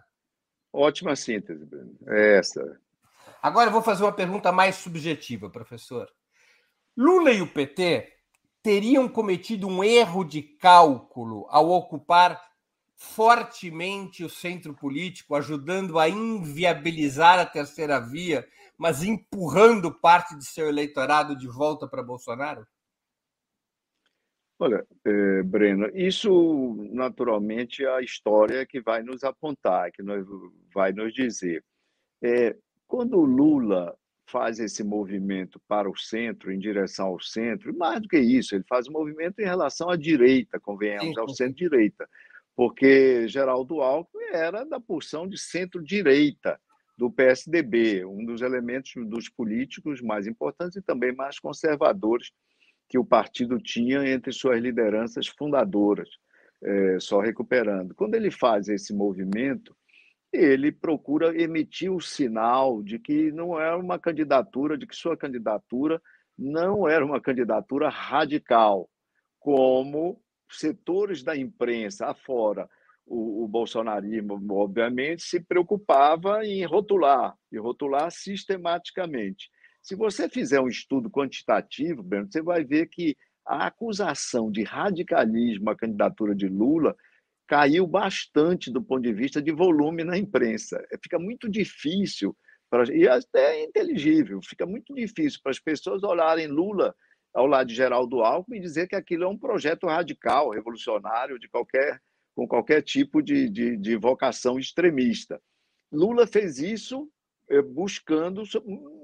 Ótima 0.72 1.16
síntese, 1.16 1.66
Bruno. 1.66 1.96
É 2.08 2.38
essa. 2.38 2.80
Agora 3.42 3.70
eu 3.70 3.74
vou 3.74 3.82
fazer 3.82 4.04
uma 4.04 4.12
pergunta 4.12 4.52
mais 4.52 4.76
subjetiva, 4.76 5.50
professor. 5.50 6.10
Lula 6.96 7.32
e 7.32 7.42
o 7.42 7.48
PT 7.48 8.08
teriam 8.62 9.10
cometido 9.10 9.68
um 9.68 9.84
erro 9.84 10.24
de 10.24 10.42
cálculo 10.42 11.48
ao 11.50 11.70
ocupar 11.70 12.40
fortemente 12.96 14.24
o 14.24 14.30
centro 14.30 14.76
político, 14.76 15.34
ajudando 15.34 15.98
a 15.98 16.08
inviabilizar 16.08 17.40
a 17.40 17.46
terceira 17.46 18.00
via, 18.00 18.48
mas 18.78 19.02
empurrando 19.02 19.92
parte 19.92 20.38
de 20.38 20.46
seu 20.46 20.68
eleitorado 20.68 21.36
de 21.36 21.48
volta 21.48 21.88
para 21.88 22.04
Bolsonaro? 22.04 22.68
Olha, 24.64 24.86
é, 25.04 25.42
Breno, 25.42 25.90
isso 25.96 26.76
naturalmente 26.92 27.84
é 27.84 27.90
a 27.90 28.00
história 28.00 28.64
que 28.64 28.80
vai 28.80 29.02
nos 29.02 29.24
apontar, 29.24 29.92
que 29.92 30.04
vai 30.72 30.92
nos 30.92 31.12
dizer. 31.16 31.66
É, 32.24 32.56
quando 32.88 33.18
o 33.18 33.26
Lula 33.26 33.98
faz 34.28 34.60
esse 34.60 34.84
movimento 34.84 35.60
para 35.68 35.90
o 35.90 35.98
centro, 35.98 36.52
em 36.52 36.60
direção 36.60 37.08
ao 37.08 37.20
centro, 37.20 37.72
e 37.72 37.76
mais 37.76 38.04
do 38.04 38.08
que 38.08 38.20
isso, 38.20 38.54
ele 38.54 38.64
faz 38.70 38.88
um 38.88 38.92
movimento 38.92 39.40
em 39.40 39.46
relação 39.46 39.90
à 39.90 39.96
direita, 39.96 40.60
convenhamos, 40.60 41.18
ao 41.18 41.30
centro-direita, 41.30 42.08
porque 42.56 43.28
Geraldo 43.28 43.82
Alckmin 43.82 44.26
era 44.32 44.64
da 44.64 44.80
porção 44.80 45.28
de 45.28 45.40
centro-direita 45.40 46.62
do 46.96 47.10
PSDB, 47.10 48.06
um 48.06 48.24
dos 48.24 48.44
elementos 48.44 48.94
dos 49.08 49.28
políticos 49.28 50.04
mais 50.04 50.28
importantes 50.28 50.76
e 50.76 50.84
também 50.84 51.16
mais 51.16 51.40
conservadores 51.40 52.32
que 52.92 53.00
o 53.00 53.06
partido 53.06 53.58
tinha 53.58 54.06
entre 54.06 54.34
suas 54.34 54.62
lideranças 54.62 55.26
fundadoras, 55.26 56.10
é, 56.62 57.00
só 57.00 57.22
recuperando. 57.22 57.96
Quando 57.96 58.16
ele 58.16 58.30
faz 58.30 58.68
esse 58.68 58.94
movimento, 58.94 59.74
ele 60.32 60.74
procura 60.74 61.34
emitir 61.42 61.90
o 61.90 62.02
sinal 62.02 62.84
de 62.84 63.00
que 63.00 63.32
não 63.32 63.58
é 63.58 63.74
uma 63.74 63.98
candidatura, 63.98 64.78
de 64.78 64.86
que 64.86 64.94
sua 64.94 65.16
candidatura 65.16 66.02
não 66.38 66.86
era 66.86 67.06
uma 67.06 67.22
candidatura 67.22 67.88
radical, 67.88 68.90
como 69.40 70.22
setores 70.50 71.24
da 71.24 71.34
imprensa 71.34 72.08
afora, 72.08 72.70
o, 73.06 73.46
o 73.46 73.48
bolsonarismo, 73.48 74.38
obviamente, 74.52 75.24
se 75.24 75.40
preocupava 75.40 76.46
em 76.46 76.66
rotular, 76.66 77.38
e 77.50 77.58
rotular 77.58 78.12
sistematicamente. 78.12 79.50
Se 79.82 79.96
você 79.96 80.30
fizer 80.30 80.62
um 80.62 80.68
estudo 80.68 81.10
quantitativo, 81.10 82.04
Breno, 82.04 82.32
você 82.32 82.42
vai 82.42 82.64
ver 82.64 82.88
que 82.88 83.16
a 83.46 83.68
acusação 83.68 84.52
de 84.52 84.64
radicalismo 84.64 85.70
à 85.70 85.76
candidatura 85.76 86.36
de 86.36 86.48
Lula 86.48 86.96
caiu 87.48 87.86
bastante 87.88 88.72
do 88.72 88.82
ponto 88.82 89.02
de 89.02 89.12
vista 89.12 89.42
de 89.42 89.52
volume 89.52 90.04
na 90.04 90.18
imprensa. 90.18 90.82
É, 90.92 90.98
fica 91.04 91.20
muito 91.20 91.50
difícil, 91.50 92.36
para, 92.70 92.96
e 92.96 93.08
até 93.08 93.58
é 93.58 93.64
inteligível, 93.66 94.40
fica 94.42 94.66
muito 94.66 94.94
difícil 94.94 95.40
para 95.44 95.52
as 95.52 95.60
pessoas 95.60 96.04
olharem 96.04 96.48
Lula 96.48 96.96
ao 97.34 97.48
lado 97.48 97.68
de 97.68 97.76
Geraldo 97.76 98.22
Alckmin 98.22 98.58
e 98.58 98.62
dizer 98.62 98.88
que 98.88 98.96
aquilo 98.96 99.24
é 99.24 99.28
um 99.28 99.38
projeto 99.38 99.88
radical, 99.88 100.52
revolucionário, 100.52 101.40
de 101.40 101.50
qualquer, 101.50 102.00
com 102.36 102.48
qualquer 102.48 102.82
tipo 102.84 103.22
de, 103.22 103.50
de, 103.50 103.78
de 103.78 103.96
vocação 103.98 104.60
extremista. 104.60 105.42
Lula 105.92 106.28
fez 106.28 106.60
isso 106.60 107.10
buscando 107.62 108.44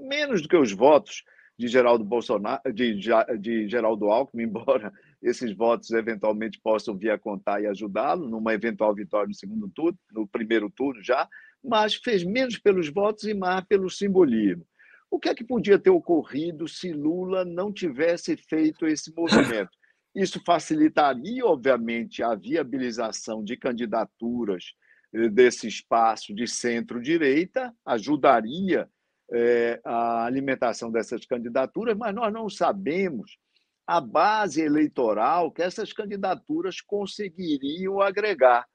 menos 0.01 0.41
do 0.41 0.47
que 0.47 0.55
os 0.55 0.71
votos 0.71 1.23
de 1.57 1.67
Geraldo 1.67 2.03
Bolsonaro, 2.03 2.61
de, 2.71 2.99
de 3.39 3.67
Geraldo 3.67 4.09
Alckmin, 4.11 4.43
embora 4.45 4.93
esses 5.21 5.51
votos 5.55 5.89
eventualmente 5.91 6.59
possam 6.61 6.95
vir 6.95 7.09
a 7.09 7.17
contar 7.17 7.61
e 7.61 7.67
ajudá-lo 7.67 8.29
numa 8.29 8.53
eventual 8.53 8.93
vitória 8.93 9.27
no 9.27 9.33
segundo 9.33 9.67
turno, 9.69 9.97
no 10.11 10.27
primeiro 10.27 10.69
turno 10.69 11.01
já, 11.03 11.27
mas 11.63 11.95
fez 11.95 12.23
menos 12.23 12.57
pelos 12.57 12.89
votos 12.89 13.23
e 13.23 13.33
mais 13.33 13.65
pelo 13.65 13.89
simbolismo. 13.89 14.65
O 15.09 15.19
que 15.19 15.29
é 15.29 15.35
que 15.35 15.43
podia 15.43 15.79
ter 15.79 15.89
ocorrido 15.89 16.67
se 16.67 16.91
Lula 16.91 17.43
não 17.43 17.71
tivesse 17.71 18.35
feito 18.37 18.85
esse 18.85 19.13
movimento? 19.15 19.71
Isso 20.13 20.41
facilitaria, 20.45 21.45
obviamente, 21.45 22.23
a 22.23 22.35
viabilização 22.35 23.43
de 23.43 23.55
candidaturas 23.55 24.63
eh, 24.65 24.86
desse 25.11 25.67
espaço 25.67 26.33
de 26.33 26.47
centro-direita, 26.47 27.73
ajudaria 27.85 28.89
é, 29.31 29.79
a 29.83 30.25
alimentação 30.25 30.91
dessas 30.91 31.25
candidaturas, 31.25 31.97
mas 31.97 32.13
nós 32.13 32.31
não 32.31 32.49
sabemos 32.49 33.37
a 33.85 34.01
base 34.01 34.61
eleitoral 34.61 35.51
que 35.51 35.61
essas 35.61 35.93
candidaturas 35.93 36.81
conseguiriam 36.81 38.01
agregar. 38.01 38.65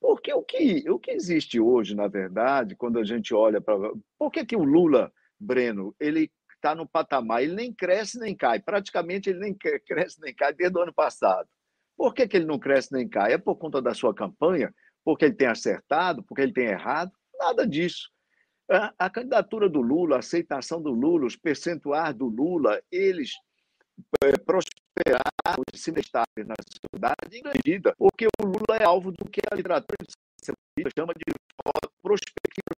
Porque 0.00 0.32
o 0.32 0.42
que, 0.42 0.88
o 0.88 0.98
que 0.98 1.10
existe 1.10 1.60
hoje, 1.60 1.94
na 1.94 2.08
verdade, 2.08 2.76
quando 2.76 2.98
a 2.98 3.04
gente 3.04 3.34
olha 3.34 3.60
para. 3.60 3.76
Por 4.18 4.30
que, 4.30 4.44
que 4.44 4.56
o 4.56 4.64
Lula, 4.64 5.12
Breno, 5.38 5.94
ele 6.00 6.30
está 6.54 6.74
no 6.74 6.86
patamar, 6.86 7.42
ele 7.42 7.54
nem 7.54 7.72
cresce 7.72 8.18
nem 8.18 8.36
cai, 8.36 8.60
praticamente 8.60 9.30
ele 9.30 9.40
nem 9.40 9.54
cresce 9.86 10.20
nem 10.20 10.34
cai 10.34 10.52
desde 10.52 10.78
o 10.78 10.82
ano 10.82 10.92
passado. 10.92 11.48
Por 11.96 12.14
que, 12.14 12.26
que 12.26 12.36
ele 12.36 12.46
não 12.46 12.58
cresce 12.58 12.92
nem 12.92 13.08
cai? 13.08 13.34
É 13.34 13.38
por 13.38 13.56
conta 13.56 13.80
da 13.82 13.92
sua 13.92 14.14
campanha? 14.14 14.74
Porque 15.04 15.24
ele 15.24 15.34
tem 15.34 15.48
acertado? 15.48 16.22
Porque 16.22 16.42
ele 16.42 16.52
tem 16.52 16.66
errado? 16.66 17.12
Nada 17.38 17.66
disso. 17.66 18.10
A, 18.70 18.94
a 18.98 19.10
candidatura 19.10 19.68
do 19.68 19.80
Lula, 19.80 20.16
a 20.16 20.18
aceitação 20.20 20.80
do 20.80 20.90
Lula, 20.90 21.26
os 21.26 21.36
percentuais 21.36 22.14
do 22.14 22.26
Lula, 22.26 22.80
eles 22.90 23.32
é, 24.22 24.32
prosperaram 24.38 25.62
e 25.72 25.76
se 25.76 25.90
destacar 25.90 26.26
na 26.46 26.54
sociedade 26.62 27.36
em 27.36 27.42
grande 27.42 27.60
medida, 27.64 27.94
porque 27.98 28.26
o 28.26 28.44
Lula 28.44 28.76
é 28.78 28.84
alvo 28.84 29.10
do 29.10 29.28
que 29.28 29.40
a 29.50 29.54
literatura 29.54 29.96
chama 30.96 31.12
de 31.14 31.34
prospectivo, 32.02 32.76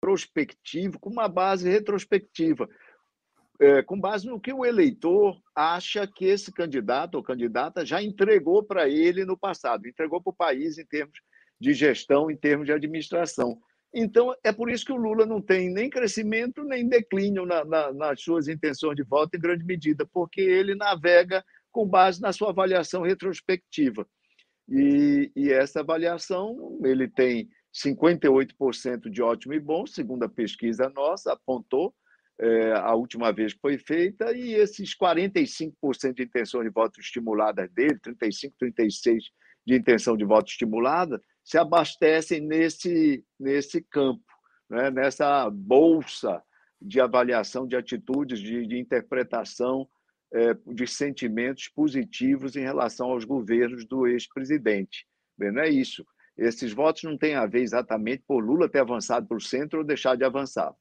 prospectivo 0.00 1.00
com 1.00 1.10
uma 1.10 1.28
base 1.28 1.68
retrospectiva, 1.68 2.68
é, 3.60 3.82
com 3.82 3.98
base 3.98 4.26
no 4.26 4.40
que 4.40 4.52
o 4.52 4.64
eleitor 4.64 5.40
acha 5.54 6.06
que 6.06 6.24
esse 6.24 6.52
candidato 6.52 7.16
ou 7.16 7.22
candidata 7.22 7.84
já 7.84 8.02
entregou 8.02 8.62
para 8.62 8.88
ele 8.88 9.24
no 9.24 9.36
passado, 9.36 9.88
entregou 9.88 10.22
para 10.22 10.30
o 10.30 10.36
país 10.36 10.78
em 10.78 10.86
termos 10.86 11.18
de 11.60 11.74
gestão, 11.74 12.30
em 12.30 12.36
termos 12.36 12.66
de 12.66 12.72
administração. 12.72 13.58
Então, 13.92 14.34
é 14.44 14.52
por 14.52 14.70
isso 14.70 14.84
que 14.84 14.92
o 14.92 14.96
Lula 14.96 15.26
não 15.26 15.40
tem 15.40 15.72
nem 15.72 15.88
crescimento 15.90 16.62
nem 16.62 16.86
declínio 16.86 17.44
na, 17.46 17.64
na, 17.64 17.92
nas 17.92 18.22
suas 18.22 18.46
intenções 18.46 18.96
de 18.96 19.02
voto, 19.02 19.34
em 19.34 19.40
grande 19.40 19.64
medida, 19.64 20.06
porque 20.06 20.40
ele 20.40 20.74
navega 20.74 21.44
com 21.72 21.86
base 21.86 22.20
na 22.20 22.32
sua 22.32 22.50
avaliação 22.50 23.02
retrospectiva. 23.02 24.06
E, 24.68 25.32
e 25.34 25.50
essa 25.50 25.80
avaliação, 25.80 26.78
ele 26.84 27.08
tem 27.08 27.48
58% 27.74 29.10
de 29.10 29.22
ótimo 29.22 29.54
e 29.54 29.60
bom, 29.60 29.86
segundo 29.86 30.24
a 30.24 30.28
pesquisa 30.28 30.92
nossa, 30.94 31.32
apontou 31.32 31.94
é, 32.40 32.72
a 32.72 32.94
última 32.94 33.32
vez 33.32 33.52
que 33.52 33.60
foi 33.60 33.78
feita, 33.78 34.32
e 34.32 34.54
esses 34.54 34.96
45% 34.96 36.14
de 36.14 36.22
intenção 36.22 36.62
de 36.62 36.70
voto 36.70 37.00
estimuladas 37.00 37.70
dele, 37.72 37.98
35%, 37.98 38.52
36% 38.60 39.22
de 39.66 39.74
intenção 39.74 40.16
de 40.16 40.24
voto 40.24 40.48
estimulada, 40.48 41.20
se 41.44 41.58
abastecem 41.58 42.40
nesse, 42.40 43.24
nesse 43.38 43.82
campo, 43.82 44.24
né? 44.70 44.90
nessa 44.90 45.50
bolsa 45.50 46.42
de 46.80 47.00
avaliação 47.00 47.66
de 47.66 47.76
atitudes, 47.76 48.38
de, 48.38 48.66
de 48.66 48.78
interpretação 48.78 49.88
é, 50.32 50.54
de 50.66 50.86
sentimentos 50.86 51.68
positivos 51.68 52.56
em 52.56 52.60
relação 52.60 53.10
aos 53.10 53.24
governos 53.24 53.84
do 53.84 54.06
ex-presidente. 54.06 55.06
Não 55.38 55.62
é 55.62 55.68
isso. 55.68 56.06
Esses 56.36 56.72
votos 56.72 57.02
não 57.02 57.16
têm 57.16 57.34
a 57.34 57.46
ver 57.46 57.62
exatamente 57.62 58.22
por 58.26 58.44
Lula 58.44 58.68
ter 58.68 58.78
avançado 58.78 59.26
para 59.26 59.36
o 59.36 59.40
centro 59.40 59.80
ou 59.80 59.84
deixar 59.84 60.16
de 60.16 60.24
avançar. 60.24 60.72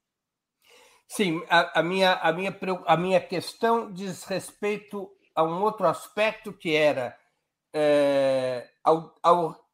Sim, 1.07 1.41
a, 1.49 1.79
a, 1.79 1.83
minha, 1.83 2.13
a, 2.15 2.33
minha, 2.33 2.57
a 2.85 2.97
minha 2.97 3.21
questão 3.21 3.91
diz 3.91 4.23
respeito 4.25 5.09
a 5.33 5.43
um 5.43 5.61
outro 5.61 5.87
aspecto 5.87 6.51
que 6.51 6.75
era 6.75 7.17
é, 7.73 8.69
ao, 8.83 9.15
ao 9.23 9.67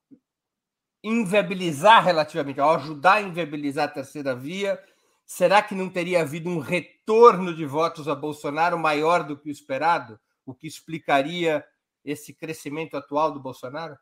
inviabilizar 1.04 2.04
relativamente, 2.04 2.60
ao 2.60 2.76
ajudar 2.76 3.15
a 3.15 3.22
inviabilizar 3.22 3.86
a 3.86 3.91
terceira 3.91 4.36
via, 4.36 4.82
será 5.26 5.62
que 5.62 5.74
não 5.76 5.89
teria 5.89 6.22
havido 6.22 6.50
um 6.50 6.60
retorno 6.60 7.54
de 7.56 7.65
votos 7.65 8.08
a 8.08 8.15
Bolsonaro 8.15 8.78
maior 8.78 9.24
do 9.24 9.38
que 9.38 9.50
o 9.50 9.52
esperado? 9.52 10.19
O 10.46 10.54
que 10.54 10.67
explicaria 10.67 11.65
esse 12.04 12.34
crescimento 12.34 12.96
atual 12.96 13.32
do 13.32 13.39
Bolsonaro? 13.39 13.98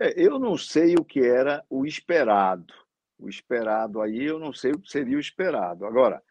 É, 0.00 0.14
eu 0.16 0.38
não 0.38 0.56
sei 0.56 0.94
o 0.94 1.04
que 1.04 1.20
era 1.20 1.64
o 1.70 1.86
esperado. 1.86 2.74
O 3.18 3.28
esperado 3.28 4.00
aí, 4.00 4.24
eu 4.24 4.38
não 4.38 4.52
sei 4.52 4.72
o 4.72 4.78
que 4.78 4.90
seria 4.90 5.16
o 5.16 5.20
esperado. 5.20 5.84
Agora, 5.84 6.22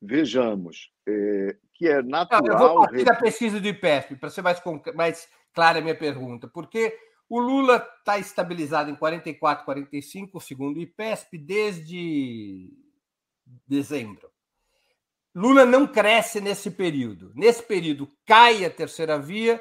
vejamos, 0.00 0.92
é, 1.06 1.56
que 1.74 1.88
é 1.88 2.02
natural. 2.02 2.42
Não, 2.42 2.52
eu 2.52 2.58
vou 2.58 2.80
partir 2.80 3.04
da 3.04 3.14
pesquisa 3.14 3.60
do 3.60 3.66
IPESP, 3.66 4.16
para 4.16 4.30
ser 4.30 4.42
mais, 4.42 4.62
mais 4.94 5.28
clara 5.52 5.78
a 5.78 5.82
minha 5.82 5.96
pergunta. 5.96 6.46
Porque 6.48 6.96
o 7.28 7.40
Lula 7.40 7.84
está 7.98 8.18
estabilizado 8.18 8.90
em 8.90 8.94
44, 8.94 9.64
45, 9.64 10.40
segundo 10.40 10.76
o 10.76 10.80
IPESP, 10.80 11.36
desde 11.38 12.72
dezembro. 13.66 14.30
Lula 15.34 15.66
não 15.66 15.86
cresce 15.86 16.40
nesse 16.40 16.70
período. 16.70 17.32
Nesse 17.34 17.62
período, 17.62 18.08
cai 18.24 18.64
a 18.64 18.70
terceira 18.70 19.18
via 19.18 19.60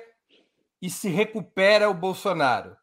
e 0.82 0.89
se 0.89 1.10
recupera 1.10 1.89
o 1.89 1.93
Bolsonaro. 1.93 2.78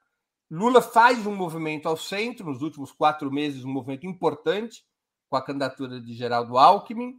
Lula 0.55 0.83
faz 0.83 1.27
um 1.27 1.35
movimento 1.35 1.89
ao 1.89 1.97
centro, 1.97 2.47
nos 2.47 2.63
últimos 2.63 2.93
quatro 2.93 3.33
meses, 3.33 3.65
um 3.65 3.73
movimento 3.73 4.07
importante, 4.07 4.85
com 5.29 5.37
a 5.37 5.43
candidatura 5.43 6.01
de 6.01 6.15
Geraldo 6.15 6.59
Alckmin. 6.59 7.15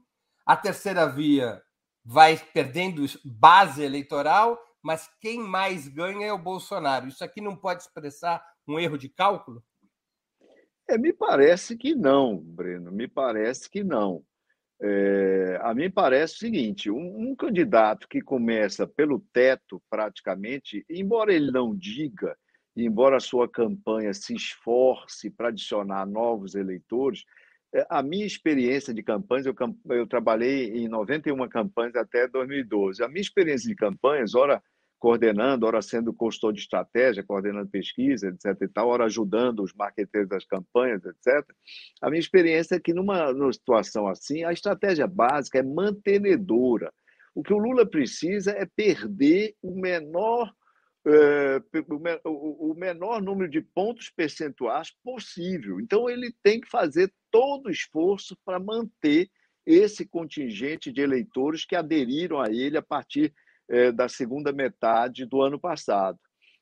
A 0.46 0.56
terceira 0.56 1.08
via 1.08 1.62
vai 2.06 2.38
perdendo 2.54 3.04
base 3.26 3.82
eleitoral 3.82 4.58
mas 4.84 5.10
quem 5.22 5.40
mais 5.40 5.88
ganha 5.88 6.28
é 6.28 6.34
o 6.34 6.38
Bolsonaro. 6.38 7.08
Isso 7.08 7.24
aqui 7.24 7.40
não 7.40 7.56
pode 7.56 7.84
expressar 7.84 8.46
um 8.68 8.78
erro 8.78 8.98
de 8.98 9.08
cálculo? 9.08 9.64
É, 10.90 10.98
me 10.98 11.14
parece 11.14 11.78
que 11.78 11.96
não, 11.96 12.38
Breno, 12.38 12.92
me 12.92 13.08
parece 13.08 13.70
que 13.70 13.82
não. 13.82 14.22
É, 14.82 15.58
a 15.62 15.74
mim 15.74 15.90
parece 15.90 16.36
o 16.36 16.38
seguinte: 16.40 16.92
um, 16.92 17.30
um, 17.30 17.36
candidato 17.36 18.10
que 18.10 18.22
começa 18.22 18.86
pelo 18.86 19.20
teto, 19.32 19.82
praticamente, 19.90 20.86
embora 20.90 21.34
ele 21.34 21.52
não 21.52 21.74
diga, 21.74 22.38
embora 22.76 23.18
a 23.18 23.22
sua 23.22 23.48
campanha 23.48 24.14
se 24.14 24.34
esforce 24.34 25.30
para 25.30 25.50
adicionar 25.50 26.06
novos 26.06 26.56
eleitores, 26.56 27.24
é, 27.74 27.86
a 27.90 28.04
minha 28.04 28.26
experiência 28.26 28.94
de 28.94 29.02
campanhas, 29.02 29.46
eu, 29.46 29.56
eu 29.90 30.08
trabalhei 30.08 30.76
em 30.76 30.88
91 30.88 31.48
campanhas 31.50 31.96
até 31.96 32.28
2012. 32.28 33.04
A 33.04 33.08
minha 33.08 33.22
experiência 33.22 33.68
de 33.68 33.76
campanhas, 33.76 34.36
ora 34.36 34.62
coordenando, 35.00 35.66
ora 35.66 35.82
sendo 35.82 36.14
consultor 36.14 36.54
de 36.54 36.62
estratégia, 36.62 37.26
coordenando 37.26 37.68
pesquisa, 37.68 38.30
etc. 38.30 38.62
e 38.62 38.68
tal, 38.70 38.88
ora 38.88 39.04
ajudando 39.04 39.62
os 39.62 39.74
marqueteiros 39.74 40.30
das 40.30 40.46
campanhas, 40.46 41.04
etc. 41.04 41.46
A 42.02 42.10
minha 42.10 42.22
experiência 42.22 42.76
é 42.76 42.80
que 42.80 42.94
numa, 42.94 43.34
numa 43.34 43.52
situação 43.52 44.08
assim, 44.08 44.46
a 44.46 44.54
estratégia 44.54 45.06
básica 45.06 45.60
é 45.60 45.64
mantenedora. 45.64 46.94
O 47.36 47.44
que 47.44 47.54
o 47.54 47.58
Lula 47.58 47.86
precisa 47.86 48.52
é 48.52 48.66
perder 48.66 49.56
o 49.62 49.76
menor 49.76 50.54
o 52.24 52.74
menor 52.76 53.22
número 53.22 53.50
de 53.50 53.62
pontos 53.62 54.10
percentuais 54.10 54.92
possível. 55.04 55.80
Então, 55.80 56.10
ele 56.10 56.34
tem 56.42 56.62
que 56.62 56.70
fazer 56.70 57.12
todo 57.30 57.68
o 57.68 57.72
esforço 57.72 58.38
para 58.46 58.60
manter 58.60 59.30
esse 59.66 60.06
contingente 60.06 60.92
de 60.92 61.02
eleitores 61.02 61.66
que 61.66 61.76
aderiram 61.76 62.40
a 62.40 62.50
ele 62.50 62.78
a 62.78 62.82
partir 62.82 63.34
é, 63.70 63.92
da 63.92 64.08
segunda 64.08 64.52
metade 64.52 65.26
do 65.26 65.42
ano 65.42 65.60
passado. 65.60 66.20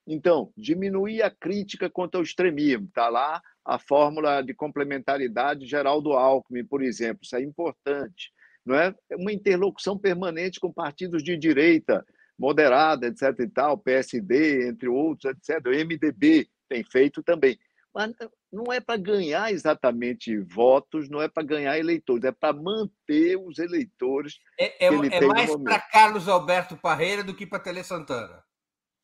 Então, 0.07 0.51
diminuir 0.57 1.21
a 1.21 1.29
crítica 1.29 1.89
contra 1.89 2.19
o 2.19 2.23
extremismo. 2.23 2.87
Está 2.87 3.09
lá 3.09 3.41
a 3.63 3.77
fórmula 3.77 4.41
de 4.41 4.53
complementaridade 4.53 5.65
geral 5.65 6.01
do 6.01 6.13
Alckmin, 6.13 6.65
por 6.65 6.81
exemplo. 6.83 7.19
Isso 7.23 7.35
é 7.35 7.41
importante. 7.41 8.31
Não 8.65 8.75
é? 8.75 8.93
é 9.09 9.15
uma 9.15 9.31
interlocução 9.31 9.97
permanente 9.97 10.59
com 10.59 10.71
partidos 10.71 11.23
de 11.23 11.37
direita, 11.37 12.05
moderada, 12.41 13.05
etc. 13.05 13.39
e 13.39 13.47
tal, 13.47 13.77
PSD, 13.77 14.67
entre 14.67 14.89
outros, 14.89 15.31
etc. 15.31 15.63
O 15.67 15.69
MDB 15.69 16.49
tem 16.67 16.83
feito 16.83 17.21
também. 17.21 17.59
Mas 17.93 18.13
não 18.51 18.73
é 18.73 18.79
para 18.79 18.97
ganhar 18.97 19.51
exatamente 19.51 20.39
votos, 20.39 21.07
não 21.07 21.21
é 21.21 21.27
para 21.27 21.43
ganhar 21.43 21.77
eleitores, 21.77 22.23
é 22.23 22.31
para 22.31 22.53
manter 22.53 23.37
os 23.37 23.59
eleitores. 23.59 24.39
É, 24.59 24.85
é, 24.85 24.87
é 24.87 25.21
mais 25.21 25.55
para 25.57 25.79
Carlos 25.79 26.27
Alberto 26.27 26.75
Parreira 26.75 27.23
do 27.23 27.35
que 27.35 27.45
para 27.45 27.59
Tele 27.59 27.83
Santana. 27.83 28.43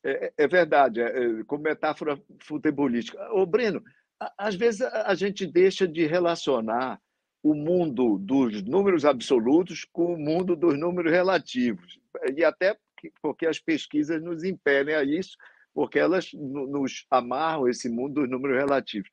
É, 0.04 0.26
é, 0.26 0.32
é 0.36 0.48
verdade, 0.48 1.00
é, 1.00 1.06
é, 1.06 1.44
como 1.44 1.62
metáfora 1.62 2.20
futebolística. 2.42 3.18
Ô, 3.32 3.46
Breno, 3.46 3.84
às 4.36 4.56
vezes 4.56 4.80
a 4.80 5.14
gente 5.14 5.46
deixa 5.46 5.86
de 5.86 6.06
relacionar 6.06 7.00
o 7.42 7.54
mundo 7.54 8.18
dos 8.18 8.62
números 8.62 9.04
absolutos 9.04 9.84
com 9.84 10.14
o 10.14 10.18
mundo 10.18 10.56
dos 10.56 10.76
números 10.76 11.12
relativos. 11.12 12.00
E 12.34 12.42
até 12.42 12.76
porque 13.22 13.46
as 13.46 13.58
pesquisas 13.58 14.22
nos 14.22 14.44
impelem 14.44 14.94
a 14.94 15.02
isso, 15.02 15.36
porque 15.74 15.98
elas 15.98 16.32
nos 16.32 17.06
amarram 17.10 17.68
esse 17.68 17.88
mundo 17.88 18.20
dos 18.20 18.30
números 18.30 18.56
relativos. 18.56 19.10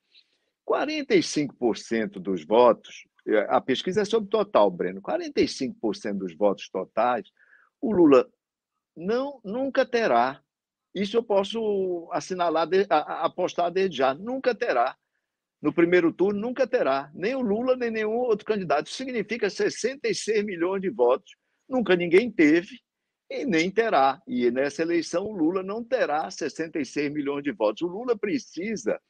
45% 0.68 2.18
dos 2.18 2.44
votos, 2.44 3.06
a 3.48 3.60
pesquisa 3.60 4.02
é 4.02 4.04
sobre 4.04 4.28
total, 4.28 4.70
Breno, 4.70 5.00
45% 5.00 6.18
dos 6.18 6.36
votos 6.36 6.68
totais, 6.68 7.30
o 7.80 7.92
Lula 7.92 8.28
não 8.96 9.40
nunca 9.44 9.86
terá. 9.86 10.40
Isso 10.94 11.16
eu 11.16 11.22
posso 11.22 12.08
assinalar, 12.10 12.66
apostar 12.88 13.70
desde 13.70 13.98
já, 13.98 14.14
nunca 14.14 14.54
terá. 14.54 14.96
No 15.60 15.72
primeiro 15.72 16.12
turno, 16.12 16.40
nunca 16.40 16.66
terá. 16.66 17.10
Nem 17.14 17.34
o 17.34 17.40
Lula, 17.40 17.76
nem 17.76 17.90
nenhum 17.90 18.14
outro 18.14 18.46
candidato. 18.46 18.86
Isso 18.86 18.96
significa 18.96 19.50
66 19.50 20.44
milhões 20.44 20.80
de 20.80 20.90
votos. 20.90 21.36
Nunca 21.68 21.96
ninguém 21.96 22.30
teve 22.30 22.80
e 23.30 23.44
nem 23.44 23.70
terá. 23.70 24.20
E 24.26 24.50
nessa 24.50 24.82
eleição, 24.82 25.26
o 25.26 25.32
Lula 25.32 25.62
não 25.62 25.82
terá 25.82 26.30
66 26.30 27.12
milhões 27.12 27.42
de 27.42 27.52
votos. 27.52 27.82
O 27.82 27.86
Lula 27.86 28.16
precisa 28.16 29.00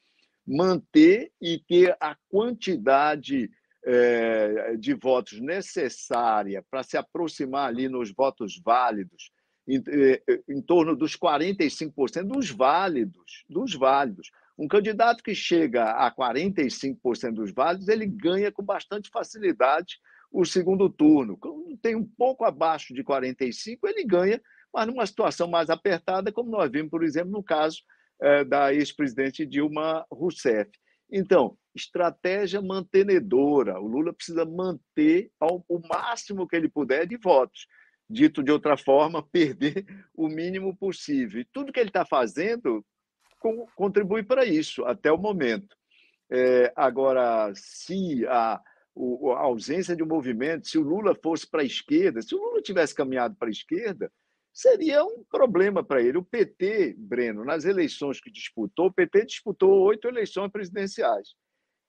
manter 0.45 1.31
e 1.41 1.59
ter 1.59 1.95
a 1.99 2.15
quantidade 2.29 3.49
é, 3.85 4.75
de 4.77 4.93
votos 4.93 5.39
necessária 5.39 6.63
para 6.69 6.83
se 6.83 6.97
aproximar 6.97 7.69
ali 7.69 7.87
nos 7.87 8.13
votos 8.13 8.59
válidos, 8.63 9.31
em, 9.67 9.81
eh, 9.87 10.21
em 10.47 10.61
torno 10.61 10.95
dos 10.95 11.15
45% 11.15 12.27
dos 12.27 12.49
válidos, 12.49 13.45
dos 13.49 13.73
válidos. 13.73 14.29
Um 14.57 14.67
candidato 14.67 15.23
que 15.23 15.35
chega 15.35 15.91
a 15.91 16.09
45% 16.11 17.33
dos 17.33 17.53
válidos, 17.53 17.87
ele 17.87 18.05
ganha 18.05 18.51
com 18.51 18.63
bastante 18.63 19.09
facilidade 19.09 19.99
o 20.31 20.45
segundo 20.45 20.89
turno. 20.89 21.37
Tem 21.81 21.95
um 21.95 22.05
pouco 22.05 22.43
abaixo 22.43 22.93
de 22.93 23.03
45, 23.03 23.87
ele 23.87 24.03
ganha, 24.03 24.41
mas 24.73 24.87
numa 24.87 25.05
situação 25.05 25.47
mais 25.47 25.69
apertada, 25.69 26.31
como 26.31 26.51
nós 26.51 26.69
vimos, 26.71 26.89
por 26.89 27.03
exemplo, 27.03 27.31
no 27.31 27.43
caso 27.43 27.81
é, 28.21 28.43
da 28.43 28.73
ex-presidente 28.73 29.45
Dilma 29.45 30.05
Rousseff. 30.11 30.69
Então, 31.11 31.57
estratégia 31.73 32.61
mantenedora. 32.61 33.79
O 33.79 33.87
Lula 33.87 34.13
precisa 34.13 34.45
manter 34.45 35.31
o 35.39 35.79
máximo 35.87 36.47
que 36.47 36.55
ele 36.55 36.67
puder 36.67 37.07
de 37.07 37.17
votos. 37.17 37.67
Dito 38.09 38.43
de 38.43 38.51
outra 38.51 38.75
forma, 38.77 39.23
perder 39.31 39.85
o 40.13 40.27
mínimo 40.27 40.75
possível. 40.75 41.41
E 41.41 41.45
tudo 41.45 41.71
que 41.71 41.79
ele 41.79 41.89
está 41.89 42.05
fazendo 42.05 42.85
contribui 43.75 44.23
para 44.23 44.45
isso, 44.45 44.83
até 44.83 45.11
o 45.11 45.17
momento. 45.17 45.77
É, 46.29 46.73
agora, 46.75 47.53
se 47.55 48.25
a, 48.27 48.59
a 49.35 49.41
ausência 49.41 49.95
de 49.95 50.03
um 50.03 50.07
movimento, 50.07 50.67
se 50.67 50.77
o 50.77 50.83
Lula 50.83 51.15
fosse 51.15 51.47
para 51.49 51.61
a 51.61 51.65
esquerda, 51.65 52.21
se 52.21 52.33
o 52.33 52.37
Lula 52.37 52.61
tivesse 52.61 52.95
caminhado 52.95 53.35
para 53.35 53.47
a 53.47 53.51
esquerda, 53.51 54.11
seria 54.53 55.03
um 55.03 55.23
problema 55.29 55.83
para 55.83 56.01
ele. 56.01 56.17
O 56.17 56.23
PT, 56.23 56.95
Breno, 56.97 57.45
nas 57.45 57.63
eleições 57.65 58.19
que 58.19 58.31
disputou, 58.31 58.87
o 58.87 58.93
PT 58.93 59.25
disputou 59.25 59.83
oito 59.83 60.07
eleições 60.07 60.51
presidenciais. 60.51 61.35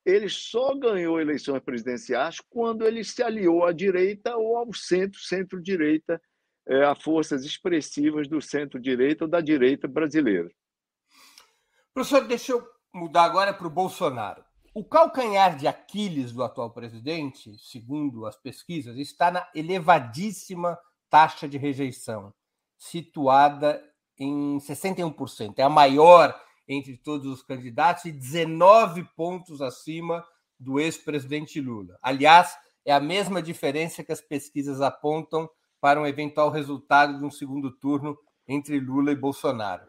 Ele 0.05 0.29
só 0.29 0.75
ganhou 0.75 1.21
eleições 1.21 1.61
presidenciais 1.61 2.40
quando 2.49 2.87
ele 2.87 3.03
se 3.05 3.23
aliou 3.23 3.64
à 3.64 3.73
direita 3.73 4.37
ou 4.37 4.57
ao 4.57 4.73
centro, 4.73 5.18
centro-direita, 5.21 6.21
é, 6.66 6.85
a 6.85 6.94
forças 6.94 7.44
expressivas 7.44 8.29
do 8.29 8.40
centro-direita 8.40 9.25
ou 9.25 9.31
da 9.31 9.40
direita 9.40 9.88
brasileira. 9.88 10.51
Professor, 11.94 12.27
deixa 12.27 12.53
eu 12.53 12.66
mudar 12.94 13.25
agora 13.25 13.53
para 13.53 13.66
o 13.66 13.71
Bolsonaro. 13.71 14.44
O 14.78 14.84
calcanhar 14.84 15.56
de 15.56 15.66
Aquiles 15.66 16.30
do 16.30 16.40
atual 16.40 16.70
presidente, 16.70 17.58
segundo 17.58 18.24
as 18.24 18.36
pesquisas, 18.36 18.96
está 18.96 19.28
na 19.28 19.44
elevadíssima 19.52 20.78
taxa 21.10 21.48
de 21.48 21.58
rejeição, 21.58 22.32
situada 22.78 23.82
em 24.16 24.56
61%. 24.58 25.54
É 25.56 25.64
a 25.64 25.68
maior 25.68 26.32
entre 26.68 26.96
todos 26.96 27.26
os 27.26 27.42
candidatos 27.42 28.04
e 28.04 28.12
19 28.12 29.02
pontos 29.16 29.60
acima 29.60 30.24
do 30.60 30.78
ex-presidente 30.78 31.60
Lula. 31.60 31.98
Aliás, 32.00 32.56
é 32.86 32.92
a 32.92 33.00
mesma 33.00 33.42
diferença 33.42 34.04
que 34.04 34.12
as 34.12 34.20
pesquisas 34.20 34.80
apontam 34.80 35.50
para 35.80 36.00
um 36.00 36.06
eventual 36.06 36.50
resultado 36.50 37.18
de 37.18 37.24
um 37.24 37.32
segundo 37.32 37.72
turno 37.80 38.16
entre 38.46 38.78
Lula 38.78 39.10
e 39.10 39.16
Bolsonaro. 39.16 39.88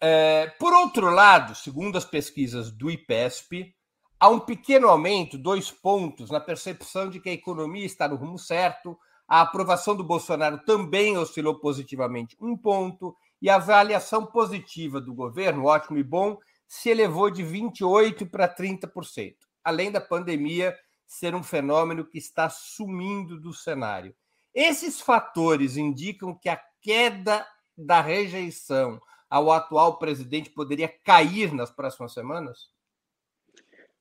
É, 0.00 0.46
por 0.56 0.72
outro 0.72 1.10
lado, 1.10 1.56
segundo 1.56 1.98
as 1.98 2.04
pesquisas 2.04 2.70
do 2.70 2.88
IPESP, 2.88 3.74
há 4.18 4.28
um 4.28 4.40
pequeno 4.40 4.88
aumento, 4.88 5.38
dois 5.38 5.70
pontos, 5.70 6.30
na 6.30 6.40
percepção 6.40 7.08
de 7.08 7.20
que 7.20 7.28
a 7.28 7.32
economia 7.32 7.86
está 7.86 8.08
no 8.08 8.16
rumo 8.16 8.38
certo, 8.38 8.98
a 9.26 9.42
aprovação 9.42 9.94
do 9.94 10.02
Bolsonaro 10.02 10.58
também 10.64 11.16
oscilou 11.16 11.60
positivamente 11.60 12.36
um 12.40 12.56
ponto, 12.56 13.14
e 13.40 13.48
a 13.48 13.56
avaliação 13.56 14.26
positiva 14.26 15.00
do 15.00 15.14
governo, 15.14 15.66
ótimo 15.66 15.98
e 15.98 16.02
bom, 16.02 16.38
se 16.66 16.90
elevou 16.90 17.30
de 17.30 17.42
28% 17.44 18.28
para 18.28 18.48
30%, 18.48 19.36
além 19.62 19.92
da 19.92 20.00
pandemia 20.00 20.76
ser 21.06 21.34
um 21.34 21.42
fenômeno 21.42 22.04
que 22.04 22.18
está 22.18 22.50
sumindo 22.50 23.40
do 23.40 23.54
cenário. 23.54 24.14
Esses 24.54 25.00
fatores 25.00 25.76
indicam 25.76 26.34
que 26.34 26.48
a 26.48 26.60
queda 26.80 27.46
da 27.76 28.00
rejeição 28.00 29.00
ao 29.30 29.52
atual 29.52 29.98
presidente 29.98 30.50
poderia 30.50 30.88
cair 30.88 31.52
nas 31.54 31.70
próximas 31.70 32.12
semanas? 32.12 32.70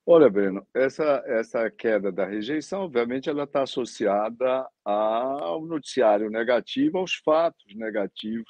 Olha, 0.10 0.30
Breno, 0.30 0.66
essa, 0.74 1.22
essa 1.26 1.70
queda 1.70 2.14
da 2.14 2.26
rejeição, 2.26 2.84
obviamente, 2.84 3.30
ela 3.30 3.44
está 3.44 3.64
associada 3.64 4.66
ao 4.86 5.66
noticiário 5.66 6.30
negativo, 6.30 6.98
aos 6.98 7.16
fatos 7.16 7.76
negativos 7.76 8.50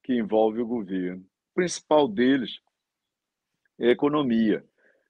que 0.00 0.14
envolvem 0.14 0.62
o 0.62 0.66
governo. 0.66 1.20
O 1.50 1.54
principal 1.56 2.06
deles 2.06 2.60
é 3.80 3.88
a 3.88 3.90
economia 3.90 4.64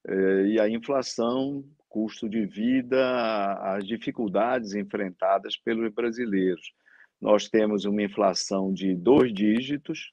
é, 0.09 0.47
e 0.47 0.59
a 0.59 0.67
inflação, 0.67 1.63
custo 1.91 2.27
de 2.27 2.47
vida, 2.47 3.53
as 3.75 3.87
dificuldades 3.87 4.73
enfrentadas 4.73 5.59
pelos 5.59 5.93
brasileiros. 5.93 6.73
Nós 7.21 7.51
temos 7.51 7.85
uma 7.85 8.03
inflação 8.03 8.73
de 8.73 8.95
dois 8.95 9.31
dígitos, 9.31 10.11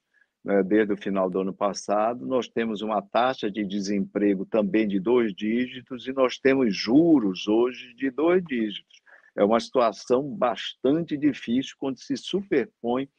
desde 0.66 0.94
o 0.94 0.98
final 0.98 1.30
do 1.30 1.42
ano 1.42 1.54
passado. 1.54 2.26
Nós 2.26 2.48
temos 2.48 2.82
uma 2.82 3.02
taxa 3.02 3.52
de 3.52 3.66
desemprego 3.66 4.46
também 4.46 4.88
de 4.88 5.00
dois 5.00 5.34
dígitos 5.34 6.08
e 6.08 6.14
nós 6.14 6.38
temos 6.38 6.76
juros 6.76 7.48
hoje 7.48 7.94
de 7.96 8.10
dois 8.10 8.44
dígitos. 8.44 9.02
É 9.36 9.44
uma 9.44 9.60
situação 9.60 10.24
bastante 10.36 11.18
difícil 11.18 11.76
quando 11.78 12.00
se 12.00 12.18
superpõe 12.18 13.10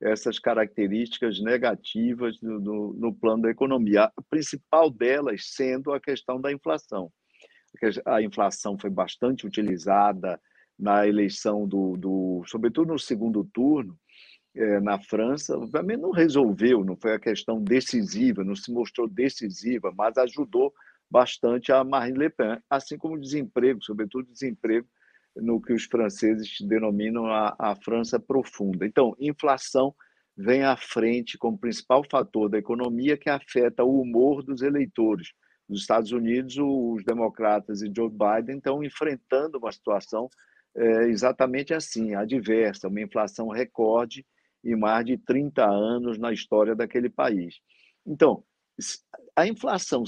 essas 0.00 0.38
características 0.38 1.40
negativas 1.40 2.40
no, 2.40 2.58
no, 2.58 2.92
no 2.94 3.14
plano 3.14 3.42
da 3.42 3.50
economia. 3.50 4.10
A 4.16 4.22
principal 4.28 4.90
delas 4.90 5.52
sendo 5.54 5.92
a 5.92 6.00
questão 6.00 6.40
da 6.40 6.52
inflação. 6.52 7.10
A 8.04 8.20
inflação 8.20 8.76
foi 8.78 8.90
bastante 8.90 9.46
utilizada 9.46 10.40
na 10.78 11.06
eleição 11.06 11.66
do, 11.66 11.96
do 11.96 12.42
sobretudo 12.46 12.92
no 12.92 12.98
segundo 12.98 13.44
turno, 13.44 13.96
é, 14.54 14.80
na 14.80 14.98
França, 14.98 15.56
obviamente 15.56 16.00
não 16.00 16.10
resolveu, 16.10 16.84
não 16.84 16.96
foi 16.96 17.14
a 17.14 17.18
questão 17.18 17.62
decisiva, 17.62 18.44
não 18.44 18.54
se 18.54 18.70
mostrou 18.72 19.08
decisiva, 19.08 19.92
mas 19.96 20.16
ajudou 20.18 20.72
bastante 21.10 21.72
a 21.72 21.82
Marine 21.84 22.18
Le 22.18 22.30
Pen, 22.30 22.58
assim 22.68 22.96
como 22.96 23.14
o 23.14 23.20
desemprego, 23.20 23.82
sobretudo 23.82 24.30
desemprego 24.30 24.86
no 25.36 25.60
que 25.60 25.72
os 25.72 25.84
franceses 25.84 26.58
denominam 26.60 27.26
a, 27.26 27.54
a 27.58 27.76
França 27.76 28.18
profunda. 28.20 28.86
Então, 28.86 29.16
inflação 29.18 29.94
vem 30.36 30.62
à 30.62 30.76
frente 30.76 31.38
como 31.38 31.58
principal 31.58 32.02
fator 32.10 32.48
da 32.48 32.58
economia 32.58 33.16
que 33.16 33.30
afeta 33.30 33.84
o 33.84 34.00
humor 34.00 34.42
dos 34.42 34.62
eleitores. 34.62 35.32
Nos 35.68 35.80
Estados 35.82 36.12
Unidos, 36.12 36.56
os 36.58 37.04
democratas 37.04 37.82
e 37.82 37.92
Joe 37.94 38.10
Biden 38.10 38.58
estão 38.58 38.82
enfrentando 38.82 39.58
uma 39.58 39.72
situação 39.72 40.28
é, 40.74 41.08
exatamente 41.08 41.72
assim, 41.72 42.14
adversa, 42.14 42.88
uma 42.88 43.00
inflação 43.00 43.48
recorde 43.48 44.24
em 44.64 44.76
mais 44.76 45.04
de 45.04 45.18
30 45.18 45.64
anos 45.64 46.18
na 46.18 46.32
história 46.32 46.74
daquele 46.74 47.10
país. 47.10 47.56
Então, 48.06 48.44
a 49.36 49.46
inflação 49.46 50.04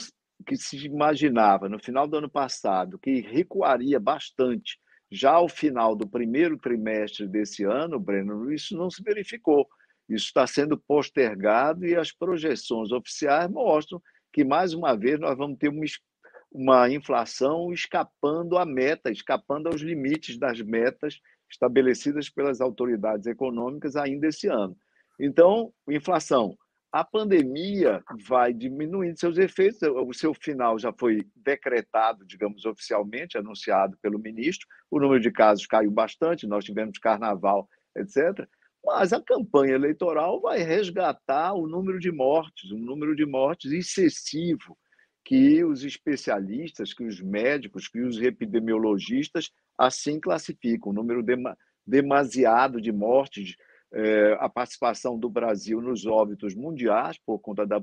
que 0.47 0.57
se 0.57 0.87
imaginava 0.87 1.69
no 1.69 1.83
final 1.83 2.07
do 2.07 2.17
ano 2.17 2.31
passado, 2.31 2.99
que 2.99 3.21
recuaria 3.21 3.99
bastante 3.99 4.79
já 5.11 5.33
ao 5.33 5.49
final 5.49 5.95
do 5.95 6.09
primeiro 6.09 6.59
trimestre 6.59 7.27
desse 7.29 7.65
ano, 7.65 8.01
Breno, 8.01 8.53
isso 8.53 8.77
não 8.77 8.91
se 8.91 9.03
verificou. 9.03 9.69
Isso 10.09 10.27
está 10.27 10.47
sendo 10.47 10.77
postergado 10.77 11.87
e 11.87 11.95
as 11.95 12.13
projeções 12.13 12.91
oficiais 12.91 13.49
mostram 13.51 14.03
que, 14.33 14.45
mais 14.45 14.75
uma 14.75 14.95
vez, 14.95 15.19
nós 15.19 15.37
vamos 15.39 15.57
ter 15.59 15.69
uma, 15.69 15.85
uma 16.53 16.91
inflação 16.91 17.73
escapando 17.73 18.59
à 18.59 18.67
meta, 18.67 19.11
escapando 19.11 19.69
aos 19.69 19.81
limites 19.81 20.37
das 20.37 20.61
metas 20.61 21.21
estabelecidas 21.55 22.29
pelas 22.29 22.61
autoridades 22.61 23.27
econômicas 23.27 23.97
ainda 23.97 24.27
esse 24.29 24.49
ano. 24.49 24.77
Então, 25.19 25.73
inflação. 25.89 26.57
A 26.93 27.03
pandemia 27.03 28.03
vai 28.29 28.53
diminuindo 28.53 29.19
seus 29.19 29.37
efeitos, 29.37 29.81
o 29.83 30.13
seu 30.13 30.33
final 30.33 30.79
já 30.79 30.93
foi 30.93 31.27
decretado, 31.35 32.25
digamos, 32.25 32.65
oficialmente, 32.65 33.37
anunciado 33.37 33.97
pelo 34.01 34.19
ministro. 34.19 34.67
O 34.91 35.01
número 35.01 35.21
de 35.21 35.31
casos 35.33 35.67
caiu 35.67 35.91
bastante, 35.91 36.47
nós 36.47 36.65
tivemos 36.65 36.99
carnaval, 36.99 37.69
etc. 37.97 38.47
Mas 38.85 39.13
a 39.13 39.21
campanha 39.21 39.75
eleitoral 39.75 40.41
vai 40.41 40.59
resgatar 40.59 41.55
o 41.55 41.67
número 41.67 41.99
de 41.99 42.13
mortes, 42.13 42.71
um 42.71 42.79
número 42.79 43.17
de 43.17 43.27
mortes 43.27 43.73
excessivo, 43.73 44.77
que 45.25 45.65
os 45.65 45.83
especialistas, 45.83 46.93
que 46.93 47.05
os 47.05 47.21
médicos, 47.21 47.89
que 47.89 48.01
os 48.01 48.21
epidemiologistas 48.21 49.51
assim 49.79 50.21
classificam, 50.21 50.93
um 50.93 50.95
número 50.95 51.25
demasiado 51.87 52.81
de 52.81 52.93
mortes, 52.93 53.57
é, 53.93 54.37
a 54.41 54.49
participação 54.49 55.19
do 55.19 55.31
Brasil 55.31 55.81
nos 55.81 56.05
óbitos 56.05 56.55
mundiais 56.55 57.17
por 57.25 57.39
conta 57.39 57.65
da, 57.65 57.81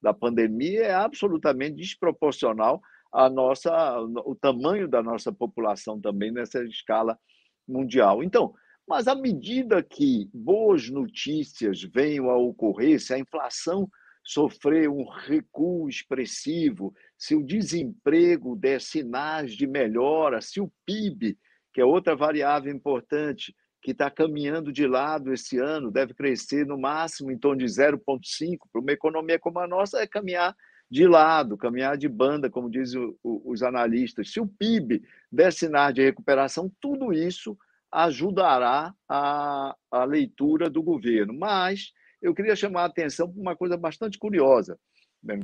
da 0.00 0.14
pandemia 0.14 0.84
é 0.84 0.94
absolutamente 0.94 1.74
desproporcional 1.74 2.80
à 3.12 3.28
nossa, 3.28 4.00
o 4.24 4.36
tamanho 4.36 4.86
da 4.86 5.02
nossa 5.02 5.32
população 5.32 6.00
também 6.00 6.30
nessa 6.30 6.62
escala 6.64 7.18
mundial. 7.66 8.22
Então, 8.22 8.54
mas 8.86 9.08
à 9.08 9.14
medida 9.14 9.82
que 9.82 10.28
boas 10.32 10.88
notícias 10.88 11.82
venham 11.82 12.30
a 12.30 12.36
ocorrer, 12.36 13.00
se 13.00 13.12
a 13.12 13.18
inflação 13.18 13.88
sofrer 14.24 14.88
um 14.88 15.08
recuo 15.08 15.88
expressivo, 15.88 16.94
se 17.20 17.34
o 17.34 17.44
desemprego 17.44 18.56
der 18.56 18.80
sinais 18.80 19.52
de 19.52 19.66
melhora, 19.66 20.40
se 20.40 20.58
o 20.58 20.72
PIB, 20.86 21.36
que 21.70 21.78
é 21.78 21.84
outra 21.84 22.16
variável 22.16 22.72
importante, 22.74 23.54
que 23.82 23.90
está 23.90 24.10
caminhando 24.10 24.72
de 24.72 24.86
lado 24.86 25.30
esse 25.30 25.58
ano, 25.58 25.90
deve 25.90 26.14
crescer 26.14 26.66
no 26.66 26.78
máximo 26.78 27.30
em 27.30 27.36
torno 27.36 27.58
de 27.58 27.66
0,5%. 27.66 28.58
Para 28.72 28.80
uma 28.80 28.92
economia 28.92 29.38
como 29.38 29.58
a 29.58 29.68
nossa, 29.68 30.00
é 30.00 30.06
caminhar 30.06 30.56
de 30.90 31.06
lado, 31.06 31.58
caminhar 31.58 31.98
de 31.98 32.08
banda, 32.08 32.48
como 32.48 32.70
dizem 32.70 33.14
os 33.22 33.62
analistas. 33.62 34.32
Se 34.32 34.40
o 34.40 34.46
PIB 34.46 35.02
der 35.30 35.52
sinais 35.52 35.94
de 35.94 36.02
recuperação, 36.02 36.72
tudo 36.80 37.12
isso 37.12 37.56
ajudará 37.92 38.94
a, 39.06 39.76
a 39.90 40.04
leitura 40.04 40.70
do 40.70 40.82
governo. 40.82 41.34
Mas 41.34 41.92
eu 42.22 42.34
queria 42.34 42.56
chamar 42.56 42.82
a 42.82 42.86
atenção 42.86 43.30
para 43.30 43.40
uma 43.40 43.56
coisa 43.56 43.76
bastante 43.76 44.18
curiosa, 44.18 44.78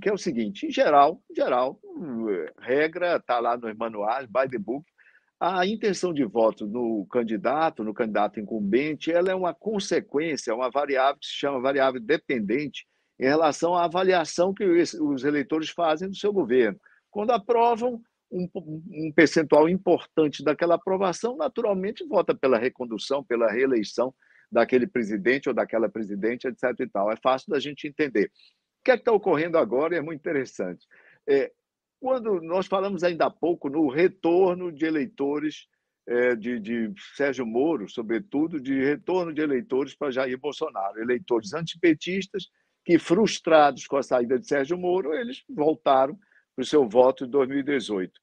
que 0.01 0.09
é 0.09 0.12
o 0.12 0.18
seguinte: 0.18 0.66
em 0.66 0.70
geral, 0.70 1.22
em 1.31 1.35
geral, 1.35 1.81
regra 2.59 3.16
está 3.16 3.39
lá 3.39 3.57
nos 3.57 3.74
manuais, 3.77 4.27
by 4.27 4.49
the 4.51 4.59
book, 4.59 4.85
a 5.39 5.66
intenção 5.66 6.14
de 6.14 6.24
voto 6.24 6.66
no 6.66 7.07
candidato, 7.07 7.85
no 7.85 7.93
candidato 7.93 8.41
incumbente, 8.41 9.12
ela 9.12 9.31
é 9.31 9.35
uma 9.35 9.53
consequência, 9.53 10.55
uma 10.55 10.70
variável 10.70 11.20
que 11.20 11.27
se 11.27 11.35
chama 11.35 11.61
variável 11.61 12.01
dependente 12.01 12.87
em 13.18 13.24
relação 13.24 13.74
à 13.74 13.85
avaliação 13.85 14.55
que 14.55 14.64
os 14.64 15.24
eleitores 15.24 15.70
fazem 15.70 16.09
do 16.09 16.16
seu 16.16 16.33
governo. 16.33 16.79
Quando 17.11 17.31
aprovam 17.33 18.01
um, 18.31 18.49
um 18.55 19.12
percentual 19.14 19.68
importante 19.68 20.43
daquela 20.43 20.74
aprovação, 20.74 21.37
naturalmente 21.37 22.07
vota 22.07 22.35
pela 22.35 22.59
recondução, 22.59 23.22
pela 23.22 23.51
reeleição 23.51 24.14
daquele 24.51 24.87
presidente 24.87 25.49
ou 25.49 25.55
daquela 25.55 25.89
presidente, 25.89 26.47
etc. 26.47 26.81
E 26.81 26.89
tal. 26.89 27.11
É 27.11 27.16
fácil 27.16 27.51
da 27.51 27.59
gente 27.59 27.87
entender. 27.87 28.31
Que 28.87 28.93
é 28.93 28.95
está 28.95 29.11
ocorrendo 29.11 29.59
agora 29.59 29.97
e 29.97 29.99
é 29.99 30.01
muito 30.01 30.20
interessante. 30.20 30.87
É, 31.26 31.51
quando 31.99 32.41
nós 32.41 32.68
falamos 32.68 33.03
ainda 33.03 33.26
há 33.26 33.30
pouco 33.30 33.68
no 33.68 33.89
retorno 33.89 34.70
de 34.70 34.87
eleitores 34.87 35.66
é, 36.07 36.37
de, 36.37 36.61
de 36.61 36.95
Sérgio 37.16 37.45
Moro, 37.45 37.89
sobretudo, 37.89 38.61
de 38.61 38.80
retorno 38.80 39.34
de 39.34 39.43
eleitores 39.43 39.93
para 39.93 40.12
Jair 40.12 40.39
Bolsonaro, 40.39 41.01
eleitores 41.01 41.53
antipetistas 41.53 42.49
que, 42.84 42.97
frustrados 42.97 43.89
com 43.89 43.97
a 43.97 44.05
saída 44.05 44.39
de 44.39 44.47
Sérgio 44.47 44.78
Moro, 44.78 45.12
eles 45.12 45.43
voltaram 45.49 46.16
para 46.55 46.62
o 46.62 46.64
seu 46.64 46.89
voto 46.89 47.24
de 47.24 47.32
2018. 47.32 48.20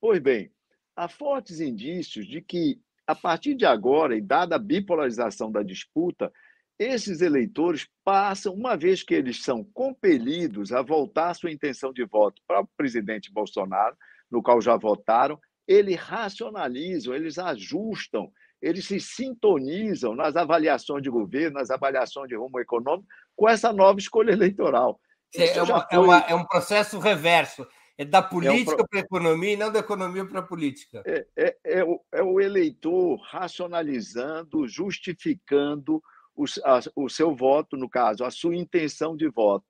Pois 0.00 0.18
bem, 0.18 0.50
há 0.96 1.08
fortes 1.08 1.60
indícios 1.60 2.26
de 2.26 2.42
que 2.42 2.80
a 3.06 3.14
partir 3.14 3.54
de 3.54 3.64
agora, 3.64 4.16
e 4.16 4.20
dada 4.20 4.56
a 4.56 4.58
bipolarização 4.58 5.52
da 5.52 5.62
disputa, 5.62 6.32
esses 6.80 7.20
eleitores 7.20 7.86
passam, 8.02 8.54
uma 8.54 8.74
vez 8.74 9.02
que 9.02 9.12
eles 9.12 9.42
são 9.42 9.62
compelidos 9.62 10.72
a 10.72 10.80
voltar 10.80 11.34
sua 11.34 11.52
intenção 11.52 11.92
de 11.92 12.06
voto 12.06 12.40
para 12.48 12.62
o 12.62 12.68
presidente 12.74 13.30
Bolsonaro, 13.30 13.94
no 14.30 14.42
qual 14.42 14.62
já 14.62 14.74
votaram, 14.78 15.38
eles 15.68 15.96
racionalizam, 15.96 17.14
eles 17.14 17.38
ajustam, 17.38 18.32
eles 18.62 18.86
se 18.86 18.98
sintonizam 18.98 20.14
nas 20.14 20.36
avaliações 20.36 21.02
de 21.02 21.10
governo, 21.10 21.58
nas 21.58 21.70
avaliações 21.70 22.28
de 22.28 22.34
rumo 22.34 22.58
econômico, 22.58 23.06
com 23.36 23.46
essa 23.46 23.74
nova 23.74 23.98
escolha 23.98 24.32
eleitoral. 24.32 24.98
É, 25.36 25.62
uma, 25.62 25.86
foi... 25.86 25.96
é, 25.96 25.98
uma, 25.98 26.18
é 26.20 26.34
um 26.34 26.44
processo 26.46 26.98
reverso. 26.98 27.66
É 27.98 28.06
da 28.06 28.22
política 28.22 28.80
é 28.80 28.82
um... 28.82 28.86
para 28.86 29.00
a 29.00 29.02
economia 29.02 29.52
e 29.52 29.56
não 29.58 29.70
da 29.70 29.80
economia 29.80 30.24
para 30.24 30.40
a 30.40 30.42
política. 30.42 31.02
É, 31.04 31.26
é, 31.36 31.56
é, 31.62 31.84
o, 31.84 32.00
é 32.10 32.22
o 32.22 32.40
eleitor 32.40 33.20
racionalizando, 33.26 34.66
justificando 34.66 36.02
o, 36.40 36.44
a, 36.64 36.80
o 36.96 37.08
seu 37.08 37.34
voto, 37.34 37.76
no 37.76 37.88
caso, 37.88 38.24
a 38.24 38.30
sua 38.30 38.56
intenção 38.56 39.16
de 39.16 39.28
voto. 39.28 39.66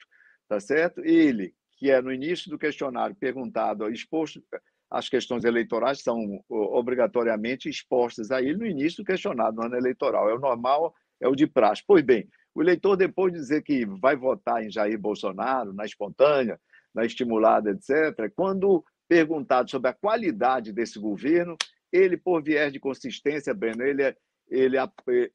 Tá 0.49 0.61
certo? 0.61 1.01
Ele, 1.05 1.55
que 1.77 1.91
é 1.91 2.01
no 2.01 2.13
início 2.13 2.51
do 2.51 2.59
questionário 2.59 3.17
perguntado, 3.17 3.89
exposto, 3.89 4.43
as 4.91 5.09
questões 5.09 5.45
eleitorais 5.45 6.03
são 6.03 6.43
obrigatoriamente 6.49 7.69
expostas 7.69 8.31
a 8.31 8.43
ele 8.43 8.57
no 8.57 8.67
início 8.67 9.03
do 9.03 9.07
questionário, 9.07 9.55
no 9.55 9.65
ano 9.65 9.77
eleitoral. 9.77 10.29
É 10.29 10.35
o 10.35 10.41
normal, 10.41 10.95
é 11.21 11.29
o 11.29 11.35
de 11.35 11.47
praxe. 11.47 11.83
Pois 11.87 12.03
bem, 12.03 12.29
o 12.55 12.63
eleitor, 12.63 12.97
depois 12.97 13.33
de 13.33 13.39
dizer 13.39 13.63
que 13.63 13.87
vai 13.87 14.17
votar 14.17 14.65
em 14.65 14.71
Jair 14.71 14.99
Bolsonaro, 14.99 15.73
na 15.73 15.85
espontânea, 15.85 16.61
na 16.93 17.05
estimulada, 17.05 17.71
etc., 17.71 18.33
quando 18.35 18.85
perguntado 19.09 19.71
sobre 19.71 19.91
a 19.91 19.95
qualidade 19.95 20.73
desse 20.73 20.99
governo, 20.99 21.57
ele, 21.93 22.17
por 22.17 22.43
viés 22.43 22.73
de 22.73 22.81
consistência, 22.81 23.55
Breno, 23.55 23.83
ele, 23.83 24.15
ele, 24.51 24.77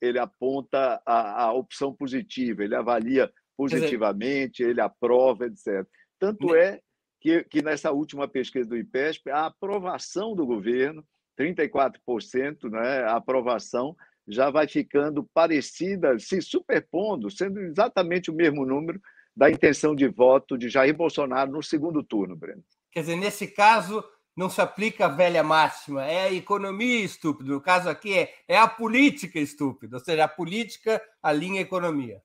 ele 0.02 0.20
aponta 0.20 1.02
a, 1.06 1.44
a 1.44 1.54
opção 1.54 1.94
positiva, 1.94 2.64
ele 2.64 2.76
avalia 2.76 3.32
positivamente, 3.58 4.62
ele 4.62 4.82
aprova, 4.82 5.46
etc. 5.46 5.88
Tanto 6.20 6.54
é 6.56 6.80
que, 7.22 7.44
que 7.46 7.62
nessa 7.62 7.92
última 7.92 8.28
pesquisa 8.28 8.70
do 8.70 8.78
IPESP, 8.78 9.30
a 9.30 9.46
aprovação 9.46 10.36
do 10.36 10.46
governo, 10.46 11.04
34%, 11.40 12.70
né, 12.70 13.04
a 13.04 13.16
aprovação 13.16 13.96
já 14.28 14.50
vai 14.50 14.68
ficando 14.68 15.24
parecida, 15.34 16.18
se 16.20 16.42
superpondo, 16.42 17.30
sendo 17.30 17.60
exatamente 17.62 18.32
o 18.32 18.34
mesmo 18.34 18.66
número 18.66 19.00
da 19.36 19.52
intenção 19.52 19.96
de 19.96 20.08
voto 20.08 20.58
de 20.58 20.70
Jair 20.70 20.96
Bolsonaro 20.96 21.52
no 21.52 21.62
segundo 21.62 22.04
turno, 22.04 22.36
Breno. 22.36 22.64
Quer 22.92 23.02
dizer, 23.02 23.18
nesse 23.18 23.48
caso, 23.48 24.04
não 24.36 24.50
se 24.50 24.60
aplica 24.60 25.06
a 25.06 25.10
velha 25.10 25.44
máxima, 25.44 26.04
é 26.04 26.24
a 26.24 26.32
economia 26.34 27.04
estúpida. 27.04 27.54
No 27.54 27.62
caso 27.62 27.88
aqui 27.88 28.18
é, 28.18 28.36
é 28.48 28.58
a 28.58 28.68
política 28.68 29.40
estúpida, 29.40 29.98
ou 29.98 30.04
seja, 30.04 30.26
a 30.26 30.28
política 30.28 31.02
alinha 31.24 31.60
a 31.60 31.64
economia. 31.64 32.22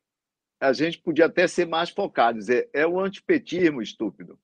A 0.60 0.72
gente 0.72 0.98
podia 0.98 1.26
até 1.26 1.46
ser 1.46 1.66
mais 1.66 1.88
focado, 1.90 2.38
dizer, 2.38 2.68
é 2.72 2.86
o 2.86 3.00
antipetismo 3.00 3.80
estúpido. 3.80 4.38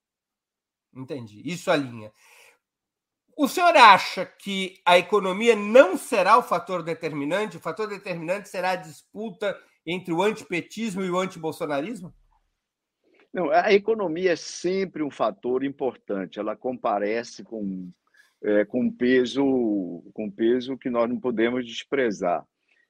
Entendi, 0.95 1.43
isso 1.45 1.71
alinha. 1.71 2.11
O 3.37 3.47
senhor 3.49 3.77
acha 3.77 4.25
que 4.25 4.81
a 4.83 4.97
economia 4.97 5.55
não 5.55 5.99
será 5.99 6.39
o 6.39 6.43
fator 6.43 6.83
determinante? 6.83 7.59
O 7.59 7.61
fator 7.61 7.87
determinante 7.87 8.49
será 8.49 8.71
a 8.71 8.77
disputa 8.77 9.55
entre 9.85 10.11
o 10.11 10.23
antipetismo 10.23 11.03
e 11.03 11.11
o 11.11 11.19
antibolsonarismo? 11.19 12.15
Não, 13.37 13.51
a 13.51 13.71
economia 13.71 14.33
é 14.33 14.37
sempre 14.37 15.03
um 15.03 15.11
fator 15.11 15.63
importante. 15.63 16.39
Ela 16.39 16.57
comparece 16.57 17.45
com 17.45 17.93
é, 18.43 18.65
com 18.65 18.91
peso 18.91 20.03
com 20.15 20.31
peso 20.31 20.79
que 20.79 20.89
nós 20.89 21.07
não 21.07 21.21
podemos 21.21 21.67
desprezar. 21.67 22.43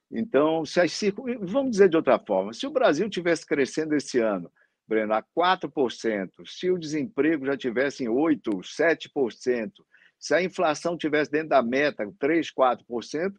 Então, 0.09 0.63
se 0.63 0.79
as 0.79 0.97
vamos 1.41 1.71
dizer 1.71 1.89
de 1.89 1.97
outra 1.97 2.17
forma, 2.17 2.53
se 2.53 2.65
o 2.65 2.71
Brasil 2.71 3.09
tivesse 3.09 3.45
crescendo 3.45 3.93
esse 3.93 4.19
ano, 4.19 4.49
Breno, 4.87 5.15
a 5.15 5.21
4%, 5.37 6.29
se 6.45 6.71
o 6.71 6.79
desemprego 6.79 7.45
já 7.45 7.57
tivesse 7.57 8.05
em 8.05 8.07
8, 8.07 8.49
7%, 8.59 9.71
se 10.17 10.33
a 10.33 10.41
inflação 10.41 10.97
tivesse 10.97 11.29
dentro 11.29 11.49
da 11.49 11.61
meta, 11.61 12.09
3, 12.17 12.53
4%, 12.53 13.33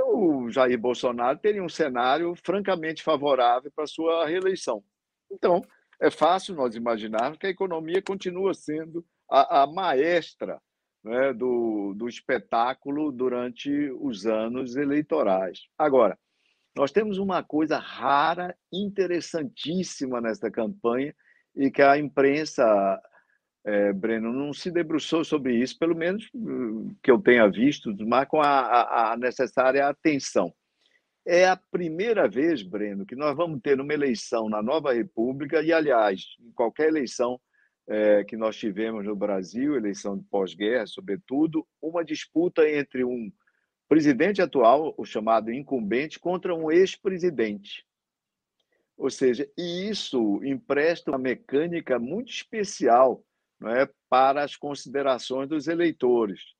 o 0.00 0.50
Jair 0.50 0.78
Bolsonaro 0.78 1.38
teria 1.38 1.64
um 1.64 1.68
cenário 1.68 2.34
francamente 2.44 3.02
favorável 3.02 3.72
para 3.74 3.86
sua 3.86 4.26
reeleição. 4.26 4.84
Então, 5.30 5.62
é 6.02 6.10
fácil 6.10 6.56
nós 6.56 6.74
imaginarmos 6.74 7.38
que 7.38 7.46
a 7.46 7.50
economia 7.50 8.02
continua 8.02 8.52
sendo 8.52 9.06
a, 9.30 9.62
a 9.62 9.66
maestra 9.68 10.60
né, 11.04 11.32
do, 11.32 11.94
do 11.96 12.08
espetáculo 12.08 13.12
durante 13.12 13.70
os 14.00 14.26
anos 14.26 14.74
eleitorais. 14.74 15.60
Agora, 15.78 16.18
nós 16.76 16.90
temos 16.90 17.18
uma 17.18 17.40
coisa 17.44 17.78
rara, 17.78 18.56
interessantíssima 18.72 20.20
nesta 20.20 20.50
campanha, 20.50 21.14
e 21.54 21.70
que 21.70 21.82
a 21.82 21.96
imprensa, 21.96 23.00
é, 23.64 23.92
Breno, 23.92 24.32
não 24.32 24.52
se 24.52 24.72
debruçou 24.72 25.24
sobre 25.24 25.54
isso, 25.54 25.78
pelo 25.78 25.94
menos 25.94 26.28
hum, 26.34 26.96
que 27.00 27.12
eu 27.12 27.20
tenha 27.20 27.48
visto, 27.48 27.94
mas 28.04 28.26
com 28.26 28.40
a, 28.40 28.48
a, 28.48 29.12
a 29.12 29.16
necessária 29.16 29.86
atenção. 29.86 30.52
É 31.24 31.46
a 31.46 31.56
primeira 31.56 32.28
vez, 32.28 32.62
Breno, 32.62 33.06
que 33.06 33.14
nós 33.14 33.36
vamos 33.36 33.60
ter 33.62 33.80
uma 33.80 33.94
eleição 33.94 34.48
na 34.48 34.60
nova 34.60 34.92
República, 34.92 35.62
e, 35.62 35.72
aliás, 35.72 36.36
em 36.40 36.50
qualquer 36.52 36.88
eleição 36.88 37.40
é, 37.88 38.24
que 38.24 38.36
nós 38.36 38.56
tivemos 38.56 39.04
no 39.04 39.14
Brasil, 39.14 39.76
eleição 39.76 40.18
de 40.18 40.24
pós-guerra, 40.24 40.86
sobretudo, 40.86 41.66
uma 41.80 42.04
disputa 42.04 42.68
entre 42.68 43.04
um 43.04 43.30
presidente 43.88 44.42
atual, 44.42 44.94
o 44.96 45.04
chamado 45.04 45.52
incumbente, 45.52 46.18
contra 46.18 46.54
um 46.54 46.72
ex-presidente. 46.72 47.86
Ou 48.96 49.10
seja, 49.10 49.48
e 49.56 49.88
isso 49.88 50.42
empresta 50.44 51.10
uma 51.10 51.18
mecânica 51.18 51.98
muito 51.98 52.32
especial 52.32 53.24
não 53.60 53.70
é, 53.70 53.88
para 54.08 54.42
as 54.42 54.56
considerações 54.56 55.48
dos 55.48 55.68
eleitores. 55.68 56.54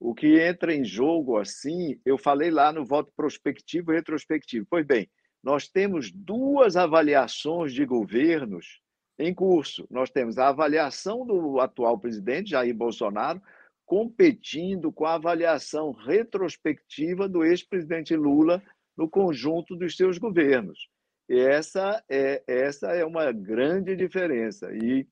O 0.00 0.14
que 0.14 0.40
entra 0.40 0.72
em 0.72 0.84
jogo 0.84 1.38
assim, 1.38 2.00
eu 2.04 2.16
falei 2.16 2.50
lá 2.50 2.72
no 2.72 2.84
voto 2.84 3.12
prospectivo 3.16 3.92
e 3.92 3.96
retrospectivo. 3.96 4.66
Pois 4.70 4.86
bem, 4.86 5.10
nós 5.42 5.68
temos 5.68 6.12
duas 6.12 6.76
avaliações 6.76 7.72
de 7.72 7.84
governos 7.84 8.80
em 9.18 9.34
curso. 9.34 9.86
Nós 9.90 10.10
temos 10.10 10.38
a 10.38 10.48
avaliação 10.48 11.26
do 11.26 11.58
atual 11.58 11.98
presidente, 11.98 12.50
Jair 12.50 12.74
Bolsonaro, 12.74 13.42
competindo 13.84 14.92
com 14.92 15.04
a 15.04 15.14
avaliação 15.14 15.90
retrospectiva 15.92 17.28
do 17.28 17.44
ex-presidente 17.44 18.14
Lula 18.14 18.62
no 18.96 19.08
conjunto 19.08 19.74
dos 19.74 19.96
seus 19.96 20.16
governos. 20.18 20.88
E 21.28 21.40
essa 21.40 22.02
é, 22.08 22.42
essa 22.46 22.88
é 22.92 23.04
uma 23.04 23.32
grande 23.32 23.96
diferença. 23.96 24.70
E, 24.72 25.06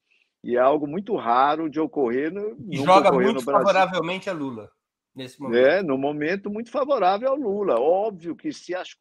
e 0.44 0.56
é 0.56 0.60
algo 0.60 0.86
muito 0.86 1.16
raro 1.16 1.68
de 1.68 1.80
ocorrer. 1.80 2.32
No, 2.32 2.56
e 2.70 2.76
joga 2.76 3.10
muito 3.10 3.42
favoravelmente 3.42 4.30
a 4.30 4.32
Lula 4.32 4.70
nesse 5.16 5.40
momento. 5.40 5.66
É, 5.66 5.82
no 5.82 5.96
momento 5.96 6.50
muito 6.50 6.70
favorável 6.70 7.30
ao 7.30 7.36
Lula. 7.36 7.80
Óbvio 7.80 8.36
que 8.36 8.52
se, 8.52 8.74
as 8.74 8.94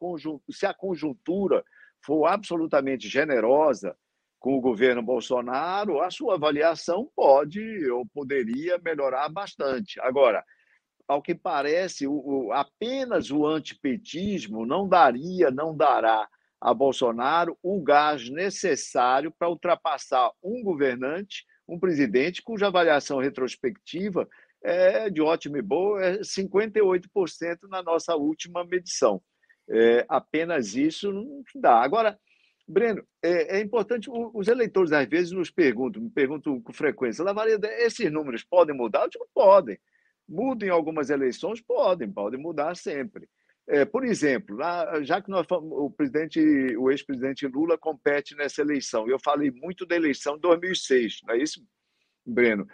se 0.50 0.66
a 0.66 0.72
conjuntura 0.72 1.62
for 2.04 2.26
absolutamente 2.26 3.08
generosa 3.08 3.94
com 4.38 4.56
o 4.56 4.60
governo 4.60 5.02
Bolsonaro, 5.02 6.00
a 6.00 6.10
sua 6.10 6.34
avaliação 6.34 7.10
pode 7.14 7.60
ou 7.90 8.06
poderia 8.06 8.78
melhorar 8.78 9.28
bastante. 9.28 10.00
Agora, 10.00 10.44
ao 11.06 11.20
que 11.20 11.34
parece, 11.34 12.06
o, 12.06 12.12
o, 12.14 12.52
apenas 12.52 13.30
o 13.30 13.46
antipetismo 13.46 14.64
não 14.64 14.88
daria, 14.88 15.50
não 15.50 15.76
dará 15.76 16.28
a 16.60 16.72
Bolsonaro 16.72 17.56
o 17.62 17.82
gás 17.82 18.28
necessário 18.30 19.30
para 19.30 19.48
ultrapassar 19.48 20.30
um 20.42 20.62
governante, 20.62 21.44
um 21.68 21.78
presidente 21.78 22.42
cuja 22.42 22.68
avaliação 22.68 23.18
retrospectiva 23.18 24.28
é 24.66 25.08
de 25.08 25.22
ótimo 25.22 25.56
e 25.56 25.62
boa, 25.62 26.04
é 26.04 26.18
58% 26.18 27.68
na 27.68 27.82
nossa 27.82 28.16
última 28.16 28.64
medição. 28.64 29.22
É, 29.68 30.04
apenas 30.08 30.74
isso 30.74 31.12
não 31.12 31.42
dá. 31.54 31.80
Agora, 31.80 32.18
Breno, 32.66 33.06
é, 33.22 33.58
é, 33.58 33.60
importante, 33.60 34.10
os 34.10 34.48
eleitores 34.48 34.90
às 34.90 35.06
vezes 35.06 35.30
nos 35.30 35.50
perguntam, 35.50 36.02
me 36.02 36.10
perguntam 36.10 36.60
com 36.60 36.72
frequência, 36.72 37.24
Lavaria, 37.24 37.58
esses 37.78 38.10
números 38.10 38.42
podem 38.42 38.76
mudar? 38.76 39.02
Eu 39.04 39.10
digo, 39.10 39.28
podem. 39.32 39.78
Mudam 40.28 40.68
em 40.68 40.72
algumas 40.72 41.10
eleições? 41.10 41.60
Podem, 41.60 42.10
podem 42.10 42.40
mudar 42.40 42.76
sempre. 42.76 43.28
É, 43.68 43.84
por 43.84 44.04
exemplo, 44.04 44.56
lá, 44.56 45.00
já 45.02 45.22
que 45.22 45.30
nós, 45.30 45.46
o 45.50 45.90
presidente, 45.90 46.40
o 46.76 46.90
ex-presidente 46.90 47.46
Lula 47.46 47.78
compete 47.78 48.34
nessa 48.34 48.62
eleição, 48.62 49.08
eu 49.08 49.18
falei 49.18 49.50
muito 49.50 49.86
da 49.86 49.94
eleição 49.94 50.34
de 50.34 50.42
2006, 50.42 51.20
não 51.24 51.34
é 51.34 51.38
isso, 51.38 51.64
Breno? 52.24 52.66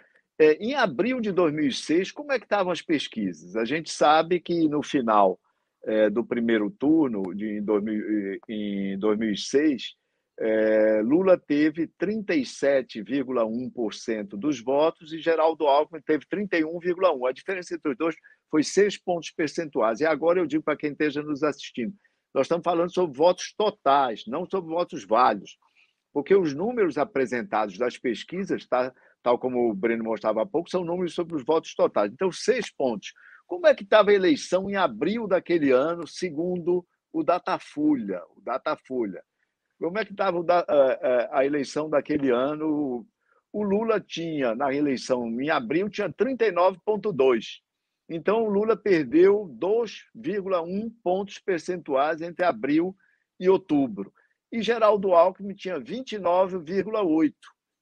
É, 0.43 0.53
em 0.55 0.75
abril 0.75 1.21
de 1.21 1.31
2006, 1.31 2.11
como 2.11 2.33
é 2.33 2.39
que 2.39 2.45
estavam 2.45 2.73
as 2.73 2.81
pesquisas? 2.81 3.55
A 3.55 3.63
gente 3.63 3.89
sabe 3.89 4.41
que 4.41 4.67
no 4.67 4.83
final 4.83 5.39
é, 5.85 6.09
do 6.09 6.25
primeiro 6.25 6.69
turno, 6.69 7.33
de, 7.33 7.59
em, 7.59 7.63
2000, 7.63 8.39
em 8.49 8.99
2006, 8.99 9.95
é, 10.37 11.01
Lula 11.01 11.37
teve 11.37 11.87
37,1% 11.97 14.31
dos 14.31 14.59
votos 14.59 15.13
e 15.13 15.19
Geraldo 15.19 15.65
Alckmin 15.65 16.01
teve 16.01 16.25
31,1%. 16.25 17.25
A 17.25 17.31
diferença 17.31 17.75
entre 17.75 17.91
os 17.91 17.97
dois 17.97 18.17
foi 18.51 18.63
seis 18.63 18.97
pontos 18.97 19.31
percentuais. 19.31 20.01
E 20.01 20.05
agora 20.05 20.41
eu 20.41 20.45
digo 20.45 20.63
para 20.63 20.75
quem 20.75 20.91
esteja 20.91 21.23
nos 21.23 21.41
assistindo: 21.41 21.95
nós 22.33 22.47
estamos 22.47 22.65
falando 22.65 22.93
sobre 22.93 23.17
votos 23.17 23.53
totais, 23.55 24.25
não 24.27 24.45
sobre 24.45 24.73
votos 24.73 25.05
válidos. 25.05 25.57
Porque 26.11 26.35
os 26.35 26.53
números 26.53 26.97
apresentados 26.97 27.77
das 27.77 27.97
pesquisas, 27.97 28.67
tá, 28.67 28.93
tal 29.23 29.39
como 29.39 29.71
o 29.71 29.73
Breno 29.73 30.03
mostrava 30.03 30.43
há 30.43 30.45
pouco, 30.45 30.69
são 30.69 30.83
números 30.83 31.15
sobre 31.15 31.35
os 31.35 31.43
votos 31.43 31.73
totais. 31.73 32.11
Então, 32.11 32.31
seis 32.31 32.69
pontos. 32.69 33.13
Como 33.47 33.65
é 33.65 33.73
que 33.73 33.83
estava 33.83 34.11
a 34.11 34.13
eleição 34.13 34.69
em 34.69 34.75
abril 34.75 35.27
daquele 35.27 35.71
ano, 35.71 36.05
segundo 36.05 36.85
o 37.11 37.23
Datafolha? 37.23 38.21
O 38.35 38.41
Datafolha. 38.41 39.23
Como 39.79 39.97
é 39.97 40.05
que 40.05 40.11
estava 40.11 40.37
a 41.31 41.45
eleição 41.45 41.89
daquele 41.89 42.29
ano? 42.29 43.05
O 43.51 43.63
Lula 43.63 43.99
tinha, 43.99 44.55
na 44.55 44.73
eleição 44.73 45.27
em 45.41 45.49
abril, 45.49 45.89
tinha 45.89 46.09
39,2. 46.09 47.61
Então, 48.09 48.43
o 48.43 48.49
Lula 48.49 48.75
perdeu 48.75 49.47
2,1 49.59 50.91
pontos 51.03 51.39
percentuais 51.39 52.21
entre 52.21 52.45
abril 52.45 52.95
e 53.39 53.49
outubro. 53.49 54.13
E 54.51 54.61
Geraldo 54.61 55.13
Alckmin 55.13 55.55
tinha 55.55 55.79
29,8. 55.79 57.33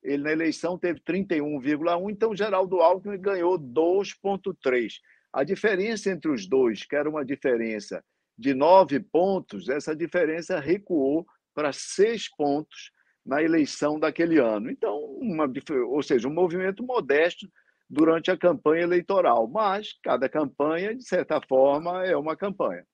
Ele, 0.03 0.23
na 0.23 0.31
eleição, 0.31 0.77
teve 0.77 0.99
31,1. 1.01 2.11
Então, 2.11 2.35
Geraldo 2.35 2.81
Alckmin 2.81 3.19
ganhou 3.19 3.59
2,3. 3.59 4.93
A 5.31 5.43
diferença 5.43 6.09
entre 6.09 6.31
os 6.31 6.47
dois, 6.47 6.83
que 6.83 6.95
era 6.95 7.09
uma 7.09 7.23
diferença 7.23 8.03
de 8.37 8.53
nove 8.53 8.99
pontos, 8.99 9.69
essa 9.69 9.95
diferença 9.95 10.59
recuou 10.59 11.25
para 11.53 11.71
seis 11.71 12.27
pontos 12.27 12.91
na 13.25 13.41
eleição 13.41 13.99
daquele 13.99 14.39
ano. 14.39 14.69
Então, 14.69 14.97
uma, 15.21 15.51
ou 15.87 16.01
seja, 16.01 16.27
um 16.27 16.33
movimento 16.33 16.83
modesto 16.83 17.47
durante 17.89 18.31
a 18.31 18.37
campanha 18.37 18.83
eleitoral, 18.83 19.47
mas 19.47 19.93
cada 20.01 20.27
campanha, 20.27 20.95
de 20.95 21.03
certa 21.03 21.39
forma, 21.41 22.05
é 22.05 22.15
uma 22.15 22.35
campanha. 22.35 22.85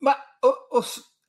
Mas 0.00 0.16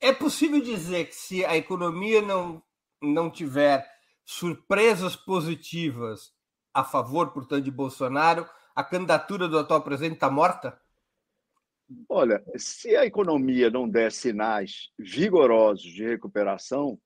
é 0.00 0.12
possível 0.12 0.60
dizer 0.60 1.06
que 1.06 1.14
se 1.14 1.44
a 1.44 1.56
economia 1.56 2.20
não, 2.20 2.62
não 3.00 3.30
tiver 3.30 3.88
surpresas 4.24 5.14
positivas 5.14 6.32
a 6.72 6.82
favor, 6.82 7.32
portanto, 7.32 7.64
de 7.64 7.70
Bolsonaro, 7.70 8.48
a 8.74 8.82
candidatura 8.82 9.46
do 9.46 9.58
atual 9.58 9.82
presidente 9.82 10.14
está 10.14 10.30
morta? 10.30 10.80
Olha, 12.08 12.42
se 12.56 12.96
a 12.96 13.04
economia 13.04 13.70
não 13.70 13.88
der 13.88 14.10
sinais 14.10 14.90
vigorosos 14.98 15.92
de 15.92 16.04
recuperação, 16.04 16.98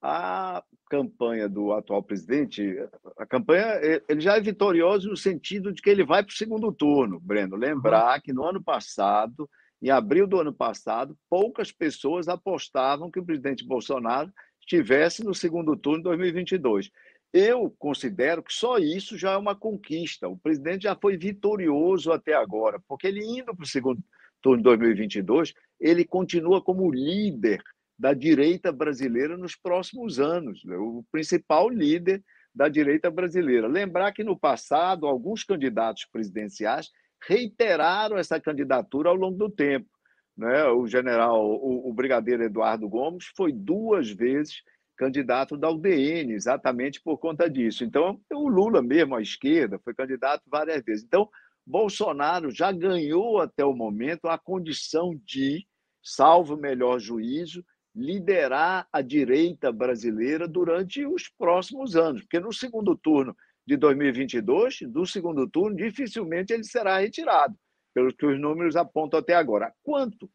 a 0.00 0.64
campanha 0.90 1.48
do 1.48 1.72
atual 1.72 2.02
presidente, 2.02 2.76
a 3.16 3.24
campanha, 3.24 3.78
ele 4.08 4.20
já 4.20 4.36
é 4.36 4.40
vitorioso 4.40 5.08
no 5.08 5.16
sentido 5.16 5.72
de 5.72 5.80
que 5.80 5.88
ele 5.88 6.04
vai 6.04 6.24
para 6.24 6.32
o 6.32 6.36
segundo 6.36 6.72
turno, 6.72 7.20
Breno. 7.20 7.54
Lembrar 7.54 8.20
que 8.20 8.32
no 8.32 8.44
ano 8.44 8.60
passado, 8.60 9.48
em 9.80 9.90
abril 9.90 10.26
do 10.26 10.40
ano 10.40 10.52
passado, 10.52 11.16
poucas 11.30 11.70
pessoas 11.70 12.26
apostavam 12.26 13.10
que 13.10 13.20
o 13.20 13.24
presidente 13.24 13.64
Bolsonaro 13.64 14.32
estivesse 14.72 15.22
no 15.22 15.34
segundo 15.34 15.76
turno 15.76 15.98
de 15.98 16.04
2022. 16.04 16.90
Eu 17.32 17.74
considero 17.78 18.42
que 18.42 18.52
só 18.52 18.78
isso 18.78 19.16
já 19.18 19.32
é 19.32 19.36
uma 19.36 19.54
conquista. 19.54 20.28
O 20.28 20.38
presidente 20.38 20.84
já 20.84 20.96
foi 20.96 21.16
vitorioso 21.16 22.12
até 22.12 22.34
agora, 22.34 22.80
porque 22.88 23.06
ele 23.06 23.24
indo 23.24 23.54
para 23.54 23.64
o 23.64 23.68
segundo 23.68 24.02
turno 24.40 24.58
de 24.58 24.64
2022, 24.64 25.54
ele 25.80 26.04
continua 26.04 26.60
como 26.60 26.90
líder 26.90 27.62
da 27.98 28.12
direita 28.12 28.72
brasileira 28.72 29.36
nos 29.36 29.54
próximos 29.54 30.18
anos, 30.18 30.64
né? 30.64 30.76
o 30.76 31.04
principal 31.12 31.68
líder 31.68 32.22
da 32.54 32.68
direita 32.68 33.10
brasileira. 33.10 33.68
Lembrar 33.68 34.12
que 34.12 34.24
no 34.24 34.38
passado, 34.38 35.06
alguns 35.06 35.44
candidatos 35.44 36.06
presidenciais 36.10 36.90
reiteraram 37.26 38.18
essa 38.18 38.40
candidatura 38.40 39.08
ao 39.08 39.14
longo 39.14 39.38
do 39.38 39.48
tempo. 39.48 39.88
Né? 40.36 40.64
O 40.66 40.86
general, 40.86 41.44
o, 41.44 41.88
o 41.88 41.92
brigadeiro 41.92 42.42
Eduardo 42.42 42.88
Gomes 42.88 43.26
foi 43.36 43.52
duas 43.52 44.10
vezes 44.10 44.62
candidato 44.96 45.56
da 45.56 45.70
UDN, 45.70 46.32
exatamente 46.32 47.00
por 47.02 47.18
conta 47.18 47.50
disso. 47.50 47.84
Então, 47.84 48.20
o 48.32 48.48
Lula 48.48 48.80
mesmo, 48.80 49.16
à 49.16 49.22
esquerda, 49.22 49.78
foi 49.78 49.94
candidato 49.94 50.42
várias 50.46 50.82
vezes. 50.82 51.04
Então, 51.04 51.28
Bolsonaro 51.66 52.50
já 52.50 52.70
ganhou 52.72 53.40
até 53.40 53.64
o 53.64 53.74
momento 53.74 54.28
a 54.28 54.38
condição 54.38 55.18
de, 55.24 55.66
salvo 56.02 56.56
melhor 56.56 56.98
juízo, 56.98 57.64
liderar 57.94 58.86
a 58.92 59.02
direita 59.02 59.70
brasileira 59.70 60.48
durante 60.48 61.04
os 61.06 61.28
próximos 61.28 61.94
anos, 61.94 62.22
porque 62.22 62.40
no 62.40 62.52
segundo 62.52 62.96
turno 62.96 63.36
de 63.66 63.76
2022, 63.76 64.78
do 64.88 65.06
segundo 65.06 65.48
turno, 65.48 65.76
dificilmente 65.76 66.52
ele 66.52 66.64
será 66.64 66.98
retirado, 66.98 67.54
pelos 67.94 68.14
que 68.14 68.26
os 68.26 68.40
números 68.40 68.76
apontam 68.76 69.20
até 69.20 69.34
agora. 69.34 69.72
Quanto 69.82 70.30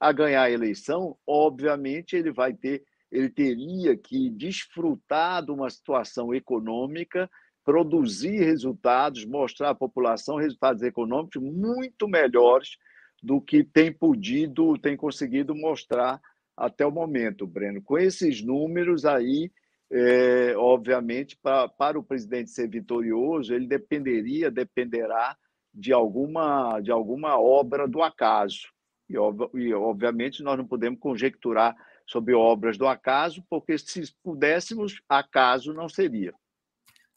a 0.00 0.12
ganhar 0.12 0.42
a 0.42 0.50
eleição, 0.50 1.16
obviamente 1.26 2.16
ele 2.16 2.32
vai 2.32 2.52
ter, 2.52 2.82
ele 3.10 3.28
teria 3.28 3.96
que 3.96 4.30
desfrutar 4.30 5.44
de 5.44 5.52
uma 5.52 5.70
situação 5.70 6.34
econômica, 6.34 7.30
produzir 7.64 8.38
resultados, 8.38 9.24
mostrar 9.24 9.70
à 9.70 9.74
população 9.74 10.36
resultados 10.36 10.82
econômicos 10.82 11.40
muito 11.40 12.08
melhores 12.08 12.76
do 13.22 13.40
que 13.40 13.62
tem 13.62 13.92
podido, 13.92 14.76
tem 14.78 14.96
conseguido 14.96 15.54
mostrar 15.54 16.20
até 16.56 16.84
o 16.84 16.90
momento, 16.90 17.46
Breno. 17.46 17.80
Com 17.80 17.96
esses 17.96 18.42
números 18.42 19.04
aí, 19.04 19.52
é, 19.90 20.54
obviamente, 20.56 21.38
pra, 21.40 21.68
para 21.68 21.98
o 21.98 22.02
presidente 22.02 22.50
ser 22.50 22.68
vitorioso, 22.68 23.54
ele 23.54 23.66
dependeria, 23.66 24.50
dependerá 24.50 25.36
de 25.72 25.92
alguma, 25.92 26.80
de 26.80 26.90
alguma 26.90 27.38
obra 27.38 27.88
do 27.88 28.02
acaso. 28.02 28.68
E, 29.08 29.14
e, 29.14 29.74
obviamente, 29.74 30.42
nós 30.42 30.56
não 30.56 30.66
podemos 30.66 30.98
conjecturar 30.98 31.76
sobre 32.06 32.34
obras 32.34 32.76
do 32.76 32.86
acaso, 32.86 33.44
porque 33.48 33.78
se 33.78 34.12
pudéssemos, 34.22 35.00
acaso 35.08 35.72
não 35.72 35.88
seria. 35.88 36.34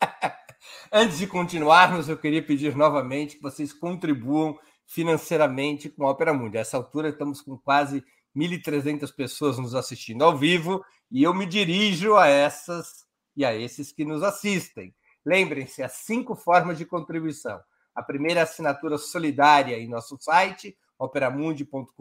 Antes 0.92 1.18
de 1.18 1.28
continuarmos, 1.28 2.08
eu 2.08 2.18
queria 2.18 2.42
pedir 2.42 2.76
novamente 2.76 3.36
que 3.36 3.42
vocês 3.42 3.74
contribuam 3.74 4.58
financeiramente 4.88 5.90
com 5.90 6.06
a 6.06 6.12
Opera 6.12 6.34
Mundi. 6.34 6.58
A 6.58 6.62
essa 6.62 6.78
altura, 6.78 7.10
estamos 7.10 7.42
com 7.42 7.58
quase 7.58 8.04
1.300 8.36 9.14
pessoas 9.14 9.58
nos 9.58 9.76
assistindo 9.76 10.24
ao 10.24 10.38
vivo 10.38 10.84
e 11.12 11.24
eu 11.24 11.34
me 11.34 11.46
dirijo 11.46 12.16
a 12.16 12.28
essas 12.28 13.06
e 13.36 13.44
a 13.44 13.54
esses 13.54 13.92
que 13.92 14.06
nos 14.06 14.24
assistem. 14.24 14.94
Lembrem-se, 15.26 15.82
há 15.82 15.90
cinco 15.90 16.36
formas 16.36 16.78
de 16.78 16.86
contribuição. 16.86 17.60
A 17.96 18.04
primeira 18.04 18.44
assinatura 18.44 18.98
solidária 18.98 19.80
em 19.80 19.88
nosso 19.88 20.18
site, 20.20 20.78
operamundi.com.br 21.00 21.92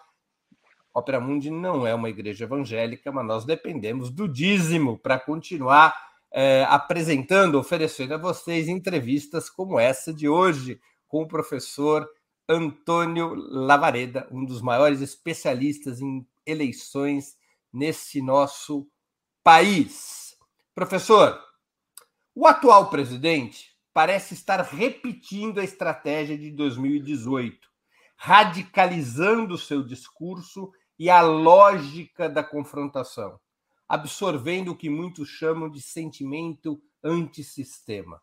Opera 0.94 1.20
Mundi 1.20 1.50
não 1.50 1.86
é 1.86 1.94
uma 1.94 2.08
igreja 2.08 2.44
evangélica, 2.44 3.12
mas 3.12 3.26
nós 3.26 3.44
dependemos 3.44 4.10
do 4.10 4.26
dízimo 4.26 4.98
para 4.98 5.20
continuar 5.20 5.94
é, 6.32 6.64
apresentando, 6.68 7.58
oferecendo 7.58 8.14
a 8.14 8.18
vocês 8.18 8.68
entrevistas 8.68 9.50
como 9.50 9.78
essa 9.78 10.12
de 10.12 10.28
hoje, 10.28 10.80
com 11.06 11.22
o 11.22 11.28
professor 11.28 12.08
Antônio 12.48 13.34
Lavareda, 13.34 14.26
um 14.30 14.44
dos 14.44 14.62
maiores 14.62 15.00
especialistas 15.00 16.00
em 16.00 16.26
eleições 16.46 17.36
nesse 17.72 18.20
nosso 18.20 18.88
país. 19.42 20.36
Professor, 20.74 21.38
o 22.34 22.46
atual 22.46 22.88
presidente 22.88 23.72
parece 23.92 24.34
estar 24.34 24.60
repetindo 24.62 25.60
a 25.60 25.64
estratégia 25.64 26.36
de 26.36 26.50
2018, 26.50 27.58
radicalizando 28.16 29.54
o 29.54 29.58
seu 29.58 29.82
discurso 29.82 30.72
e 30.98 31.10
a 31.10 31.20
lógica 31.20 32.28
da 32.28 32.42
confrontação, 32.42 33.38
absorvendo 33.92 34.70
o 34.70 34.74
que 34.74 34.88
muitos 34.88 35.28
chamam 35.28 35.68
de 35.68 35.82
sentimento 35.82 36.82
antissistema. 37.04 38.22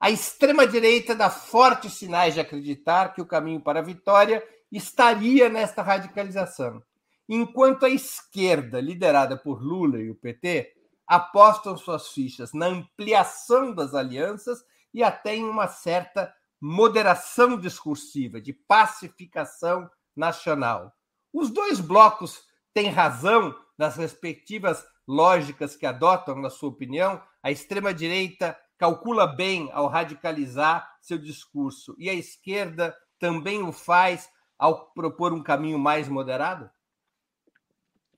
A 0.00 0.10
extrema-direita 0.10 1.14
dá 1.14 1.30
fortes 1.30 1.92
sinais 1.92 2.34
de 2.34 2.40
acreditar 2.40 3.14
que 3.14 3.22
o 3.22 3.26
caminho 3.26 3.60
para 3.60 3.78
a 3.78 3.84
vitória 3.84 4.44
estaria 4.72 5.48
nesta 5.48 5.80
radicalização, 5.80 6.82
enquanto 7.28 7.86
a 7.86 7.88
esquerda, 7.88 8.80
liderada 8.80 9.36
por 9.36 9.62
Lula 9.62 10.00
e 10.00 10.10
o 10.10 10.16
PT, 10.16 10.74
apostam 11.06 11.76
suas 11.76 12.08
fichas 12.08 12.52
na 12.52 12.66
ampliação 12.66 13.72
das 13.72 13.94
alianças 13.94 14.58
e 14.92 15.04
até 15.04 15.36
em 15.36 15.44
uma 15.44 15.68
certa 15.68 16.34
moderação 16.60 17.56
discursiva, 17.56 18.40
de 18.40 18.52
pacificação 18.52 19.88
nacional. 20.16 20.92
Os 21.32 21.48
dois 21.48 21.78
blocos 21.78 22.42
têm 22.74 22.90
razão 22.90 23.54
nas 23.78 23.96
respectivas 23.96 24.84
lógicas 25.06 25.76
que 25.76 25.86
adotam, 25.86 26.34
na 26.40 26.50
sua 26.50 26.68
opinião? 26.68 27.22
A 27.42 27.50
extrema-direita 27.50 28.58
calcula 28.76 29.26
bem 29.26 29.70
ao 29.72 29.86
radicalizar 29.86 30.86
seu 31.00 31.16
discurso 31.16 31.94
e 31.96 32.10
a 32.10 32.14
esquerda 32.14 32.94
também 33.18 33.62
o 33.62 33.72
faz 33.72 34.28
ao 34.58 34.92
propor 34.92 35.32
um 35.32 35.42
caminho 35.42 35.78
mais 35.78 36.08
moderado? 36.08 36.68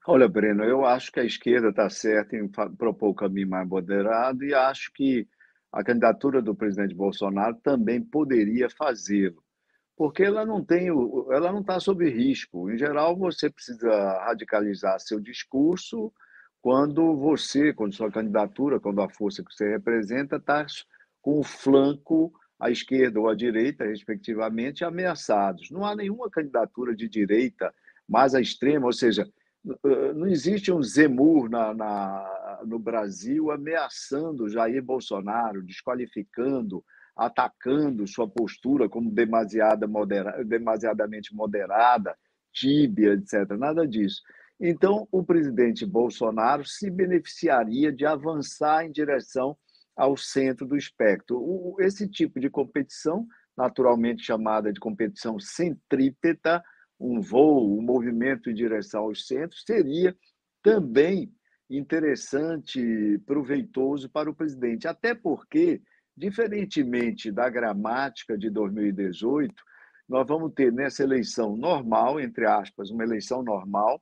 Olha, 0.09 0.29
Breno, 0.29 0.63
eu 0.63 0.85
acho 0.85 1.11
que 1.11 1.19
a 1.19 1.25
esquerda 1.25 1.71
está 1.71 1.91
certa 1.91 2.37
em 2.37 2.49
propor 2.49 3.09
o 3.09 3.15
caminho 3.15 3.49
mais 3.49 3.69
moderado 3.69 4.45
e 4.45 4.55
acho 4.55 4.93
que 4.93 5.29
a 5.73 5.83
candidatura 5.83 6.41
do 6.41 6.55
presidente 6.55 6.95
Bolsonaro 6.95 7.57
também 7.57 8.01
poderia 8.01 8.71
fazê-lo, 8.71 9.43
porque 9.97 10.23
ela 10.23 10.45
não 10.45 10.63
tem, 10.63 10.89
ela 10.89 11.51
não 11.51 11.61
está 11.61 11.81
sob 11.81 12.09
risco. 12.09 12.71
Em 12.71 12.77
geral, 12.77 13.17
você 13.17 13.49
precisa 13.49 13.91
radicalizar 14.25 15.01
seu 15.01 15.19
discurso 15.19 16.13
quando 16.61 17.17
você, 17.17 17.73
quando 17.73 17.95
sua 17.95 18.11
candidatura, 18.11 18.79
quando 18.79 19.01
a 19.01 19.09
força 19.09 19.43
que 19.43 19.55
você 19.55 19.71
representa 19.71 20.37
está 20.37 20.67
com 21.23 21.41
o 21.41 21.45
flanco 21.45 22.33
à 22.61 22.71
esquerda 22.71 23.21
ou 23.21 23.29
à 23.29 23.35
direita, 23.35 23.85
respectivamente, 23.85 24.85
ameaçados. 24.85 25.71
Não 25.71 25.85
há 25.85 25.97
nenhuma 25.97 26.29
candidatura 26.29 26.95
de 26.95 27.09
direita 27.09 27.73
mais 28.07 28.35
à 28.35 28.41
extrema, 28.41 28.87
ou 28.87 28.93
seja, 28.93 29.29
não 30.15 30.27
existe 30.27 30.71
um 30.71 30.83
Zemur 30.83 31.49
na, 31.49 31.75
na, 31.75 32.63
no 32.67 32.79
Brasil 32.79 33.51
ameaçando 33.51 34.49
Jair 34.49 34.83
Bolsonaro, 34.83 35.63
desqualificando, 35.63 36.85
atacando 37.17 38.07
sua 38.07 38.29
postura 38.29 38.89
como 38.89 39.11
demasiada 39.11 39.87
modera, 39.87 40.45
demasiadamente 40.45 41.35
moderada, 41.35 42.17
tíbia, 42.53 43.15
etc. 43.15 43.57
Nada 43.59 43.87
disso. 43.87 44.23
Então, 44.61 45.07
o 45.11 45.23
presidente 45.25 45.85
Bolsonaro 45.85 46.65
se 46.65 46.91
beneficiaria 46.91 47.93
de 47.93 48.07
avançar 48.07 48.85
em 48.85 48.93
direção 48.93 49.57
ao 49.95 50.17
centro 50.17 50.67
do 50.67 50.77
espectro. 50.77 51.77
Esse 51.81 52.09
tipo 52.09 52.39
de 52.39 52.51
competição, 52.51 53.27
naturalmente 53.57 54.23
chamada 54.23 54.73
de 54.73 54.81
competição 54.81 55.39
centrípeta, 55.39 56.63
um 56.99 57.21
voo, 57.21 57.79
um 57.79 57.83
movimento 57.83 58.51
em 58.51 58.55
direção 58.55 59.05
aos 59.05 59.27
centros, 59.27 59.63
seria 59.67 60.17
também 60.63 61.31
interessante, 61.69 63.19
proveitoso 63.27 64.09
para 64.09 64.31
o 64.31 64.35
presidente. 64.35 64.89
Até 64.89 65.15
porque, 65.15 65.83
diferentemente 66.17 67.31
da 67.31 67.49
gramática 67.49 68.39
de 68.39 68.49
2018, 68.49 69.55
nós 70.09 70.27
vamos 70.27 70.53
ter 70.55 70.73
nessa 70.73 71.03
eleição 71.03 71.57
normal, 71.57 72.21
entre 72.21 72.47
aspas, 72.47 72.91
uma 72.91 73.05
eleição 73.05 73.43
normal, 73.43 74.01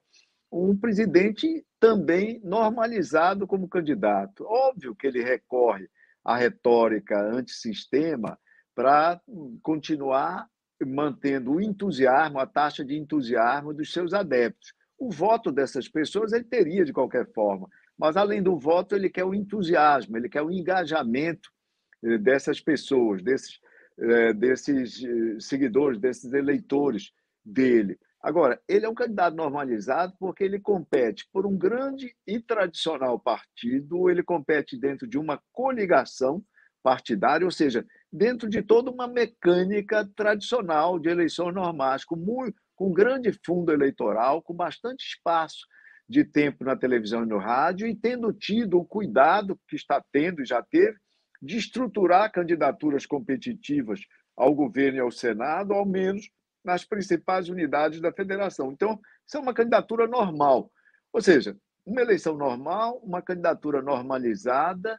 um 0.53 0.77
presidente 0.77 1.67
também 1.81 2.41
normalizado 2.45 3.47
como 3.47 3.69
candidato. 3.69 4.45
Óbvio 4.47 4.95
que 4.95 5.07
ele 5.07 5.23
recorre 5.23 5.89
à 6.25 6.37
retórica 6.37 7.21
antissistema 7.21 8.39
para 8.75 9.21
continuar 9.63 10.47
mantendo 10.87 11.53
o 11.53 11.61
entusiasmo, 11.61 12.39
a 12.39 12.47
taxa 12.47 12.85
de 12.85 12.97
entusiasmo 12.97 13.73
dos 13.73 13.93
seus 13.93 14.13
adeptos. 14.13 14.73
O 14.99 15.11
voto 15.11 15.51
dessas 15.51 15.89
pessoas 15.89 16.33
ele 16.33 16.45
teria 16.45 16.85
de 16.85 16.93
qualquer 16.93 17.27
forma, 17.33 17.69
mas 17.99 18.17
além 18.17 18.43
do 18.43 18.59
voto, 18.59 18.95
ele 18.95 19.09
quer 19.09 19.25
o 19.25 19.35
entusiasmo, 19.35 20.17
ele 20.17 20.29
quer 20.29 20.43
o 20.43 20.51
engajamento 20.51 21.51
dessas 22.19 22.61
pessoas, 22.61 23.23
desses, 23.23 23.59
eh, 23.99 24.33
desses 24.35 25.03
eh, 25.03 25.41
seguidores, 25.41 25.99
desses 25.99 26.33
eleitores 26.33 27.13
dele. 27.45 27.99
Agora, 28.21 28.61
ele 28.69 28.87
é 28.87 28.89
um 28.89 28.95
candidato 28.95 29.37
normalizado 29.37 30.15
porque 30.19 30.45
ele 30.45 30.59
compete 30.59 31.29
por 31.33 31.47
um 31.47 31.57
grande 31.57 32.15
e 32.27 32.41
tradicional 32.41 33.19
partido, 33.19 34.09
ele 34.09 34.23
compete 34.23 34.79
dentro 34.79 35.07
de 35.07 35.19
uma 35.19 35.41
coligação 35.53 36.43
partidária, 36.83 37.45
ou 37.45 37.51
seja, 37.51 37.85
dentro 38.13 38.49
de 38.49 38.63
toda 38.63 38.91
uma 38.91 39.09
mecânica 39.09 40.09
tradicional 40.15 40.99
de 40.99 41.09
eleições 41.09 41.55
normais, 41.55 42.05
com, 42.05 42.17
muito, 42.17 42.61
com 42.77 42.93
grande 42.93 43.33
fundo 43.45 43.73
eleitoral, 43.73 44.43
com 44.43 44.55
bastante 44.55 45.07
espaço 45.07 45.67
de 46.09 46.25
tempo 46.25 46.65
na 46.65 46.77
televisão 46.77 47.25
e 47.25 47.29
no 47.29 47.39
rádio, 47.39 47.87
e 47.87 47.95
tendo 47.95 48.33
tido 48.33 48.79
o 48.79 48.85
cuidado 48.85 49.59
que 49.67 49.77
está 49.77 50.03
tendo 50.13 50.43
e 50.43 50.47
já 50.47 50.63
teve 50.63 50.97
de 51.45 51.59
estruturar 51.59 52.33
candidaturas 52.33 53.05
competitivas 53.05 54.01
ao 54.35 54.55
governo 54.55 54.99
e 54.99 55.01
ao 55.01 55.11
Senado, 55.11 55.75
ao 55.75 55.85
menos 55.85 56.31
nas 56.65 56.85
principais 56.85 57.51
unidades 57.51 58.01
da 58.01 58.11
federação. 58.11 58.73
Então, 58.73 58.99
isso 59.27 59.37
é 59.37 59.41
uma 59.41 59.53
candidatura 59.53 60.07
normal. 60.07 60.73
Ou 61.13 61.21
seja, 61.21 61.57
uma 61.85 62.01
eleição 62.01 62.37
normal, 62.37 62.99
uma 63.05 63.21
candidatura 63.21 63.83
normalizada 63.83 64.99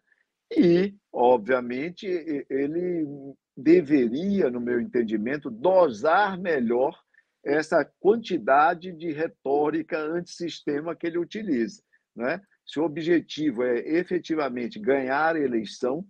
e, 0.56 0.94
obviamente, 1.12 2.06
ele 2.48 3.08
deveria, 3.58 4.52
no 4.52 4.62
meu 4.62 4.80
entendimento, 4.80 5.50
dosar 5.50 6.38
melhor 6.38 6.96
essa 7.44 7.84
quantidade 8.00 8.92
de 8.92 9.12
retórica 9.12 9.98
antissistema 9.98 10.96
que 10.96 11.08
ele 11.08 11.18
utiliza. 11.18 11.82
Né? 12.16 12.40
Se 12.66 12.80
o 12.80 12.84
objetivo 12.84 13.64
é 13.64 13.80
efetivamente 13.80 14.80
ganhar 14.80 15.36
a 15.36 15.40
eleição, 15.40 16.06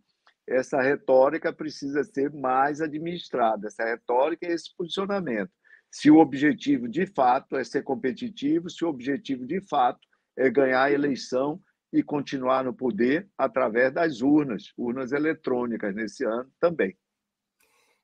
essa 0.48 0.82
retórica 0.82 1.52
precisa 1.52 2.04
ser 2.04 2.32
mais 2.32 2.82
administrada, 2.82 3.68
essa 3.68 3.84
retórica 3.84 4.48
e 4.48 4.52
esse 4.52 4.76
posicionamento. 4.76 5.52
Se 5.92 6.12
o 6.12 6.18
objetivo 6.18 6.88
de 6.88 7.06
fato 7.06 7.56
é 7.58 7.64
ser 7.64 7.84
competitivo, 7.84 8.70
se 8.70 8.84
o 8.84 8.90
objetivo 8.90 9.46
de 9.46 9.62
fato 9.62 10.00
é 10.38 10.50
ganhar 10.50 10.84
a 10.84 10.92
eleição 10.92 11.60
e 11.92 12.04
continuar 12.04 12.64
no 12.64 12.74
poder 12.74 13.30
através 13.38 13.94
das 13.94 14.22
urnas, 14.22 14.74
urnas 14.78 15.12
eletrônicas 15.12 15.96
nesse 15.96 16.26
ano 16.26 16.52
também. 16.60 16.98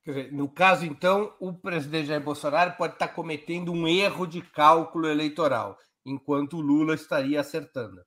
Dizer, 0.05 0.31
no 0.31 0.49
caso, 0.49 0.85
então, 0.85 1.35
o 1.39 1.53
presidente 1.53 2.07
Jair 2.07 2.23
Bolsonaro 2.23 2.75
pode 2.77 2.93
estar 2.93 3.09
cometendo 3.09 3.71
um 3.71 3.87
erro 3.87 4.25
de 4.25 4.41
cálculo 4.41 5.07
eleitoral, 5.07 5.77
enquanto 6.05 6.57
o 6.57 6.61
Lula 6.61 6.95
estaria 6.95 7.39
acertando. 7.39 8.01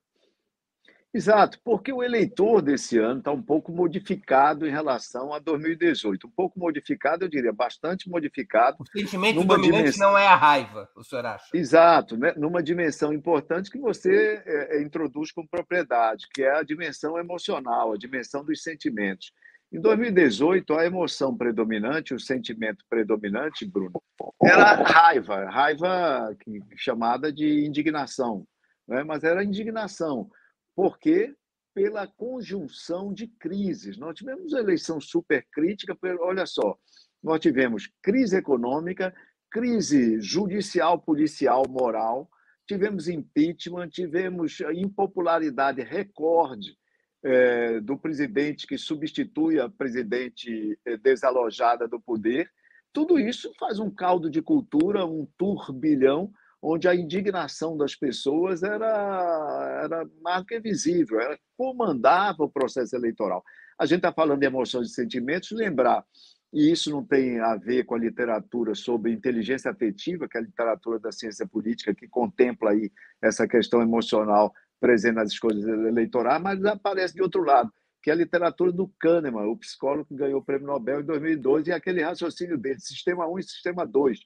Exato, 1.15 1.61
porque 1.63 1.93
o 1.93 2.03
eleitor 2.03 2.61
desse 2.61 2.99
ano 2.99 3.21
está 3.21 3.31
um 3.31 3.41
pouco 3.41 3.71
modificado 3.71 4.67
em 4.67 4.71
relação 4.71 5.33
a 5.33 5.39
2018. 5.39 6.27
Um 6.27 6.31
pouco 6.31 6.59
modificado, 6.59 7.25
eu 7.25 7.29
diria, 7.29 7.53
bastante 7.53 8.11
modificado. 8.11 8.79
O 8.81 8.99
sentimento 8.99 9.45
dominante 9.45 9.77
dimensão... 9.77 10.11
não 10.11 10.19
é 10.19 10.27
a 10.27 10.35
raiva, 10.35 10.91
o 10.97 11.05
senhor 11.05 11.25
acha? 11.25 11.47
Exato, 11.55 12.17
né? 12.17 12.35
numa 12.37 12.61
dimensão 12.61 13.13
importante 13.13 13.71
que 13.71 13.79
você 13.79 14.43
é, 14.45 14.77
é, 14.77 14.83
introduz 14.83 15.31
com 15.31 15.47
propriedade, 15.47 16.27
que 16.35 16.43
é 16.43 16.59
a 16.59 16.65
dimensão 16.65 17.17
emocional, 17.17 17.93
a 17.93 17.97
dimensão 17.97 18.45
dos 18.45 18.61
sentimentos. 18.61 19.31
Em 19.73 19.81
2018, 19.81 20.75
a 20.75 20.85
emoção 20.85 21.37
predominante, 21.37 22.13
o 22.13 22.19
sentimento 22.19 22.85
predominante, 22.91 23.65
Bruno, 23.65 24.03
era 24.43 24.83
raiva, 24.83 25.49
raiva 25.49 26.37
chamada 26.77 27.33
de 27.33 27.65
indignação, 27.65 28.45
né? 28.89 29.05
mas 29.05 29.23
era 29.23 29.45
indignação 29.45 30.29
porque 30.75 31.35
pela 31.75 32.07
conjunção 32.07 33.13
de 33.13 33.27
crises. 33.27 33.99
Nós 33.99 34.17
tivemos 34.17 34.53
uma 34.53 34.61
eleição 34.61 35.01
super 35.01 35.45
crítica, 35.53 35.99
olha 36.21 36.47
só, 36.47 36.79
nós 37.23 37.41
tivemos 37.41 37.91
crise 38.01 38.37
econômica, 38.37 39.13
crise 39.51 40.21
judicial, 40.21 41.01
policial, 41.01 41.65
moral, 41.69 42.31
tivemos 42.67 43.09
impeachment, 43.09 43.89
tivemos 43.89 44.59
impopularidade 44.73 45.83
recorde 45.83 46.77
é, 47.23 47.81
do 47.81 47.99
presidente 47.99 48.67
que 48.67 48.79
substitui 48.79 49.59
a 49.59 49.69
presidente 49.69 50.79
é, 50.85 50.97
desalojada 50.97 51.89
do 51.89 52.01
poder. 52.01 52.51
Tudo 52.93 53.19
isso 53.19 53.53
faz 53.59 53.79
um 53.79 53.91
caldo 53.91 54.31
de 54.31 54.41
cultura, 54.41 55.05
um 55.05 55.27
turbilhão 55.37 56.33
onde 56.65 56.89
a 56.89 56.95
indignação 56.95 57.77
das 57.77 57.95
pessoas 57.95 58.63
era, 58.63 59.83
era 59.85 60.09
mais 60.23 60.45
que 60.47 60.59
visível, 60.59 61.21
ela 61.21 61.39
comandava 61.59 62.43
o 62.43 62.51
processo 62.51 62.97
eleitoral. 62.97 63.45
A 63.79 63.85
gente 63.85 63.99
está 63.99 64.13
falando 64.13 64.41
de 64.41 64.47
emoções 64.47 64.89
e 64.91 64.95
sentimentos, 64.95 65.51
lembrar, 65.51 66.03
e 66.51 66.73
isso 66.73 66.91
não 66.91 67.05
tem 67.05 67.39
a 67.39 67.55
ver 67.57 67.85
com 67.85 67.95
a 67.95 67.99
literatura 67.99 68.75
sobre 68.75 69.13
inteligência 69.13 69.71
afetiva, 69.71 70.27
que 70.27 70.39
é 70.39 70.41
a 70.41 70.45
literatura 70.45 70.99
da 70.99 71.13
ciência 71.13 71.47
política, 71.47 71.95
que 71.95 72.09
contempla 72.09 72.71
aí 72.71 72.91
essa 73.21 73.47
questão 73.47 73.83
emocional 73.83 74.51
presente 74.81 75.17
nas 75.17 75.33
escolhas 75.33 75.65
eleitorais, 75.65 76.41
mas 76.41 76.65
aparece 76.65 77.15
de 77.15 77.23
outro 77.23 77.45
lado, 77.45 77.71
que 78.03 78.09
é 78.09 78.13
a 78.15 78.17
literatura 78.17 78.73
do 78.73 78.89
Kahneman, 78.99 79.49
o 79.49 79.57
psicólogo 79.59 80.07
que 80.07 80.15
ganhou 80.15 80.41
o 80.41 80.45
prêmio 80.45 80.67
Nobel 80.67 81.01
em 81.01 81.05
2012, 81.05 81.69
e 81.69 81.73
aquele 81.73 82.03
raciocínio 82.03 82.57
dele, 82.57 82.81
sistema 82.81 83.29
1 83.29 83.39
e 83.39 83.43
sistema 83.43 83.87
2 83.87 84.19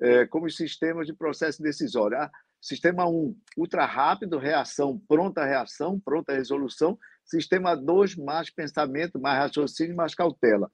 é, 0.00 0.26
como 0.26 0.46
os 0.46 0.56
sistemas 0.56 1.06
de 1.06 1.14
processo 1.14 1.62
decisório. 1.62 2.18
Ah, 2.18 2.30
sistema 2.60 3.08
1, 3.08 3.36
ultra 3.56 3.84
rápido, 3.84 4.38
reação, 4.38 5.00
pronta 5.08 5.44
reação, 5.44 5.98
pronta 6.00 6.32
resolução. 6.32 6.98
Sistema 7.24 7.74
2, 7.74 8.16
mais 8.16 8.50
pensamento, 8.50 9.20
mais 9.20 9.38
raciocínio, 9.38 9.96
mais 9.96 10.14
cautela. 10.14 10.70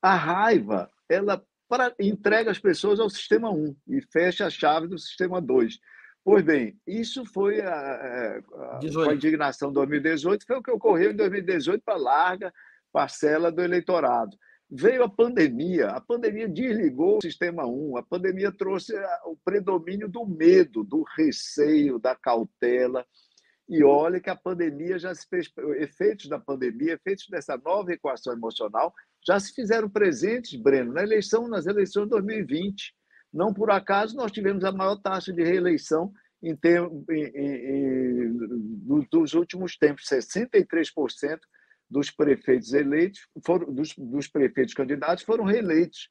A 0.00 0.14
raiva, 0.14 0.90
ela 1.08 1.42
para, 1.68 1.94
entrega 1.98 2.50
as 2.50 2.58
pessoas 2.58 3.00
ao 3.00 3.10
sistema 3.10 3.50
1 3.50 3.76
e 3.88 4.00
fecha 4.12 4.46
a 4.46 4.50
chave 4.50 4.86
do 4.86 4.98
sistema 4.98 5.40
2. 5.40 5.78
Pois 6.24 6.42
bem, 6.42 6.76
isso 6.86 7.24
foi 7.24 7.60
a, 7.60 7.72
a, 7.72 8.38
a, 8.38 9.10
a 9.10 9.14
indignação 9.14 9.68
de 9.68 9.74
2018, 9.74 10.44
foi 10.44 10.56
o 10.56 10.62
que 10.62 10.70
ocorreu 10.70 11.12
em 11.12 11.16
2018 11.16 11.82
para 11.84 11.96
larga 11.96 12.52
parcela 12.92 13.52
do 13.52 13.62
eleitorado. 13.62 14.36
Veio 14.68 15.04
a 15.04 15.08
pandemia, 15.08 15.90
a 15.90 16.00
pandemia 16.00 16.48
desligou 16.48 17.18
o 17.18 17.22
sistema 17.22 17.64
1, 17.64 17.98
a 17.98 18.02
pandemia 18.02 18.50
trouxe 18.50 18.92
o 19.24 19.36
predomínio 19.44 20.08
do 20.08 20.26
medo, 20.26 20.82
do 20.82 21.04
receio, 21.16 22.00
da 22.00 22.16
cautela. 22.16 23.06
E 23.68 23.84
olha 23.84 24.20
que 24.20 24.30
a 24.30 24.34
pandemia 24.34 24.98
já 24.98 25.14
se 25.14 25.26
fez, 25.28 25.52
efeitos 25.76 26.28
da 26.28 26.38
pandemia, 26.38 26.94
efeitos 26.94 27.28
dessa 27.28 27.56
nova 27.56 27.92
equação 27.92 28.32
emocional, 28.32 28.92
já 29.24 29.38
se 29.38 29.52
fizeram 29.54 29.88
presentes, 29.88 30.60
Breno, 30.60 30.92
na 30.92 31.02
eleição, 31.02 31.46
nas 31.46 31.66
eleições 31.66 32.04
de 32.04 32.10
2020. 32.10 32.92
Não 33.32 33.54
por 33.54 33.70
acaso 33.70 34.16
nós 34.16 34.32
tivemos 34.32 34.64
a 34.64 34.72
maior 34.72 34.96
taxa 34.96 35.32
de 35.32 35.44
reeleição 35.44 36.12
em, 36.42 36.56
ter, 36.56 36.80
em, 37.10 37.24
em, 37.34 38.36
dos 39.10 39.34
últimos 39.34 39.76
tempos, 39.76 40.06
63% 40.06 41.38
dos 41.88 42.10
prefeitos 42.10 42.72
eleitos, 42.72 43.20
foram, 43.44 43.72
dos, 43.72 43.94
dos 43.96 44.28
prefeitos 44.28 44.74
candidatos 44.74 45.24
foram 45.24 45.44
reeleitos. 45.44 46.10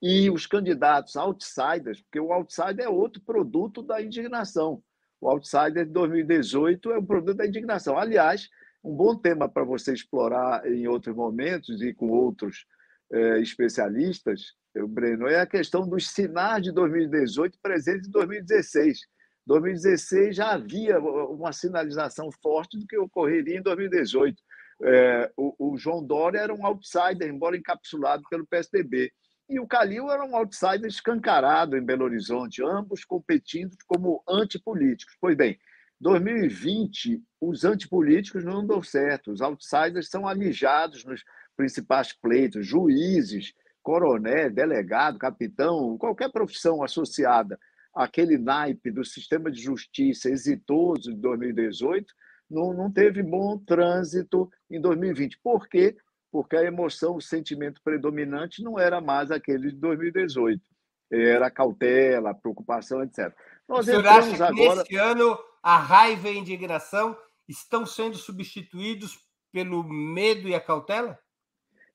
E 0.00 0.30
os 0.30 0.46
candidatos 0.46 1.16
outsiders, 1.16 2.00
porque 2.02 2.20
o 2.20 2.32
outsider 2.32 2.86
é 2.86 2.88
outro 2.88 3.20
produto 3.22 3.82
da 3.82 4.00
indignação. 4.00 4.80
O 5.20 5.28
outsider 5.28 5.84
de 5.84 5.92
2018 5.92 6.92
é 6.92 6.98
um 6.98 7.04
produto 7.04 7.36
da 7.36 7.46
indignação. 7.46 7.98
Aliás, 7.98 8.48
um 8.84 8.94
bom 8.94 9.16
tema 9.16 9.48
para 9.48 9.64
você 9.64 9.92
explorar 9.92 10.64
em 10.70 10.86
outros 10.86 11.14
momentos 11.16 11.82
e 11.82 11.92
com 11.92 12.10
outros 12.10 12.64
eh, 13.12 13.40
especialistas, 13.40 14.54
Breno, 14.88 15.26
é 15.26 15.40
a 15.40 15.46
questão 15.46 15.88
dos 15.88 16.08
sinais 16.10 16.62
de 16.62 16.70
2018 16.70 17.58
presentes 17.60 18.06
em 18.06 18.12
2016. 18.12 19.00
2016 19.46 20.36
já 20.36 20.52
havia 20.52 21.00
uma 21.00 21.52
sinalização 21.52 22.30
forte 22.42 22.78
do 22.78 22.86
que 22.86 22.98
ocorreria 22.98 23.58
em 23.58 23.62
2018. 23.62 24.40
É, 24.82 25.30
o, 25.36 25.72
o, 25.72 25.76
João 25.76 26.04
Dória 26.04 26.38
era 26.38 26.54
um 26.54 26.64
outsider, 26.64 27.28
embora 27.28 27.56
encapsulado 27.56 28.22
pelo 28.30 28.46
PSDB. 28.46 29.12
E 29.48 29.58
o 29.58 29.66
Calil 29.66 30.10
era 30.10 30.24
um 30.24 30.36
outsider 30.36 30.86
escancarado 30.86 31.76
em 31.76 31.84
Belo 31.84 32.04
Horizonte, 32.04 32.62
ambos 32.62 33.04
competindo 33.04 33.76
como 33.86 34.22
antipolíticos. 34.28 35.16
Pois 35.20 35.36
bem, 35.36 35.58
2020, 36.00 37.22
os 37.40 37.64
antipolíticos 37.64 38.44
não 38.44 38.64
dão 38.64 38.82
certo, 38.82 39.32
os 39.32 39.40
outsiders 39.40 40.08
são 40.08 40.28
alijados 40.28 41.04
nos 41.04 41.24
principais 41.56 42.12
pleitos, 42.12 42.66
juízes, 42.66 43.52
coronel, 43.82 44.50
delegado, 44.50 45.18
capitão, 45.18 45.96
qualquer 45.98 46.30
profissão 46.30 46.82
associada 46.84 47.58
àquele 47.94 48.38
naipe 48.38 48.90
do 48.90 49.04
sistema 49.04 49.50
de 49.50 49.60
justiça 49.60 50.30
exitoso 50.30 51.12
de 51.12 51.20
2018 51.20 52.06
não, 52.50 52.72
não 52.72 52.90
teve 52.90 53.22
bom 53.22 53.58
trânsito 53.58 54.50
em 54.70 54.80
2020. 54.80 55.38
Por 55.42 55.68
quê? 55.68 55.96
Porque 56.30 56.56
a 56.56 56.64
emoção, 56.64 57.16
o 57.16 57.20
sentimento 57.20 57.80
predominante 57.82 58.62
não 58.62 58.78
era 58.78 59.00
mais 59.00 59.30
aquele 59.30 59.70
de 59.70 59.76
2018. 59.76 60.62
Era 61.10 61.46
a 61.46 61.50
cautela, 61.50 62.30
a 62.30 62.34
preocupação, 62.34 63.02
etc. 63.02 63.34
Nós 63.66 63.80
o 63.80 63.90
senhor 63.90 64.06
acha 64.06 64.36
que 64.36 64.42
agora... 64.42 64.80
nesse 64.80 64.96
ano 64.96 65.38
a 65.62 65.78
raiva 65.78 66.28
e 66.28 66.32
a 66.32 66.38
indignação 66.38 67.16
estão 67.48 67.86
sendo 67.86 68.16
substituídos 68.16 69.18
pelo 69.50 69.82
medo 69.82 70.48
e 70.48 70.54
a 70.54 70.60
cautela? 70.60 71.18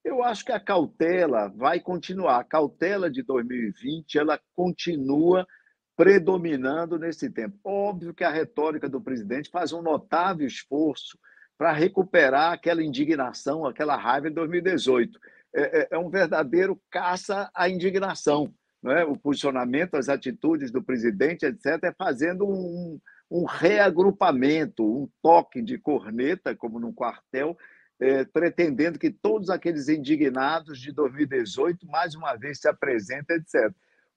Eu 0.04 0.24
acho 0.24 0.44
que 0.44 0.52
a 0.52 0.60
cautela 0.60 1.48
vai 1.56 1.80
continuar. 1.80 2.40
A 2.40 2.44
cautela 2.44 3.10
de 3.10 3.24
2020 3.24 4.18
ela 4.18 4.40
continua 4.54 5.48
predominando 5.96 6.98
nesse 6.98 7.30
tempo. 7.30 7.58
Óbvio 7.64 8.14
que 8.14 8.24
a 8.24 8.32
retórica 8.32 8.90
do 8.90 9.02
presidente 9.02 9.50
faz 9.50 9.72
um 9.72 9.82
notável 9.82 10.48
esforço 10.48 11.18
para 11.58 11.72
recuperar 11.72 12.54
aquela 12.54 12.84
indignação, 12.84 13.66
aquela 13.66 13.96
raiva 13.96 14.30
de 14.30 14.36
2018. 14.36 15.20
É, 15.56 15.62
é, 15.62 15.88
é, 15.92 15.98
um 15.98 16.10
verdadeiro 16.10 16.82
caça 16.90 17.50
à 17.54 17.70
indignação. 17.70 18.54
Não 18.82 18.92
é? 18.92 19.06
O 19.06 19.16
posicionamento, 19.16 19.96
as 19.96 20.10
atitudes 20.10 20.72
do 20.72 20.84
presidente, 20.84 21.46
etc., 21.46 21.84
é 21.84 21.94
fazendo 21.94 22.46
um, 22.46 23.00
um 23.32 23.46
reagrupamento, 23.46 24.84
um 24.84 25.08
toque 25.22 25.62
de 25.62 25.78
corneta, 25.78 26.56
como 26.56 26.80
num 26.80 26.92
quartel, 26.92 27.56
é, 28.00 28.26
pretendendo 28.26 29.00
que 29.00 29.12
todos 29.12 29.50
aqueles 29.50 29.88
indignados 29.88 30.80
de 30.80 30.92
2018 30.92 31.88
mais 31.88 32.16
uma 32.16 32.36
vez 32.36 32.60
se 32.60 32.68
apresentem, 32.68 33.38
etc 33.38 33.74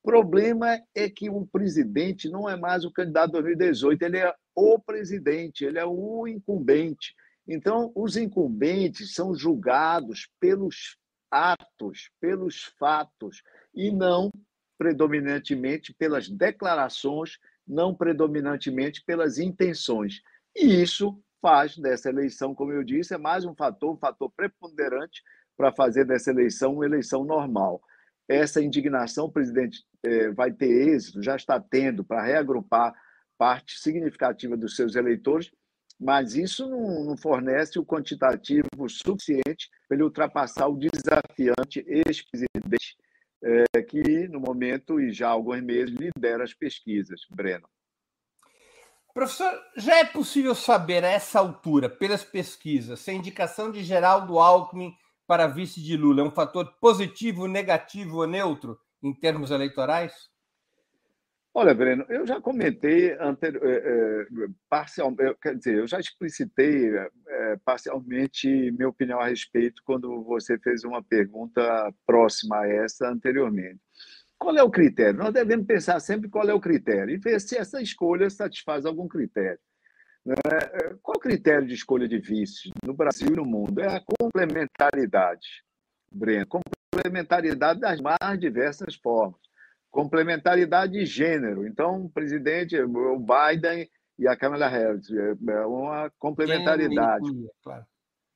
problema 0.06 0.80
é 0.94 1.10
que 1.10 1.28
o 1.28 1.44
presidente 1.44 2.30
não 2.30 2.48
é 2.48 2.56
mais 2.56 2.84
o 2.84 2.92
candidato 2.92 3.32
de 3.32 3.42
2018, 3.42 4.02
ele 4.02 4.18
é 4.18 4.32
o 4.54 4.78
presidente, 4.78 5.64
ele 5.64 5.80
é 5.80 5.84
o 5.84 6.28
incumbente. 6.28 7.12
Então, 7.46 7.90
os 7.92 8.16
incumbentes 8.16 9.14
são 9.14 9.34
julgados 9.34 10.28
pelos 10.38 10.96
atos, 11.28 12.08
pelos 12.20 12.72
fatos, 12.78 13.42
e 13.74 13.90
não 13.90 14.30
predominantemente 14.78 15.92
pelas 15.92 16.28
declarações, 16.28 17.32
não 17.66 17.92
predominantemente 17.92 19.02
pelas 19.04 19.38
intenções. 19.38 20.22
E 20.54 20.82
isso 20.82 21.20
faz 21.42 21.76
dessa 21.76 22.10
eleição, 22.10 22.54
como 22.54 22.70
eu 22.70 22.84
disse, 22.84 23.12
é 23.12 23.18
mais 23.18 23.44
um 23.44 23.56
fator, 23.56 23.92
um 23.92 23.98
fator 23.98 24.30
preponderante 24.36 25.20
para 25.56 25.72
fazer 25.72 26.04
dessa 26.04 26.30
eleição 26.30 26.74
uma 26.74 26.86
eleição 26.86 27.24
normal 27.24 27.82
essa 28.28 28.62
indignação, 28.62 29.30
presidente 29.30 29.84
é, 30.02 30.30
vai 30.30 30.52
ter 30.52 30.88
êxito, 30.88 31.22
já 31.22 31.36
está 31.36 31.60
tendo, 31.60 32.04
para 32.04 32.22
reagrupar 32.22 32.92
parte 33.38 33.78
significativa 33.78 34.56
dos 34.56 34.74
seus 34.74 34.96
eleitores, 34.96 35.50
mas 35.98 36.34
isso 36.34 36.68
não, 36.68 37.04
não 37.04 37.16
fornece 37.16 37.78
o 37.78 37.84
quantitativo 37.84 38.66
suficiente 38.88 39.70
para 39.88 39.96
ele 39.96 40.04
ultrapassar 40.04 40.66
o 40.68 40.78
desafiante 40.78 41.84
ex-presidente, 41.86 42.96
é, 43.42 43.82
que, 43.82 44.28
no 44.28 44.40
momento 44.40 45.00
e 45.00 45.12
já 45.12 45.28
há 45.28 45.32
alguns 45.32 45.62
meses, 45.62 45.94
lidera 45.94 46.44
as 46.44 46.52
pesquisas. 46.52 47.20
Breno. 47.30 47.68
Professor, 49.14 49.50
já 49.78 49.96
é 49.98 50.04
possível 50.04 50.54
saber 50.54 51.02
a 51.02 51.08
essa 51.08 51.38
altura, 51.38 51.88
pelas 51.88 52.22
pesquisas, 52.22 53.00
se 53.00 53.10
a 53.10 53.14
indicação 53.14 53.70
de 53.70 53.82
Geraldo 53.82 54.38
Alckmin 54.38 54.94
para 55.26 55.46
vice 55.46 55.82
de 55.82 55.96
Lula 55.96 56.20
é 56.20 56.24
um 56.24 56.30
fator 56.30 56.74
positivo, 56.80 57.46
negativo 57.46 58.18
ou 58.18 58.26
neutro 58.26 58.78
em 59.02 59.12
termos 59.12 59.50
eleitorais? 59.50 60.12
Olha, 61.58 61.74
Breno, 61.74 62.04
eu 62.10 62.26
já 62.26 62.38
comentei 62.38 63.16
anterior, 63.18 63.62
é, 63.64 64.26
parcialmente, 64.68 65.38
quer 65.40 65.56
dizer, 65.56 65.78
eu 65.78 65.86
já 65.86 65.98
explicitei 65.98 66.90
é, 66.94 67.56
parcialmente 67.64 68.70
minha 68.72 68.90
opinião 68.90 69.18
a 69.18 69.28
respeito 69.28 69.80
quando 69.82 70.22
você 70.22 70.58
fez 70.58 70.84
uma 70.84 71.02
pergunta 71.02 71.90
próxima 72.06 72.58
a 72.58 72.68
essa 72.68 73.08
anteriormente. 73.08 73.80
Qual 74.38 74.54
é 74.54 74.62
o 74.62 74.70
critério? 74.70 75.18
Nós 75.18 75.32
devemos 75.32 75.66
pensar 75.66 75.98
sempre 76.00 76.28
qual 76.28 76.46
é 76.46 76.52
o 76.52 76.60
critério 76.60 77.14
e 77.14 77.16
ver 77.16 77.40
se 77.40 77.56
essa 77.56 77.80
escolha 77.80 78.28
satisfaz 78.28 78.84
algum 78.84 79.08
critério. 79.08 79.58
Né? 80.26 80.34
Qual 81.02 81.16
o 81.16 81.20
critério 81.20 81.68
de 81.68 81.74
escolha 81.74 82.08
de 82.08 82.18
vice 82.18 82.72
no 82.84 82.92
Brasil 82.92 83.28
e 83.28 83.36
no 83.36 83.44
mundo? 83.44 83.80
É 83.80 83.96
a 83.96 84.00
complementaridade, 84.00 85.62
Breno. 86.10 86.46
Complementaridade 86.92 87.78
das 87.78 88.00
mais 88.00 88.40
diversas 88.40 88.96
formas. 88.96 89.40
Complementaridade 89.88 90.94
de 90.94 91.06
gênero. 91.06 91.64
Então, 91.64 92.06
o 92.06 92.10
presidente, 92.10 92.76
o 92.76 93.18
Biden 93.18 93.88
e 94.18 94.26
a 94.26 94.36
Kamala 94.36 94.66
Harris, 94.66 95.08
é 95.10 95.64
uma 95.64 96.10
complementaridade. 96.18 97.24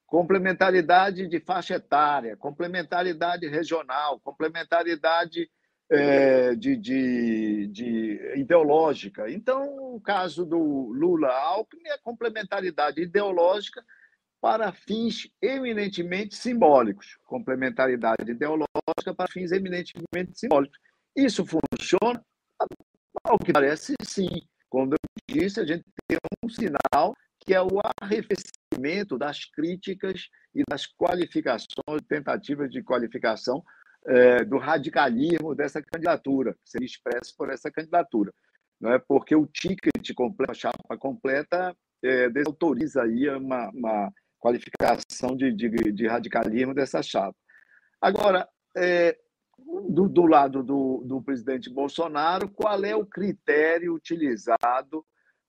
Complementaridade 0.06 1.28
de 1.28 1.40
faixa 1.40 1.74
etária, 1.74 2.36
complementaridade 2.36 3.48
regional, 3.48 4.20
complementaridade 4.20 5.50
é, 5.90 6.54
de, 6.54 6.76
de, 6.76 7.66
de, 7.66 8.32
ideológica. 8.36 9.28
Então, 9.30 9.94
o 9.94 10.00
caso 10.00 10.44
do 10.46 10.58
Lula-Alckmin 10.92 11.88
é 11.88 11.98
complementaridade 11.98 13.02
ideológica 13.02 13.84
para 14.40 14.72
fins 14.72 15.28
eminentemente 15.42 16.36
simbólicos. 16.36 17.18
Complementaridade 17.24 18.30
ideológica 18.30 19.14
para 19.16 19.30
fins 19.30 19.50
eminentemente 19.50 20.38
simbólicos. 20.38 20.78
Isso 21.14 21.44
funciona? 21.44 22.24
Ao 23.24 23.38
que 23.38 23.52
parece, 23.52 23.94
sim. 24.02 24.28
Como 24.68 24.94
eu 24.94 24.98
disse, 25.28 25.60
a 25.60 25.66
gente 25.66 25.84
tem 26.06 26.16
um 26.44 26.48
sinal 26.48 27.14
que 27.40 27.52
é 27.52 27.60
o 27.60 27.80
arrefecimento 28.00 29.18
das 29.18 29.44
críticas 29.44 30.28
e 30.54 30.62
das 30.68 30.86
qualificações, 30.86 32.02
tentativas 32.08 32.70
de 32.70 32.82
qualificação 32.82 33.64
é, 34.06 34.44
do 34.44 34.58
radicalismo 34.58 35.54
dessa 35.54 35.82
candidatura, 35.82 36.56
seria 36.64 36.86
expresso 36.86 37.34
por 37.36 37.50
essa 37.50 37.70
candidatura. 37.70 38.32
Não 38.80 38.92
é? 38.92 38.98
Porque 38.98 39.34
o 39.34 39.46
ticket 39.46 40.14
completo, 40.14 40.52
a 40.52 40.54
chapa 40.54 40.96
completa, 40.96 41.76
é, 42.02 42.30
desautoriza 42.30 43.02
aí 43.02 43.28
uma, 43.28 43.68
uma 43.70 44.12
qualificação 44.38 45.36
de, 45.36 45.52
de, 45.52 45.68
de, 45.92 46.06
radicalismo 46.06 46.72
dessa 46.72 47.02
chapa. 47.02 47.36
Agora, 48.00 48.48
é, 48.74 49.18
do, 49.88 50.08
do, 50.08 50.24
lado 50.24 50.62
do, 50.62 51.02
do 51.04 51.22
presidente 51.22 51.68
Bolsonaro, 51.68 52.48
qual 52.48 52.82
é 52.84 52.96
o 52.96 53.04
critério 53.04 53.94
utilizado 53.94 55.04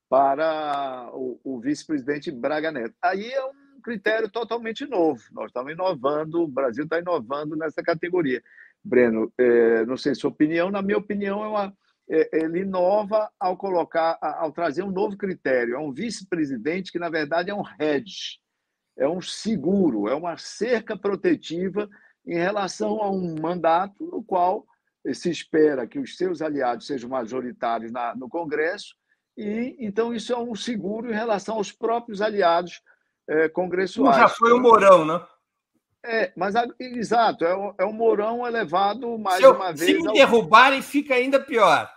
para 0.09 1.09
o, 1.13 1.39
o 1.41 1.59
vice-presidente 1.61 2.29
Braga 2.29 2.69
Neto? 2.69 2.93
Aí 3.01 3.31
é 3.31 3.45
um 3.45 3.70
critério 3.81 4.29
totalmente 4.29 4.85
novo. 4.85 5.21
Nós 5.31 5.47
estamos 5.47 5.71
inovando, 5.71 6.43
o 6.43 6.47
Brasil 6.47 6.83
está 6.83 6.99
inovando 6.99 7.55
nessa 7.55 7.81
categoria. 7.81 8.41
Breno, 8.83 9.31
é, 9.37 9.85
não 9.85 9.97
sei 9.97 10.15
sua 10.15 10.29
opinião, 10.29 10.71
na 10.71 10.81
minha 10.81 10.97
opinião, 10.97 11.43
é 11.43 11.47
uma, 11.47 11.77
é, 12.09 12.43
ele 12.43 12.61
inova 12.61 13.29
ao 13.39 13.57
colocar, 13.57 14.17
ao 14.21 14.51
trazer 14.51 14.83
um 14.83 14.91
novo 14.91 15.17
critério. 15.17 15.75
É 15.75 15.79
um 15.79 15.91
vice-presidente 15.91 16.91
que, 16.91 16.99
na 16.99 17.09
verdade, 17.09 17.49
é 17.49 17.55
um 17.55 17.63
hedge, 17.79 18.39
é 18.97 19.07
um 19.07 19.21
seguro, 19.21 20.07
é 20.07 20.15
uma 20.15 20.37
cerca 20.37 20.97
protetiva 20.97 21.89
em 22.25 22.35
relação 22.35 23.01
a 23.01 23.09
um 23.09 23.35
mandato 23.39 24.05
no 24.05 24.23
qual 24.23 24.65
se 25.13 25.29
espera 25.29 25.87
que 25.87 25.99
os 25.99 26.15
seus 26.15 26.41
aliados 26.41 26.85
sejam 26.85 27.09
majoritários 27.09 27.91
na, 27.91 28.15
no 28.15 28.29
Congresso 28.29 28.95
e 29.35 29.75
então 29.79 30.13
isso 30.13 30.31
é 30.31 30.37
um 30.37 30.53
seguro 30.53 31.09
em 31.09 31.13
relação 31.13 31.55
aos 31.55 31.71
próprios 31.71 32.21
aliados 32.21 32.81
é, 33.31 33.47
congressuais. 33.47 34.17
Já 34.17 34.27
foi 34.27 34.51
o 34.51 34.59
Mourão, 34.59 35.05
né? 35.05 35.25
É, 36.03 36.33
mas 36.35 36.55
exato, 36.79 37.45
é 37.45 37.55
o, 37.55 37.75
é 37.77 37.85
o 37.85 37.93
Mourão 37.93 38.45
elevado 38.45 39.17
mais 39.19 39.37
se 39.37 39.43
eu, 39.43 39.53
uma 39.53 39.71
vez. 39.71 39.91
Se 39.91 40.01
me 40.01 40.07
ao... 40.07 40.13
derrubarem, 40.13 40.81
fica 40.81 41.13
ainda 41.13 41.39
pior. 41.39 41.89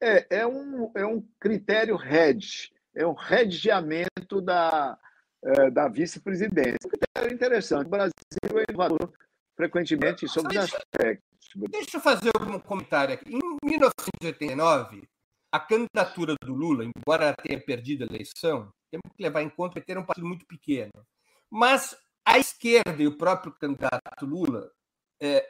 É, 0.00 0.26
é, 0.38 0.46
um, 0.46 0.90
é 0.94 1.04
um 1.04 1.26
critério 1.40 1.98
hedge, 2.00 2.72
é 2.94 3.06
um 3.06 3.16
hedgeamento 3.30 4.40
da, 4.40 4.98
é, 5.42 5.70
da 5.70 5.88
vice-presidência. 5.88 6.78
Um 6.84 6.90
critério 6.90 7.34
interessante. 7.34 7.86
O 7.86 7.90
Brasil 7.90 8.12
é 8.58 8.64
inovador 8.68 9.12
frequentemente 9.56 10.28
sobre 10.28 10.58
os 10.58 10.64
aspectos. 10.64 11.26
Deixa 11.70 11.96
eu 11.96 12.00
fazer 12.00 12.30
um 12.40 12.58
comentário 12.58 13.14
aqui. 13.14 13.34
Em 13.34 13.40
1989, 13.64 15.02
a 15.50 15.60
candidatura 15.60 16.34
do 16.42 16.54
Lula, 16.54 16.84
embora 16.84 17.26
ela 17.26 17.34
tenha 17.34 17.60
perdido 17.60 18.04
a 18.04 18.06
eleição, 18.06 18.70
temos 18.92 19.16
que 19.16 19.22
levar 19.22 19.42
em 19.42 19.48
conta 19.48 19.80
que 19.80 19.86
ter 19.86 19.96
um 19.96 20.04
partido 20.04 20.26
muito 20.26 20.46
pequeno. 20.46 20.92
Mas 21.50 21.96
a 22.24 22.38
esquerda 22.38 23.02
e 23.02 23.06
o 23.06 23.16
próprio 23.16 23.52
candidato 23.52 24.26
Lula 24.26 24.70
é, 25.20 25.44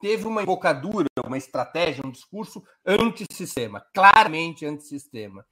teve 0.00 0.26
uma 0.26 0.42
embocadura, 0.42 1.06
uma 1.24 1.38
estratégia, 1.38 2.04
um 2.04 2.10
discurso 2.10 2.62
antissistema, 2.84 3.80
claramente 3.94 4.66
antissistema. 4.66 5.46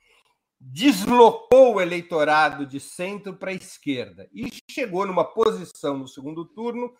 Deslocou 0.61 1.75
o 1.75 1.81
eleitorado 1.81 2.67
de 2.67 2.81
centro 2.81 3.35
para 3.35 3.51
a 3.51 3.55
esquerda 3.55 4.29
e 4.33 4.49
chegou 4.71 5.07
numa 5.07 5.25
posição 5.25 5.97
no 5.97 6.09
segundo 6.09 6.45
turno 6.45 6.93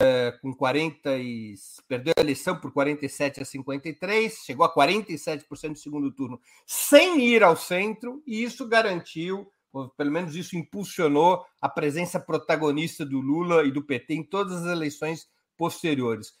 é, 0.00 0.32
com 0.42 0.54
40 0.54 1.16
e 1.18 1.54
perdeu 1.88 2.12
a 2.16 2.20
eleição 2.20 2.56
por 2.56 2.72
47 2.72 3.42
a 3.42 3.44
53, 3.44 4.32
chegou 4.44 4.64
a 4.64 4.74
47% 4.74 5.68
no 5.70 5.76
segundo 5.76 6.12
turno, 6.12 6.40
sem 6.66 7.20
ir 7.20 7.42
ao 7.42 7.56
centro, 7.56 8.22
e 8.26 8.42
isso 8.42 8.68
garantiu 8.68 9.50
pelo 9.96 10.10
menos 10.10 10.34
isso 10.34 10.56
impulsionou 10.56 11.44
a 11.60 11.68
presença 11.68 12.18
protagonista 12.18 13.06
do 13.06 13.20
Lula 13.20 13.64
e 13.64 13.70
do 13.70 13.84
PT 13.84 14.14
em 14.14 14.24
todas 14.24 14.64
as 14.64 14.72
eleições 14.72 15.28
posteriores. 15.56 16.34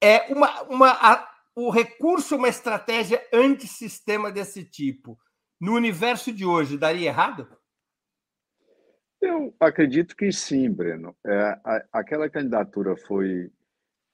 É 0.00 0.32
uma, 0.32 0.62
uma 0.62 0.90
a, 0.90 1.28
o 1.54 1.70
recurso, 1.70 2.36
uma 2.36 2.48
estratégia 2.48 3.22
antissistema 3.32 4.32
desse 4.32 4.64
tipo, 4.64 5.18
no 5.60 5.74
universo 5.74 6.32
de 6.32 6.46
hoje, 6.46 6.78
daria 6.78 7.08
errado? 7.08 7.46
Eu 9.20 9.54
acredito 9.60 10.16
que 10.16 10.32
sim, 10.32 10.70
Breno. 10.70 11.14
É, 11.26 11.60
a, 11.64 11.84
aquela 11.92 12.30
candidatura 12.30 12.96
foi 12.96 13.50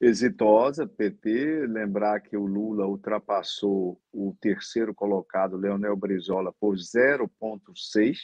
exitosa, 0.00 0.86
PT. 0.86 1.66
Lembrar 1.66 2.20
que 2.20 2.36
o 2.36 2.44
Lula 2.44 2.86
ultrapassou 2.86 3.98
o 4.12 4.36
terceiro 4.40 4.94
colocado, 4.94 5.56
Leonel 5.56 5.96
Brizola, 5.96 6.52
por 6.58 6.74
0,6%. 6.74 8.16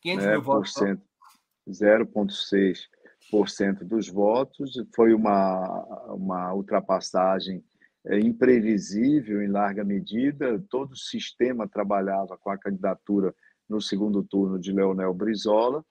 500 0.00 0.24
né, 0.24 0.32
mil 0.32 0.42
votos. 0.42 0.74
0,6% 1.68 3.84
dos 3.84 4.08
votos. 4.08 4.72
Foi 4.94 5.14
uma, 5.14 5.84
uma 6.08 6.52
ultrapassagem 6.54 7.64
é, 8.06 8.18
imprevisível 8.18 9.42
em 9.42 9.48
larga 9.48 9.84
medida. 9.84 10.62
Todo 10.68 10.92
o 10.92 10.96
sistema 10.96 11.68
trabalhava 11.68 12.36
com 12.38 12.50
a 12.50 12.58
candidatura 12.58 13.34
no 13.68 13.80
segundo 13.80 14.24
turno 14.24 14.58
de 14.58 14.72
Leonel 14.72 15.14
Brizola. 15.14 15.84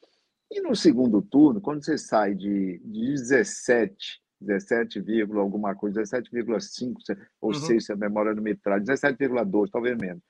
E 0.51 0.61
no 0.61 0.75
segundo 0.75 1.21
turno, 1.21 1.61
quando 1.61 1.83
você 1.83 1.97
sai 1.97 2.35
de, 2.35 2.79
de 2.83 3.13
17 3.13 4.21
17, 4.41 4.99
alguma 5.35 5.75
coisa, 5.75 6.01
17,5, 6.01 7.17
ou 7.39 7.53
uhum. 7.53 7.59
sei 7.59 7.79
se 7.79 7.93
a 7.93 7.95
memória 7.95 8.33
não 8.33 8.41
me 8.41 8.55
traz, 8.55 8.83
17,2, 8.83 9.69
talvez 9.71 9.97
menos, 9.97 10.21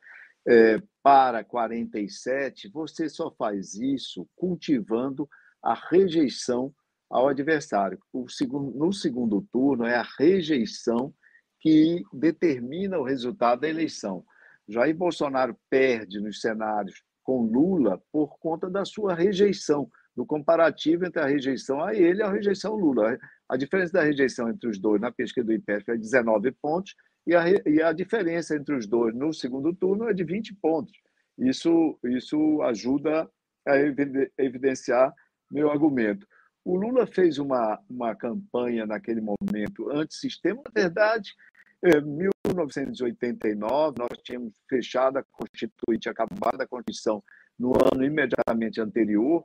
é, 0.45 0.81
para 1.01 1.43
47, 1.43 2.69
você 2.69 3.07
só 3.07 3.31
faz 3.31 3.75
isso 3.75 4.27
cultivando 4.35 5.29
a 5.63 5.73
rejeição 5.73 6.73
ao 7.09 7.27
adversário. 7.27 7.99
Segundo, 8.29 8.77
no 8.77 8.91
segundo 8.91 9.41
turno, 9.51 9.85
é 9.85 9.95
a 9.95 10.07
rejeição 10.17 11.13
que 11.59 12.03
determina 12.11 12.97
o 12.97 13.03
resultado 13.03 13.61
da 13.61 13.69
eleição. 13.69 14.25
Jair 14.67 14.95
Bolsonaro 14.95 15.55
perde 15.69 16.19
nos 16.19 16.41
cenários 16.41 17.03
com 17.23 17.43
Lula 17.43 18.01
por 18.11 18.39
conta 18.39 18.69
da 18.69 18.83
sua 18.83 19.13
rejeição, 19.13 19.89
do 20.15 20.25
comparativo 20.25 21.05
entre 21.05 21.21
a 21.21 21.25
rejeição 21.25 21.83
a 21.83 21.93
ele 21.95 22.19
e 22.19 22.23
a 22.23 22.31
rejeição 22.31 22.73
ao 22.73 22.77
Lula. 22.77 23.17
A 23.47 23.57
diferença 23.57 23.93
da 23.93 24.03
rejeição 24.03 24.49
entre 24.49 24.69
os 24.69 24.79
dois 24.79 25.01
na 25.01 25.11
pesquisa 25.11 25.45
do 25.45 25.53
IPEF 25.53 25.89
é 25.89 25.97
19 25.97 26.51
pontos 26.53 26.95
e 27.25 27.35
a, 27.35 27.43
e 27.65 27.81
a 27.81 27.93
diferença 27.93 28.55
entre 28.55 28.75
os 28.75 28.87
dois 28.87 29.15
no 29.15 29.33
segundo 29.33 29.73
turno 29.73 30.09
é 30.09 30.13
de 30.13 30.23
20 30.23 30.55
pontos. 30.55 30.93
Isso, 31.37 31.97
isso 32.03 32.61
ajuda 32.63 33.29
a 33.67 33.77
evidenciar 34.37 35.13
meu 35.49 35.71
argumento. 35.71 36.27
O 36.63 36.75
Lula 36.75 37.07
fez 37.07 37.39
uma, 37.39 37.79
uma 37.89 38.15
campanha 38.15 38.85
naquele 38.85 39.21
momento 39.21 39.89
antissistema. 39.91 40.61
Na 40.63 40.71
verdade, 40.81 41.33
em 41.83 42.01
1989, 42.01 43.97
nós 43.97 44.09
tínhamos 44.23 44.53
fechado 44.69 45.17
a 45.17 45.23
Constituinte, 45.31 46.09
acabado 46.09 46.61
a 46.61 46.67
Constituição 46.67 47.23
no 47.57 47.73
ano 47.93 48.03
imediatamente 48.03 48.79
anterior, 48.79 49.43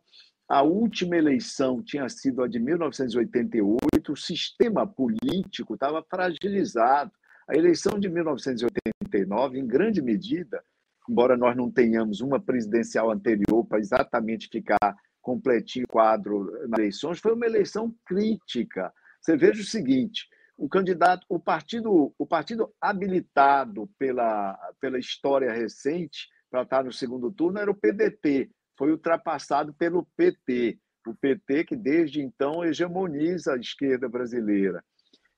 a 0.49 0.63
última 0.63 1.17
eleição 1.17 1.83
tinha 1.83 2.09
sido 2.09 2.43
a 2.43 2.49
de 2.49 2.61
1988, 2.61 4.13
o 4.13 4.17
sistema 4.17 4.87
político 4.87 5.75
estava 5.75 6.05
fragilizado. 6.09 7.11
A 7.49 7.57
eleição 7.57 7.99
de 7.99 8.09
1989, 8.09 9.59
em 9.59 9.67
grande 9.67 10.01
medida, 10.01 10.63
embora 11.09 11.37
nós 11.37 11.57
não 11.57 11.71
tenhamos 11.71 12.21
uma 12.21 12.41
presidencial 12.41 13.11
anterior 13.11 13.65
para 13.67 13.81
exatamente 13.81 14.49
ficar 14.49 14.97
completinho 15.21 15.85
o 15.85 15.93
quadro 15.93 16.45
nas 16.69 16.79
eleições, 16.79 17.19
foi 17.19 17.33
uma 17.33 17.47
eleição 17.47 17.93
crítica. 18.05 18.93
Você 19.21 19.37
veja 19.37 19.61
o 19.61 19.65
seguinte: 19.65 20.29
o 20.57 20.69
candidato, 20.69 21.27
o 21.29 21.41
partido, 21.41 22.15
o 22.17 22.27
partido 22.27 22.73
habilitado 22.81 23.91
pela, 23.99 24.57
pela 24.81 24.99
história 24.99 25.53
recente 25.53 26.29
para 26.49 26.63
estar 26.63 26.85
no 26.85 26.93
segundo 26.93 27.33
turno 27.33 27.59
era 27.59 27.71
o 27.71 27.75
PDT 27.75 28.49
foi 28.77 28.91
ultrapassado 28.91 29.73
pelo 29.75 30.07
PT, 30.17 30.79
o 31.07 31.15
PT 31.15 31.65
que 31.65 31.77
desde 31.77 32.21
então 32.21 32.65
hegemoniza 32.65 33.55
a 33.55 33.59
esquerda 33.59 34.09
brasileira. 34.09 34.85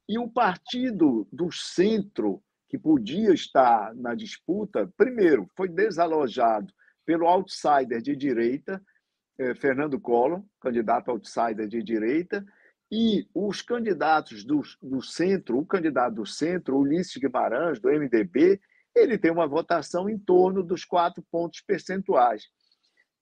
E 0.09 0.19
o 0.19 0.29
partido 0.29 1.29
do 1.31 1.53
centro, 1.53 2.43
que 2.69 2.79
podia 2.79 3.33
estar 3.33 3.95
na 3.95 4.15
disputa, 4.15 4.91
primeiro, 4.97 5.49
foi 5.57 5.69
desalojado 5.69 6.73
pelo 7.05 7.27
outsider 7.27 8.01
de 8.01 8.17
direita, 8.17 8.83
eh, 9.39 9.55
Fernando 9.55 10.01
Collor, 10.01 10.43
candidato 10.61 11.11
outsider 11.11 11.69
de 11.69 11.83
direita, 11.83 12.45
e 12.91 13.29
os 13.35 13.61
candidatos 13.61 14.45
do, 14.45 14.63
do 14.83 15.03
centro, 15.03 15.59
o 15.59 15.67
candidato 15.67 16.15
do 16.15 16.27
centro, 16.27 16.79
Ulisses 16.79 17.17
Guimarães, 17.17 17.79
do 17.79 17.91
MDB, 17.91 18.61
ele 18.95 19.19
tem 19.19 19.31
uma 19.31 19.47
votação 19.47 20.09
em 20.09 20.19
torno 20.19 20.63
dos 20.63 20.85
quatro 20.85 21.23
pontos 21.31 21.61
percentuais 21.61 22.49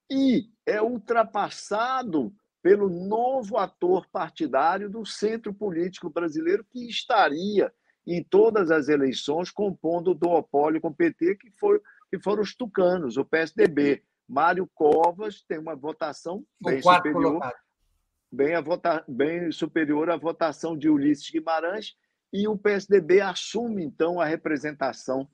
e 0.09 0.49
é 0.65 0.81
ultrapassado 0.81 2.33
pelo 2.61 2.89
novo 2.89 3.57
ator 3.57 4.07
partidário 4.09 4.89
do 4.89 5.05
centro 5.05 5.53
político 5.53 6.09
brasileiro 6.09 6.65
que 6.69 6.89
estaria 6.89 7.71
em 8.05 8.23
todas 8.23 8.71
as 8.71 8.87
eleições 8.87 9.51
compondo 9.51 10.11
o 10.11 10.15
duopólio 10.15 10.79
com 10.79 10.87
o 10.87 10.95
PT, 10.95 11.35
que, 11.35 11.51
foi, 11.51 11.79
que 12.09 12.19
foram 12.19 12.41
os 12.41 12.55
tucanos, 12.55 13.17
o 13.17 13.25
PSDB. 13.25 14.03
Mário 14.27 14.69
Covas 14.73 15.43
tem 15.47 15.57
uma 15.57 15.75
votação 15.75 16.43
bem 16.61 16.81
superior, 16.81 17.39
bem, 18.31 18.55
a 18.55 18.61
vota, 18.61 19.03
bem 19.07 19.51
superior 19.51 20.09
à 20.09 20.17
votação 20.17 20.77
de 20.77 20.89
Ulisses 20.89 21.29
Guimarães, 21.29 21.95
e 22.33 22.47
o 22.47 22.57
PSDB 22.57 23.21
assume, 23.21 23.83
então, 23.83 24.19
a 24.19 24.25
representação 24.25 25.27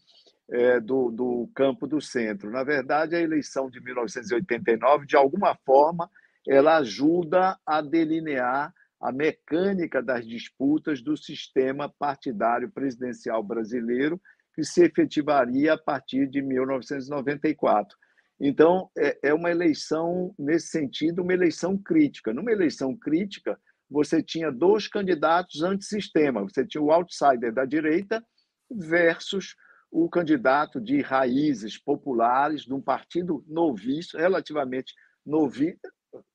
é, 0.51 0.79
do, 0.79 1.11
do 1.11 1.49
campo 1.55 1.87
do 1.87 2.01
centro. 2.01 2.51
Na 2.51 2.63
verdade, 2.63 3.15
a 3.15 3.21
eleição 3.21 3.69
de 3.69 3.79
1989, 3.81 5.05
de 5.05 5.15
alguma 5.15 5.55
forma, 5.65 6.09
ela 6.47 6.77
ajuda 6.77 7.57
a 7.65 7.81
delinear 7.81 8.73
a 8.99 9.11
mecânica 9.11 10.01
das 10.01 10.25
disputas 10.25 11.01
do 11.01 11.17
sistema 11.17 11.89
partidário 11.89 12.71
presidencial 12.71 13.43
brasileiro, 13.43 14.19
que 14.55 14.63
se 14.63 14.83
efetivaria 14.83 15.73
a 15.73 15.77
partir 15.77 16.27
de 16.27 16.41
1994. 16.41 17.97
Então, 18.39 18.89
é, 18.97 19.29
é 19.29 19.33
uma 19.33 19.51
eleição, 19.51 20.33
nesse 20.37 20.67
sentido, 20.67 21.21
uma 21.21 21.33
eleição 21.33 21.77
crítica. 21.77 22.33
Numa 22.33 22.51
eleição 22.51 22.95
crítica, 22.95 23.59
você 23.89 24.21
tinha 24.21 24.51
dois 24.51 24.87
candidatos 24.87 25.61
antissistema. 25.61 26.41
Você 26.41 26.65
tinha 26.65 26.81
o 26.81 26.91
outsider 26.91 27.53
da 27.53 27.65
direita 27.65 28.23
versus 28.71 29.55
o 29.93 30.09
candidato 30.09 30.81
de 30.81 31.01
raízes 31.01 31.77
populares 31.77 32.63
de 32.63 32.73
um 32.73 32.81
partido 32.81 33.45
noviço, 33.47 34.17
relativamente 34.17 34.91
novi, 35.23 35.77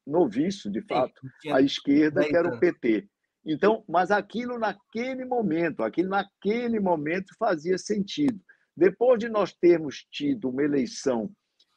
noviço, 0.06 0.70
de 0.70 0.80
fato, 0.82 1.20
Sim, 1.42 1.50
à 1.50 1.60
esquerda, 1.60 2.24
que 2.24 2.36
era 2.36 2.48
o 2.48 2.60
PT. 2.60 3.08
Então, 3.44 3.82
mas 3.88 4.12
aquilo 4.12 4.60
naquele 4.60 5.24
momento, 5.24 5.82
aquilo 5.82 6.10
naquele 6.10 6.78
momento 6.78 7.34
fazia 7.36 7.76
sentido. 7.76 8.40
Depois 8.76 9.18
de 9.18 9.28
nós 9.28 9.52
termos 9.52 10.06
tido 10.12 10.50
uma 10.50 10.62
eleição 10.62 11.28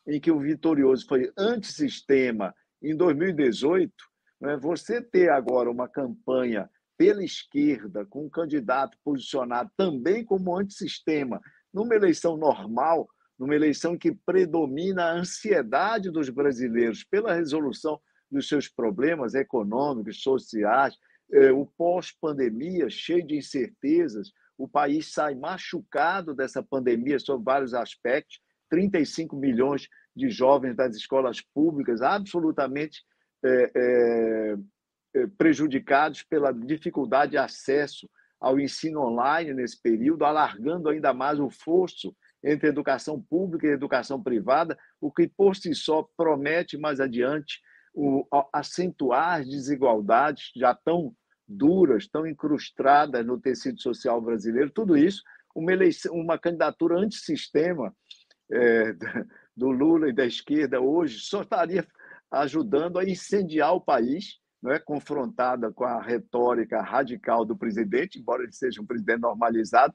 em 0.08 0.22
que 0.22 0.32
o 0.32 0.40
vitorioso 0.40 1.08
foi 1.08 1.32
antissistema 1.36 2.54
em 2.82 2.96
2018, 2.96 3.92
né, 4.40 4.56
você 4.56 5.02
ter 5.02 5.32
agora 5.32 5.70
uma 5.70 5.90
campanha 5.90 6.70
pela 6.96 7.24
esquerda, 7.24 8.06
com 8.06 8.28
um 8.28 8.30
candidato 8.30 8.96
posicionado 9.04 9.72
também 9.76 10.24
como 10.24 10.56
antissistema, 10.56 11.42
numa 11.74 11.96
eleição 11.96 12.38
normal, 12.38 13.08
numa 13.38 13.56
eleição 13.56 13.98
que 13.98 14.12
predomina 14.12 15.06
a 15.06 15.14
ansiedade 15.14 16.12
dos 16.12 16.30
brasileiros 16.30 17.04
pela 17.04 17.34
resolução 17.34 18.00
dos 18.30 18.48
seus 18.48 18.68
problemas 18.68 19.34
econômicos, 19.34 20.22
sociais, 20.22 20.96
eh, 21.32 21.52
o 21.52 21.66
pós-pandemia 21.66 22.90
cheio 22.90 23.26
de 23.26 23.36
incertezas, 23.38 24.32
o 24.58 24.68
país 24.68 25.12
sai 25.12 25.34
machucado 25.34 26.34
dessa 26.34 26.62
pandemia 26.62 27.20
sob 27.20 27.44
vários 27.44 27.74
aspectos, 27.74 28.40
35 28.70 29.36
milhões 29.36 29.88
de 30.16 30.30
jovens 30.30 30.76
das 30.76 30.96
escolas 30.96 31.42
públicas 31.42 32.02
absolutamente 32.02 33.04
é, 33.44 33.72
é, 33.76 35.28
prejudicados 35.38 36.24
pela 36.24 36.52
dificuldade 36.52 37.32
de 37.32 37.38
acesso 37.38 38.10
ao 38.42 38.60
ensino 38.60 39.02
online 39.02 39.54
nesse 39.54 39.80
período, 39.80 40.26
alargando 40.26 40.90
ainda 40.90 41.14
mais 41.14 41.40
o 41.40 41.50
fosso 41.50 42.16
entre 42.44 42.68
educação 42.68 43.22
pública 43.22 43.68
e 43.68 43.72
educação 43.72 44.22
privada, 44.22 44.76
o 45.00 45.12
que 45.12 45.28
por 45.28 45.56
si 45.56 45.76
só 45.76 46.08
promete 46.18 46.76
mais 46.76 47.00
adiante 47.00 47.62
o, 47.94 48.26
acentuar 48.52 49.42
as 49.42 49.48
desigualdades 49.48 50.52
já 50.56 50.74
tão 50.74 51.16
duras, 51.48 52.08
tão 52.08 52.26
incrustadas 52.26 53.24
no 53.24 53.40
tecido 53.40 53.80
social 53.80 54.20
brasileiro. 54.20 54.72
Tudo 54.72 54.98
isso, 54.98 55.22
uma, 55.54 55.72
eleição, 55.72 56.16
uma 56.16 56.40
candidatura 56.40 56.98
antissistema 56.98 57.94
é, 58.52 58.94
do 59.56 59.70
Lula 59.70 60.10
e 60.10 60.14
da 60.14 60.26
esquerda 60.26 60.82
hoje 60.82 61.20
só 61.20 61.44
estaria 61.44 61.86
ajudando 62.32 62.98
a 62.98 63.04
incendiar 63.04 63.76
o 63.76 63.82
país, 63.82 64.40
não 64.62 64.72
é 64.72 64.80
confrontada 64.80 65.72
com 65.72 65.84
a 65.84 66.02
retórica 66.02 66.82
radical 66.82 67.44
do 67.44 67.58
presidente, 67.58 68.20
embora 68.20 68.44
ele 68.44 68.52
seja 68.52 68.82
um 68.82 68.86
presidente 68.86 69.22
normalizado, 69.22 69.94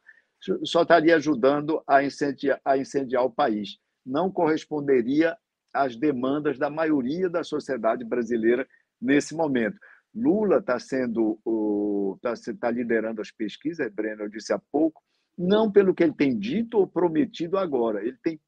só 0.64 0.82
estaria 0.82 1.16
ajudando 1.16 1.82
a 1.86 2.02
incendiar, 2.02 2.60
a 2.64 2.76
incendiar 2.76 3.24
o 3.24 3.30
país. 3.30 3.78
Não 4.04 4.30
corresponderia 4.30 5.36
às 5.72 5.96
demandas 5.96 6.58
da 6.58 6.68
maioria 6.68 7.28
da 7.28 7.44
sociedade 7.44 8.04
brasileira 8.04 8.66
nesse 9.00 9.34
momento. 9.34 9.78
Lula 10.14 10.58
está 10.58 10.78
sendo 10.78 11.38
está 12.16 12.34
tá 12.58 12.70
liderando 12.70 13.20
as 13.20 13.30
pesquisas, 13.30 13.92
Breno, 13.92 14.22
eu 14.22 14.28
disse 14.28 14.52
há 14.52 14.58
pouco, 14.72 15.02
não 15.36 15.70
pelo 15.70 15.94
que 15.94 16.02
ele 16.02 16.14
tem 16.14 16.36
dito 16.38 16.78
ou 16.78 16.86
prometido 16.86 17.58
agora. 17.58 18.02
Ele 18.02 18.16
tem 18.22 18.40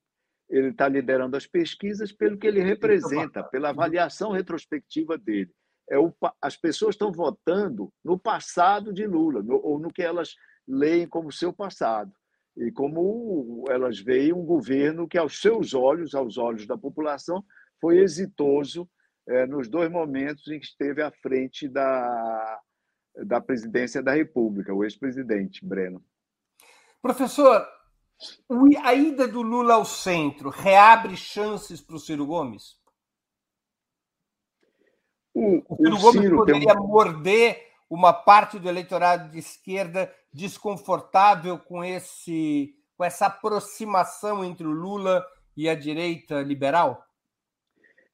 ele 0.50 0.68
está 0.68 0.88
liderando 0.88 1.36
as 1.36 1.46
pesquisas 1.46 2.10
pelo 2.10 2.38
que 2.38 2.46
ele 2.46 2.62
representa, 2.62 3.42
pela 3.42 3.68
avaliação 3.68 4.32
retrospectiva 4.32 5.18
dele. 5.18 5.52
É 5.91 5.99
o, 5.99 6.12
as 6.41 6.57
pessoas 6.57 6.95
estão 6.95 7.11
votando 7.11 7.93
no 8.05 8.18
passado 8.18 8.93
de 8.93 9.07
Lula, 9.07 9.43
no, 9.43 9.61
ou 9.64 9.78
no 9.78 9.93
que 9.93 10.03
elas 10.03 10.34
leem 10.66 11.07
como 11.07 11.32
seu 11.32 11.53
passado. 11.53 12.12
E 12.57 12.70
como 12.72 13.64
elas 13.68 13.99
veem 14.01 14.32
um 14.32 14.45
governo 14.45 15.09
que, 15.09 15.16
aos 15.16 15.41
seus 15.41 15.74
olhos, 15.74 16.14
aos 16.14 16.36
olhos 16.36 16.66
da 16.66 16.76
população, 16.76 17.45
foi 17.80 17.99
exitoso 17.99 18.89
é, 19.28 19.47
nos 19.47 19.68
dois 19.68 19.91
momentos 19.91 20.49
em 20.49 20.59
que 20.59 20.66
esteve 20.66 21.03
à 21.03 21.11
frente 21.11 21.68
da, 21.68 22.61
da 23.24 23.41
presidência 23.41 24.03
da 24.03 24.12
República, 24.12 24.74
o 24.74 24.84
ex-presidente 24.84 25.64
Breno. 25.64 26.03
Professor, 27.01 27.66
a 28.82 28.95
ida 28.95 29.28
do 29.28 29.43
Lula 29.43 29.74
ao 29.74 29.84
centro 29.84 30.51
reabre 30.51 31.16
chances 31.16 31.80
para 31.80 31.97
o 31.97 32.01
Ciro 32.01 32.26
Gomes? 32.26 32.76
O, 35.39 35.62
o 35.68 35.76
Ciro 35.76 35.99
Gomes 35.99 36.20
Ciro 36.20 36.36
poderia 36.36 36.74
morder 36.74 37.62
uma 37.89 38.12
parte 38.12 38.59
do 38.59 38.68
eleitorado 38.68 39.30
de 39.30 39.39
esquerda 39.39 40.12
desconfortável 40.32 41.59
com 41.59 41.84
esse 41.84 42.74
com 42.97 43.05
essa 43.05 43.26
aproximação 43.26 44.45
entre 44.45 44.66
o 44.66 44.72
Lula 44.72 45.24
e 45.57 45.68
a 45.68 45.76
direita 45.76 46.43
liberal? 46.43 47.05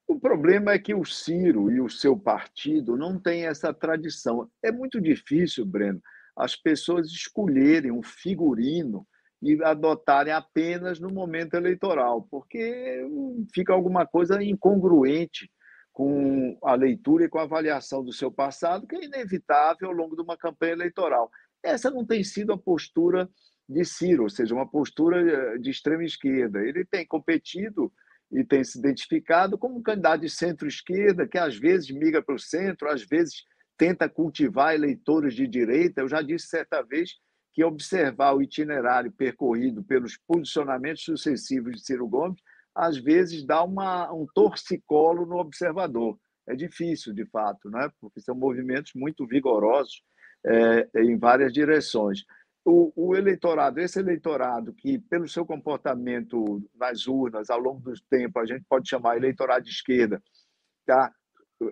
O 0.07 0.19
problema 0.19 0.73
é 0.73 0.79
que 0.79 0.93
o 0.93 1.03
Ciro 1.03 1.71
e 1.71 1.81
o 1.81 1.89
seu 1.89 2.15
partido 2.15 2.95
não 2.95 3.19
têm 3.19 3.47
essa 3.47 3.73
tradição. 3.73 4.47
É 4.61 4.71
muito 4.71 5.01
difícil, 5.01 5.65
Breno, 5.65 5.99
as 6.37 6.55
pessoas 6.55 7.07
escolherem 7.07 7.91
um 7.91 8.03
figurino 8.03 9.07
e 9.41 9.59
adotarem 9.63 10.31
apenas 10.31 10.99
no 10.99 11.09
momento 11.09 11.55
eleitoral, 11.55 12.21
porque 12.29 13.03
fica 13.51 13.73
alguma 13.73 14.05
coisa 14.05 14.43
incongruente 14.43 15.49
com 15.95 16.57
a 16.61 16.75
leitura 16.75 17.23
e 17.23 17.29
com 17.29 17.39
a 17.39 17.43
avaliação 17.43 18.03
do 18.03 18.11
seu 18.11 18.29
passado, 18.29 18.85
que 18.85 18.97
é 18.97 19.05
inevitável 19.05 19.87
ao 19.87 19.93
longo 19.93 20.13
de 20.13 20.21
uma 20.21 20.35
campanha 20.35 20.73
eleitoral. 20.73 21.31
Essa 21.63 21.89
não 21.89 22.05
tem 22.05 22.21
sido 22.21 22.51
a 22.51 22.57
postura 22.57 23.29
de 23.67 23.85
Ciro, 23.85 24.23
ou 24.23 24.29
seja, 24.29 24.53
uma 24.53 24.69
postura 24.69 25.21
eh, 25.21 25.57
de 25.57 25.69
extrema 25.69 26.03
esquerda. 26.03 26.59
Ele 26.59 26.83
tem 26.83 27.07
competido 27.07 27.93
e 28.29 28.43
tem 28.43 28.61
se 28.61 28.77
identificado 28.77 29.57
como 29.57 29.77
um 29.77 29.81
candidato 29.81 30.19
de 30.19 30.29
centro-esquerda, 30.29 31.25
que 31.25 31.37
às 31.37 31.57
vezes 31.57 31.89
migra 31.89 32.21
para 32.21 32.35
o 32.35 32.39
centro, 32.39 32.89
às 32.89 33.01
vezes 33.01 33.45
tenta 33.77 34.09
cultivar 34.09 34.75
eleitores 34.75 35.33
de 35.33 35.47
direita. 35.47 36.01
Eu 36.01 36.09
já 36.09 36.21
disse 36.21 36.47
certa 36.47 36.81
vez 36.81 37.11
que 37.53 37.63
observar 37.63 38.33
o 38.33 38.41
itinerário 38.41 39.13
percorrido 39.13 39.81
pelos 39.81 40.17
posicionamentos 40.27 41.05
sucessivos 41.05 41.77
de 41.77 41.85
Ciro 41.85 42.05
Gomes, 42.05 42.41
às 42.75 42.97
vezes 42.97 43.45
dá 43.45 43.63
uma, 43.63 44.11
um 44.11 44.25
torcicolo 44.33 45.25
no 45.25 45.37
observador. 45.37 46.19
É 46.47 46.55
difícil, 46.55 47.13
de 47.13 47.25
fato, 47.25 47.69
né? 47.69 47.89
porque 47.99 48.19
são 48.19 48.35
movimentos 48.35 48.91
muito 48.93 49.25
vigorosos 49.25 50.03
é, 50.45 51.01
em 51.01 51.17
várias 51.17 51.53
direções. 51.53 52.23
O, 52.63 52.91
o, 52.95 53.15
eleitorado, 53.15 53.79
esse 53.79 53.99
eleitorado 53.99 54.73
que, 54.73 54.99
pelo 54.99 55.27
seu 55.27 55.45
comportamento 55.45 56.61
nas 56.75 57.07
urnas, 57.07 57.49
ao 57.49 57.59
longo 57.59 57.79
do 57.79 57.93
tempo, 58.09 58.39
a 58.39 58.45
gente 58.45 58.65
pode 58.67 58.89
chamar 58.89 59.17
eleitorado 59.17 59.63
de 59.63 59.71
esquerda, 59.71 60.21
tá, 60.85 61.11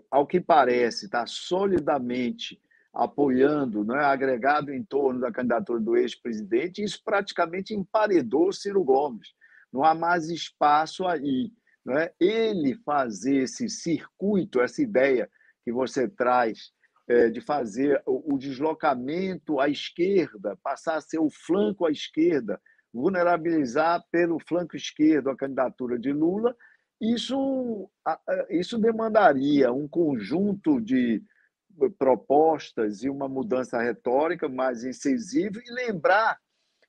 ao 0.10 0.26
que 0.26 0.40
parece, 0.40 1.06
está 1.06 1.26
solidamente 1.26 2.60
apoiando, 2.94 3.84
né, 3.84 3.98
agregado 4.04 4.72
em 4.72 4.84
torno 4.84 5.20
da 5.20 5.32
candidatura 5.32 5.80
do 5.80 5.98
ex-presidente, 5.98 6.84
isso 6.84 7.02
praticamente 7.04 7.74
emparedou 7.74 8.54
Ciro 8.54 8.84
Gomes. 8.84 9.30
Não 9.74 9.84
há 9.84 9.96
mais 9.96 10.30
espaço 10.30 11.08
aí. 11.08 11.52
Né? 11.84 12.12
Ele 12.20 12.76
fazer 12.86 13.44
esse 13.44 13.68
circuito, 13.68 14.62
essa 14.62 14.82
ideia 14.82 15.30
que 15.66 15.72
você 15.72 16.08
traz 16.08 16.72
é, 17.08 17.30
de 17.30 17.42
fazer 17.42 18.02
o, 18.06 18.36
o 18.36 18.38
deslocamento 18.38 19.60
à 19.60 19.68
esquerda, 19.68 20.58
passar 20.64 20.96
a 20.98 21.02
ser 21.02 21.20
o 21.20 21.30
flanco 21.30 21.86
à 21.86 21.92
esquerda, 21.92 22.62
vulnerabilizar 22.94 24.04
pelo 24.12 24.40
flanco 24.40 24.76
esquerdo 24.76 25.30
a 25.30 25.36
candidatura 25.36 25.98
de 25.98 26.14
Lula, 26.14 26.56
isso, 27.02 27.90
isso 28.50 28.78
demandaria 28.78 29.74
um 29.74 29.88
conjunto 29.88 30.80
de 30.80 31.22
propostas 31.98 33.04
e 33.04 33.10
uma 33.10 33.28
mudança 33.28 33.82
retórica 33.82 34.48
mais 34.48 34.84
incisiva 34.84 35.60
e 35.60 35.74
lembrar, 35.74 36.40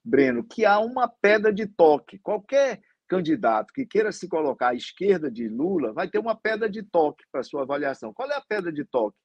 Breno, 0.04 0.44
que 0.44 0.64
há 0.64 0.78
uma 0.78 1.08
pedra 1.08 1.52
de 1.52 1.66
toque. 1.66 2.18
Qualquer 2.18 2.80
candidato 3.08 3.72
que 3.72 3.86
queira 3.86 4.12
se 4.12 4.28
colocar 4.28 4.70
à 4.70 4.74
esquerda 4.74 5.30
de 5.30 5.48
Lula 5.48 5.92
vai 5.92 6.08
ter 6.08 6.18
uma 6.18 6.34
pedra 6.34 6.68
de 6.68 6.82
toque 6.82 7.24
para 7.30 7.42
sua 7.42 7.62
avaliação. 7.62 8.12
Qual 8.12 8.30
é 8.30 8.34
a 8.34 8.44
pedra 8.46 8.72
de 8.72 8.84
toque? 8.84 9.16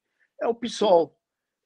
É 0.41 0.47
o 0.47 0.55
PSOL. 0.55 1.15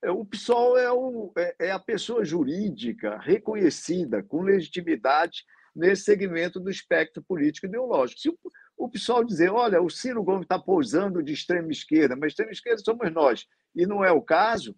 É, 0.03 0.11
o 0.11 0.25
PSOL 0.25 0.77
é, 0.77 0.91
o, 0.91 1.31
é, 1.37 1.55
é 1.59 1.71
a 1.71 1.79
pessoa 1.79 2.25
jurídica 2.25 3.17
reconhecida 3.19 4.23
com 4.23 4.41
legitimidade 4.41 5.43
nesse 5.75 6.03
segmento 6.03 6.59
do 6.59 6.69
espectro 6.69 7.23
político 7.23 7.67
ideológico. 7.67 8.19
Se 8.19 8.29
o, 8.29 8.37
o 8.77 8.89
PSOL 8.89 9.23
dizer, 9.23 9.51
olha, 9.51 9.81
o 9.81 9.89
Ciro 9.89 10.23
Gomes 10.23 10.43
está 10.43 10.59
pousando 10.59 11.23
de 11.23 11.33
extrema 11.33 11.71
esquerda, 11.71 12.15
mas 12.15 12.31
extrema 12.31 12.51
esquerda 12.51 12.81
somos 12.83 13.11
nós, 13.11 13.45
e 13.75 13.85
não 13.85 14.03
é 14.03 14.11
o 14.11 14.21
caso, 14.21 14.75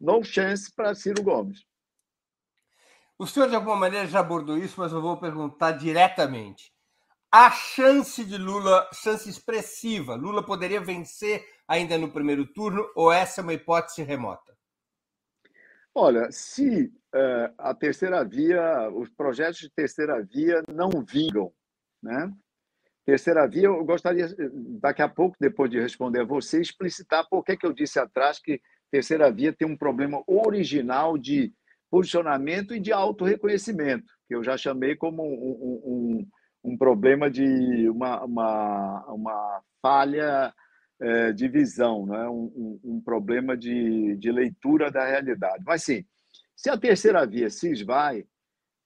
no 0.00 0.22
chance 0.22 0.72
para 0.74 0.94
Ciro 0.94 1.22
Gomes. 1.22 1.64
O 3.22 3.26
senhor, 3.28 3.48
de 3.48 3.54
alguma 3.54 3.76
maneira, 3.76 4.04
já 4.04 4.18
abordou 4.18 4.58
isso, 4.58 4.80
mas 4.80 4.90
eu 4.90 5.00
vou 5.00 5.16
perguntar 5.16 5.70
diretamente. 5.70 6.72
A 7.30 7.52
chance 7.52 8.24
de 8.24 8.36
Lula, 8.36 8.90
chance 8.92 9.30
expressiva, 9.30 10.16
Lula 10.16 10.44
poderia 10.44 10.80
vencer 10.80 11.46
ainda 11.68 11.96
no 11.96 12.10
primeiro 12.10 12.44
turno 12.44 12.84
ou 12.96 13.12
essa 13.12 13.40
é 13.40 13.42
uma 13.42 13.54
hipótese 13.54 14.02
remota? 14.02 14.52
Olha, 15.94 16.32
se 16.32 16.86
uh, 16.86 17.54
a 17.58 17.72
terceira 17.72 18.24
via, 18.24 18.90
os 18.90 19.08
projetos 19.10 19.60
de 19.60 19.70
terceira 19.70 20.20
via 20.20 20.60
não 20.66 20.90
vingam, 21.06 21.52
né? 22.02 22.28
Terceira 23.06 23.46
via, 23.46 23.66
eu 23.66 23.84
gostaria, 23.84 24.34
daqui 24.80 25.00
a 25.00 25.08
pouco, 25.08 25.36
depois 25.38 25.70
de 25.70 25.78
responder 25.78 26.22
a 26.22 26.26
você, 26.26 26.60
explicitar 26.60 27.24
por 27.30 27.44
que, 27.44 27.56
que 27.56 27.66
eu 27.66 27.72
disse 27.72 28.00
atrás 28.00 28.40
que 28.40 28.60
terceira 28.90 29.30
via 29.30 29.52
tem 29.52 29.68
um 29.68 29.76
problema 29.76 30.24
original 30.26 31.16
de 31.16 31.54
posicionamento 31.92 32.74
e 32.74 32.80
de 32.80 32.90
auto-reconhecimento, 32.90 34.14
que 34.26 34.34
eu 34.34 34.42
já 34.42 34.56
chamei 34.56 34.96
como 34.96 35.22
um, 35.22 35.82
um, 35.84 36.72
um 36.72 36.78
problema 36.78 37.30
de 37.30 37.86
uma, 37.90 38.24
uma, 38.24 39.04
uma 39.08 39.62
falha 39.82 40.54
é, 40.98 41.32
de 41.32 41.46
visão, 41.48 42.06
né? 42.06 42.26
um, 42.30 42.80
um, 42.82 43.02
problema 43.04 43.54
de, 43.54 44.16
de 44.16 44.32
leitura 44.32 44.90
da 44.90 45.04
realidade. 45.04 45.62
Mas 45.66 45.84
sim, 45.84 46.02
se 46.56 46.70
a 46.70 46.78
terceira 46.78 47.26
via 47.26 47.50
se 47.50 47.70
esvai, 47.70 48.24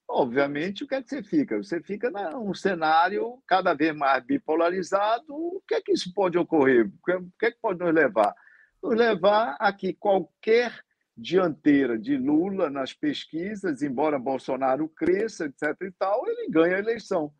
obviamente, 0.09 0.83
o 0.83 0.89
que 0.89 0.97
é 0.97 1.03
que 1.03 1.09
você 1.09 1.23
fica? 1.23 1.57
Você 1.59 1.81
fica 1.81 2.11
num 2.11 2.55
cenário 2.55 3.41
cada 3.47 3.73
vez 3.73 3.95
mais 3.95 4.25
bipolarizado. 4.25 5.33
O 5.33 5.63
que 5.69 5.77
é 5.77 5.81
que 5.81 5.93
isso 5.93 6.13
pode 6.13 6.37
ocorrer? 6.37 6.89
O 6.89 7.31
que 7.39 7.47
é 7.47 7.53
que 7.53 7.59
pode 7.63 7.79
nos 7.79 7.95
levar? 7.95 8.35
Nos 8.83 8.97
levar 8.97 9.57
a 9.61 9.73
que 9.73 9.95
qualquer 9.95 10.85
dianteira 11.17 11.99
de 11.99 12.17
Lula 12.17 12.69
nas 12.69 12.93
pesquisas, 12.93 13.83
embora 13.83 14.19
Bolsonaro 14.19 14.89
cresça, 14.89 15.47
etc. 15.47 15.75
e 15.83 15.93
tal, 15.93 16.29
ele 16.29 16.51
ganha 16.51 16.77
a 16.77 16.81
eleição 16.81 17.33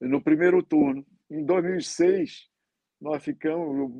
no 0.00 0.22
primeiro 0.22 0.62
turno. 0.62 1.04
Em 1.30 1.44
2006, 1.44 2.48
nós 3.00 3.22
ficamos, 3.22 3.90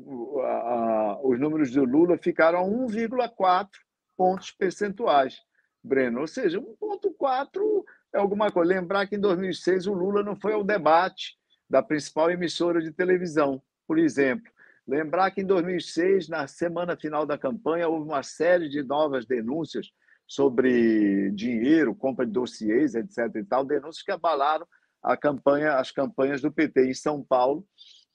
a, 0.41 0.47
a, 0.47 1.19
os 1.21 1.39
números 1.39 1.71
do 1.71 1.83
Lula 1.83 2.17
ficaram 2.17 2.59
a 2.59 2.63
1,4 2.63 3.67
pontos 4.15 4.51
percentuais, 4.51 5.37
Breno. 5.83 6.21
Ou 6.21 6.27
seja, 6.27 6.59
1,4 6.59 7.83
é 8.13 8.17
alguma 8.17 8.51
coisa. 8.51 8.73
Lembrar 8.73 9.07
que 9.07 9.15
em 9.15 9.19
2006 9.19 9.87
o 9.87 9.93
Lula 9.93 10.23
não 10.23 10.35
foi 10.35 10.53
ao 10.53 10.63
debate 10.63 11.37
da 11.69 11.83
principal 11.83 12.31
emissora 12.31 12.81
de 12.81 12.91
televisão, 12.91 13.61
por 13.87 13.99
exemplo. 13.99 14.51
Lembrar 14.87 15.31
que 15.31 15.41
em 15.41 15.45
2006, 15.45 16.29
na 16.29 16.47
semana 16.47 16.95
final 16.95 17.25
da 17.25 17.37
campanha, 17.37 17.87
houve 17.87 18.07
uma 18.07 18.21
série 18.21 18.69
de 18.69 18.83
novas 18.83 19.25
denúncias 19.25 19.91
sobre 20.27 21.31
dinheiro, 21.31 21.95
compra 21.95 22.25
de 22.25 22.31
dossiês, 22.31 22.95
etc. 22.95 23.35
e 23.35 23.43
tal, 23.43 23.65
denúncias 23.65 24.03
que 24.03 24.11
abalaram 24.11 24.67
a 25.01 25.17
campanha, 25.17 25.77
as 25.77 25.91
campanhas 25.91 26.41
do 26.41 26.51
PT 26.51 26.87
em 26.87 26.93
São 26.93 27.23
Paulo 27.23 27.65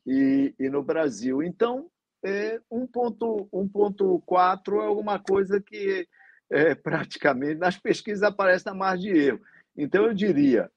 e, 0.07 0.55
e 0.59 0.69
no 0.69 0.83
Brasil. 0.83 1.43
Então, 1.43 1.91
é, 2.25 2.61
1.4 2.71 4.83
é 4.83 4.87
alguma 4.87 5.19
coisa 5.19 5.61
que 5.61 6.07
é, 6.51 6.75
praticamente 6.83 7.59
nas 7.59 7.79
pesquisas 7.79 8.23
aparece 8.23 8.67
na 8.67 8.75
margem 8.75 9.13
de 9.13 9.19
erro. 9.19 9.41
Então, 9.77 10.05
eu 10.05 10.15
diria, 10.15 10.71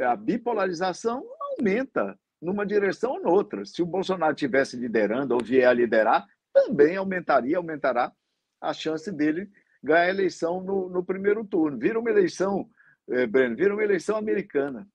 a 0.00 0.16
bipolarização 0.16 1.24
aumenta 1.40 2.18
numa 2.46 2.64
direção 2.64 3.14
ou 3.14 3.20
noutra. 3.20 3.64
Se 3.64 3.82
o 3.82 3.86
Bolsonaro 3.86 4.32
estivesse 4.32 4.76
liderando 4.76 5.34
ou 5.34 5.42
vier 5.42 5.68
a 5.68 5.72
liderar, 5.72 6.24
também 6.52 6.96
aumentaria, 6.96 7.56
aumentará 7.56 8.12
a 8.60 8.72
chance 8.72 9.10
dele 9.10 9.50
ganhar 9.82 10.02
a 10.02 10.08
eleição 10.08 10.60
no, 10.60 10.88
no 10.88 11.04
primeiro 11.04 11.44
turno. 11.44 11.76
Vira 11.76 11.98
uma 11.98 12.08
eleição, 12.08 12.70
eh, 13.10 13.26
Breno, 13.26 13.56
vira 13.56 13.74
uma 13.74 13.82
eleição 13.82 14.16
americana. 14.16 14.88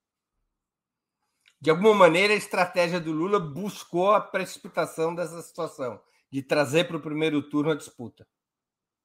De 1.60 1.70
alguma 1.70 1.94
maneira, 1.94 2.34
a 2.34 2.38
estratégia 2.38 3.02
do 3.02 3.12
Lula 3.12 3.38
buscou 3.38 4.14
a 4.14 4.22
precipitação 4.22 5.14
dessa 5.14 5.42
situação, 5.42 6.02
de 6.32 6.42
trazer 6.42 6.86
para 6.86 6.98
o 6.98 7.02
primeiro 7.02 7.42
turno 7.44 7.72
a 7.72 7.76
disputa. 7.76 8.26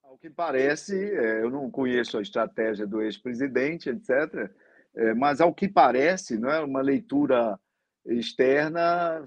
Ao 0.04 0.16
que 0.16 0.30
parece, 0.30 0.96
é, 0.96 1.42
eu 1.42 1.50
não 1.50 1.68
conheço 1.68 2.16
a 2.16 2.22
estratégia 2.22 2.86
do 2.86 3.02
ex-presidente, 3.02 3.90
etc., 3.90 4.50
é, 4.94 5.12
mas 5.14 5.40
ao 5.40 5.52
que 5.52 5.68
parece, 5.68 6.38
não 6.38 6.48
é 6.48 6.60
uma 6.60 6.80
leitura 6.80 7.60
externa 8.08 9.24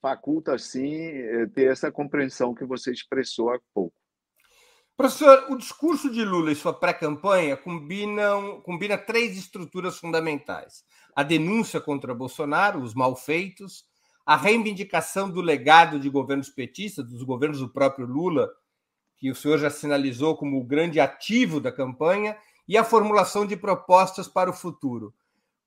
faculta, 0.00 0.58
sim, 0.58 0.96
é, 0.96 1.46
ter 1.46 1.70
essa 1.70 1.90
compreensão 1.90 2.54
que 2.54 2.64
você 2.64 2.90
expressou 2.90 3.50
há 3.50 3.58
pouco. 3.72 3.94
Professor, 4.96 5.46
o 5.50 5.56
discurso 5.56 6.10
de 6.10 6.24
Lula 6.24 6.52
e 6.52 6.56
sua 6.56 6.72
pré-campanha 6.72 7.56
combinam 7.56 8.60
combina 8.60 8.98
três 8.98 9.36
estruturas 9.38 9.98
fundamentais: 9.98 10.84
a 11.16 11.22
denúncia 11.22 11.80
contra 11.80 12.14
Bolsonaro, 12.14 12.80
os 12.82 12.94
malfeitos, 12.94 13.84
a 14.26 14.36
reivindicação 14.36 15.30
do 15.30 15.40
legado 15.40 15.98
de 15.98 16.10
governos 16.10 16.50
petistas, 16.50 17.08
dos 17.08 17.22
governos 17.22 17.60
do 17.60 17.68
próprio 17.68 18.06
Lula, 18.06 18.50
que 19.16 19.30
o 19.30 19.34
senhor 19.34 19.58
já 19.58 19.70
sinalizou 19.70 20.36
como 20.36 20.60
o 20.60 20.64
grande 20.64 21.00
ativo 21.00 21.60
da 21.60 21.72
campanha, 21.72 22.36
e 22.68 22.76
a 22.76 22.84
formulação 22.84 23.46
de 23.46 23.56
propostas 23.56 24.28
para 24.28 24.50
o 24.50 24.54
futuro. 24.54 25.14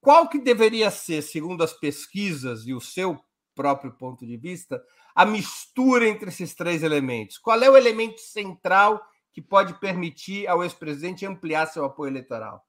Qual 0.05 0.29
que 0.29 0.37
deveria 0.37 0.91
ser, 0.91 1.23
segundo 1.23 1.63
as 1.63 1.73
pesquisas 1.73 2.67
e 2.67 2.75
o 2.75 2.79
seu 2.79 3.19
próprio 3.55 3.91
ponto 3.91 4.23
de 4.23 4.37
vista, 4.37 4.79
a 5.15 5.25
mistura 5.25 6.07
entre 6.07 6.29
esses 6.29 6.53
três 6.53 6.83
elementos? 6.83 7.39
Qual 7.39 7.59
é 7.59 7.67
o 7.67 7.75
elemento 7.75 8.21
central 8.21 9.03
que 9.33 9.41
pode 9.41 9.73
permitir 9.79 10.45
ao 10.45 10.63
ex-presidente 10.63 11.25
ampliar 11.25 11.65
seu 11.65 11.83
apoio 11.83 12.11
eleitoral? 12.11 12.63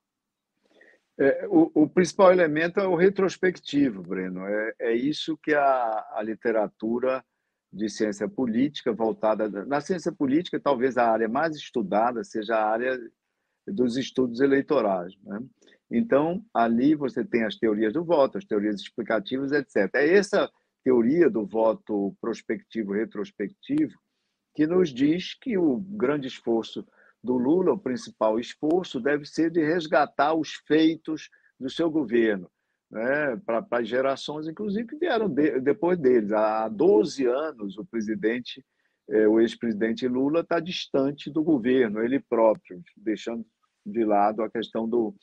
É, 1.18 1.46
o, 1.50 1.82
o, 1.82 1.86
principal 1.86 2.32
elemento 2.32 2.80
é 2.80 2.86
o 2.86 2.96
retrospectivo, 2.96 4.00
Breno. 4.02 4.46
É, 4.46 4.72
é 4.78 4.94
isso 4.94 5.36
que 5.36 5.52
a, 5.52 6.06
a, 6.12 6.22
literatura 6.22 7.22
de 7.70 7.90
ciência 7.90 8.26
política 8.26 8.94
voltada. 8.94 9.46
Na 9.66 9.82
ciência 9.82 10.10
política, 10.10 10.58
talvez 10.58 10.96
a 10.96 11.12
área 11.12 11.28
mais 11.28 11.54
estudada 11.54 12.24
seja 12.24 12.56
a 12.56 12.66
área 12.66 12.98
dos 13.66 13.98
estudos 13.98 14.40
eleitorais. 14.40 15.12
Né? 15.22 15.38
Então, 15.90 16.44
ali 16.52 16.94
você 16.94 17.24
tem 17.24 17.44
as 17.44 17.56
teorias 17.56 17.92
do 17.92 18.04
voto, 18.04 18.38
as 18.38 18.44
teorias 18.44 18.80
explicativas, 18.80 19.52
etc. 19.52 19.88
É 19.94 20.14
essa 20.14 20.50
teoria 20.82 21.30
do 21.30 21.46
voto 21.46 22.16
prospectivo 22.20 22.92
retrospectivo 22.92 23.94
que 24.54 24.66
nos 24.66 24.88
diz 24.88 25.34
que 25.34 25.58
o 25.58 25.78
grande 25.78 26.26
esforço 26.26 26.86
do 27.22 27.36
Lula, 27.36 27.72
o 27.72 27.78
principal 27.78 28.40
esforço, 28.40 29.00
deve 29.00 29.26
ser 29.26 29.50
de 29.50 29.62
resgatar 29.62 30.34
os 30.34 30.54
feitos 30.66 31.28
do 31.58 31.68
seu 31.68 31.90
governo, 31.90 32.50
né? 32.90 33.36
para 33.44 33.66
as 33.70 33.88
gerações, 33.88 34.48
inclusive, 34.48 34.86
que 34.86 34.96
vieram 34.96 35.28
de, 35.28 35.60
depois 35.60 35.98
deles. 35.98 36.32
Há 36.32 36.68
12 36.68 37.26
anos, 37.26 37.76
o 37.76 37.84
presidente, 37.84 38.64
eh, 39.10 39.28
o 39.28 39.40
ex-presidente 39.40 40.08
Lula, 40.08 40.40
está 40.40 40.58
distante 40.58 41.30
do 41.30 41.42
governo, 41.42 42.02
ele 42.02 42.20
próprio, 42.20 42.82
deixando 42.96 43.44
de 43.84 44.04
lado 44.04 44.42
a 44.42 44.50
questão 44.50 44.88
do 44.88 45.14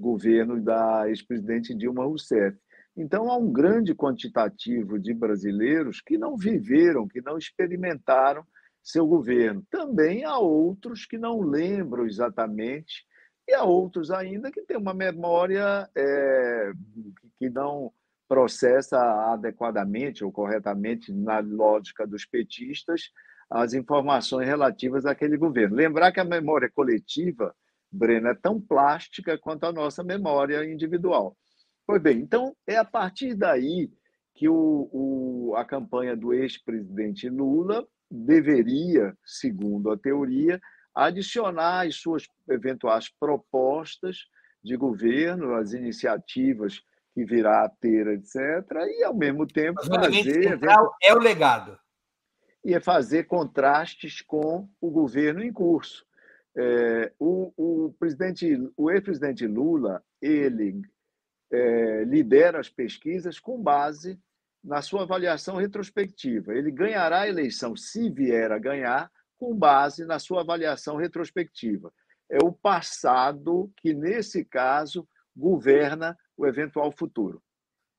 governo 0.00 0.60
da 0.60 1.08
ex-presidente 1.08 1.74
Dilma 1.74 2.04
Rousseff. 2.04 2.58
Então, 2.96 3.30
há 3.30 3.36
um 3.36 3.52
grande 3.52 3.94
quantitativo 3.94 4.98
de 4.98 5.14
brasileiros 5.14 6.00
que 6.00 6.18
não 6.18 6.36
viveram, 6.36 7.06
que 7.06 7.20
não 7.20 7.38
experimentaram 7.38 8.44
seu 8.82 9.06
governo. 9.06 9.64
Também 9.70 10.24
há 10.24 10.38
outros 10.38 11.06
que 11.06 11.18
não 11.18 11.40
lembram 11.40 12.06
exatamente, 12.06 13.06
e 13.46 13.54
há 13.54 13.62
outros 13.62 14.10
ainda 14.10 14.50
que 14.50 14.62
têm 14.62 14.76
uma 14.76 14.94
memória 14.94 15.88
é, 15.96 16.72
que 17.38 17.48
não 17.50 17.92
processa 18.28 18.98
adequadamente 19.32 20.24
ou 20.24 20.30
corretamente, 20.30 21.12
na 21.12 21.40
lógica 21.40 22.06
dos 22.06 22.24
petistas, 22.24 23.10
as 23.50 23.74
informações 23.74 24.46
relativas 24.46 25.04
àquele 25.04 25.36
governo. 25.36 25.74
Lembrar 25.74 26.12
que 26.12 26.20
a 26.20 26.24
memória 26.24 26.70
coletiva 26.72 27.52
Breno, 27.90 28.28
é 28.28 28.34
tão 28.34 28.60
plástica 28.60 29.36
quanto 29.38 29.64
a 29.64 29.72
nossa 29.72 30.04
memória 30.04 30.64
individual. 30.64 31.36
Pois 31.86 32.00
bem, 32.00 32.18
então 32.18 32.54
é 32.66 32.76
a 32.76 32.84
partir 32.84 33.34
daí 33.34 33.90
que 34.34 34.48
o, 34.48 34.88
o, 34.92 35.54
a 35.56 35.64
campanha 35.64 36.16
do 36.16 36.32
ex-presidente 36.32 37.28
Lula 37.28 37.86
deveria, 38.10 39.16
segundo 39.24 39.90
a 39.90 39.98
teoria, 39.98 40.60
adicionar 40.94 41.86
as 41.86 41.96
suas 41.96 42.26
eventuais 42.48 43.08
propostas 43.08 44.26
de 44.62 44.76
governo, 44.76 45.54
as 45.54 45.72
iniciativas 45.72 46.82
que 47.12 47.24
virá 47.24 47.64
a 47.64 47.68
ter, 47.68 48.06
etc., 48.08 48.36
e, 48.88 49.04
ao 49.04 49.14
mesmo 49.14 49.46
tempo, 49.46 49.84
fazer. 49.84 50.42
Central 50.42 50.94
é 51.02 51.14
o 51.14 51.18
legado. 51.18 51.78
E 52.64 52.74
é 52.74 52.80
fazer 52.80 53.24
contrastes 53.24 54.20
com 54.20 54.68
o 54.80 54.90
governo 54.90 55.42
em 55.42 55.52
curso. 55.52 56.06
É, 56.62 57.12
o, 57.18 57.52
o, 57.56 57.94
presidente, 57.98 58.46
o 58.76 58.90
ex-presidente 58.90 59.46
Lula, 59.46 60.04
ele 60.20 60.82
é, 61.50 62.04
lidera 62.04 62.60
as 62.60 62.68
pesquisas 62.68 63.40
com 63.40 63.62
base 63.62 64.20
na 64.62 64.82
sua 64.82 65.04
avaliação 65.04 65.56
retrospectiva. 65.56 66.54
Ele 66.54 66.70
ganhará 66.70 67.22
a 67.22 67.28
eleição, 67.28 67.74
se 67.74 68.10
vier 68.10 68.52
a 68.52 68.58
ganhar, 68.58 69.10
com 69.38 69.56
base 69.56 70.04
na 70.04 70.18
sua 70.18 70.42
avaliação 70.42 70.96
retrospectiva. 70.96 71.90
É 72.28 72.36
o 72.44 72.52
passado 72.52 73.72
que, 73.78 73.94
nesse 73.94 74.44
caso, 74.44 75.08
governa 75.34 76.14
o 76.36 76.46
eventual 76.46 76.92
futuro. 76.92 77.42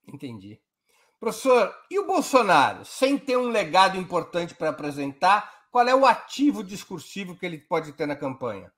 Entendi. 0.08 0.62
Professor, 1.20 1.74
e 1.90 1.98
o 1.98 2.06
Bolsonaro, 2.06 2.86
sem 2.86 3.18
ter 3.18 3.38
um 3.38 3.50
legado 3.50 3.98
importante 3.98 4.54
para 4.54 4.70
apresentar, 4.70 5.61
qual 5.72 5.88
é 5.88 5.96
o 5.96 6.06
ativo 6.06 6.64
discursivo 6.64 7.36
que 7.36 7.46
ele 7.46 7.58
pode 7.58 7.94
ter 7.94 8.06
na 8.06 8.16
campanha? 8.16 8.72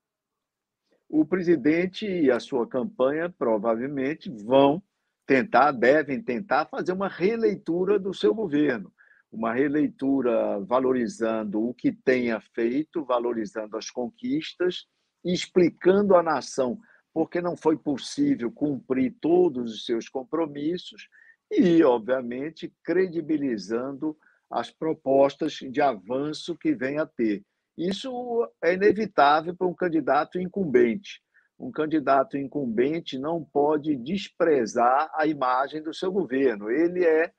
O 1.09 1.25
presidente 1.25 2.05
e 2.05 2.31
a 2.31 2.39
sua 2.39 2.67
campanha 2.67 3.29
provavelmente 3.29 4.29
vão 4.29 4.81
tentar, 5.25 5.71
devem 5.71 6.21
tentar 6.21 6.65
fazer 6.65 6.93
uma 6.93 7.07
releitura 7.09 7.99
do 7.99 8.13
seu 8.13 8.33
governo, 8.33 8.91
uma 9.31 9.53
releitura 9.53 10.59
valorizando 10.61 11.67
o 11.67 11.73
que 11.73 11.91
tenha 11.91 12.39
feito, 12.39 13.03
valorizando 13.03 13.75
as 13.75 13.89
conquistas 13.89 14.87
explicando 15.23 16.15
à 16.15 16.21
nação 16.21 16.79
porque 17.13 17.39
não 17.39 17.55
foi 17.55 17.77
possível 17.77 18.51
cumprir 18.51 19.15
todos 19.21 19.71
os 19.71 19.85
seus 19.85 20.09
compromissos 20.09 21.07
e, 21.49 21.83
obviamente, 21.83 22.73
credibilizando 22.83 24.17
as 24.53 24.69
propostas 24.69 25.53
de 25.53 25.81
avanço 25.81 26.55
que 26.55 26.75
vem 26.75 26.99
a 26.99 27.05
ter. 27.07 27.43
Isso 27.75 28.47
é 28.61 28.73
inevitável 28.73 29.55
para 29.55 29.65
um 29.65 29.73
candidato 29.73 30.39
incumbente. 30.39 31.21
Um 31.59 31.71
candidato 31.71 32.37
incumbente 32.37 33.17
não 33.17 33.43
pode 33.43 33.95
desprezar 33.95 35.09
a 35.15 35.25
imagem 35.25 35.81
do 35.81 35.93
seu 35.93 36.11
governo. 36.11 36.69
Ele 36.69 37.03
é 37.03 37.31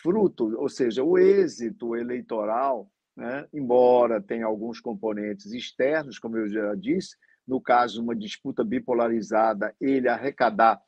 fruto, 0.00 0.56
ou 0.56 0.68
seja, 0.68 1.02
o 1.02 1.18
êxito 1.18 1.96
eleitoral, 1.96 2.88
né, 3.16 3.46
embora 3.52 4.22
tenha 4.22 4.46
alguns 4.46 4.80
componentes 4.80 5.52
externos, 5.52 6.18
como 6.20 6.38
eu 6.38 6.48
já 6.48 6.74
disse, 6.74 7.16
no 7.46 7.60
caso, 7.60 8.02
uma 8.02 8.14
disputa 8.14 8.64
bipolarizada, 8.64 9.74
ele 9.80 10.08
arrecadar 10.08 10.80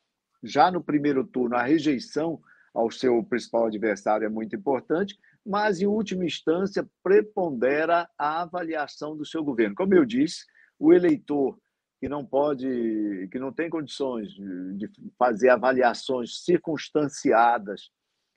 já 0.42 0.70
no 0.70 0.82
primeiro 0.82 1.24
turno 1.24 1.56
a 1.56 1.62
rejeição 1.62 2.40
ao 2.72 2.90
seu 2.90 3.22
principal 3.24 3.66
adversário 3.66 4.26
é 4.26 4.28
muito 4.28 4.54
importante, 4.54 5.18
mas, 5.46 5.80
em 5.80 5.86
última 5.86 6.24
instância, 6.24 6.86
prepondera 7.02 8.08
a 8.18 8.42
avaliação 8.42 9.16
do 9.16 9.24
seu 9.24 9.44
governo. 9.44 9.76
Como 9.76 9.94
eu 9.94 10.04
disse, 10.04 10.44
o 10.78 10.92
eleitor 10.92 11.56
que 12.00 12.08
não 12.08 12.26
pode, 12.26 13.28
que 13.30 13.38
não 13.38 13.52
tem 13.52 13.70
condições 13.70 14.28
de 14.76 14.90
fazer 15.18 15.48
avaliações 15.48 16.44
circunstanciadas 16.44 17.90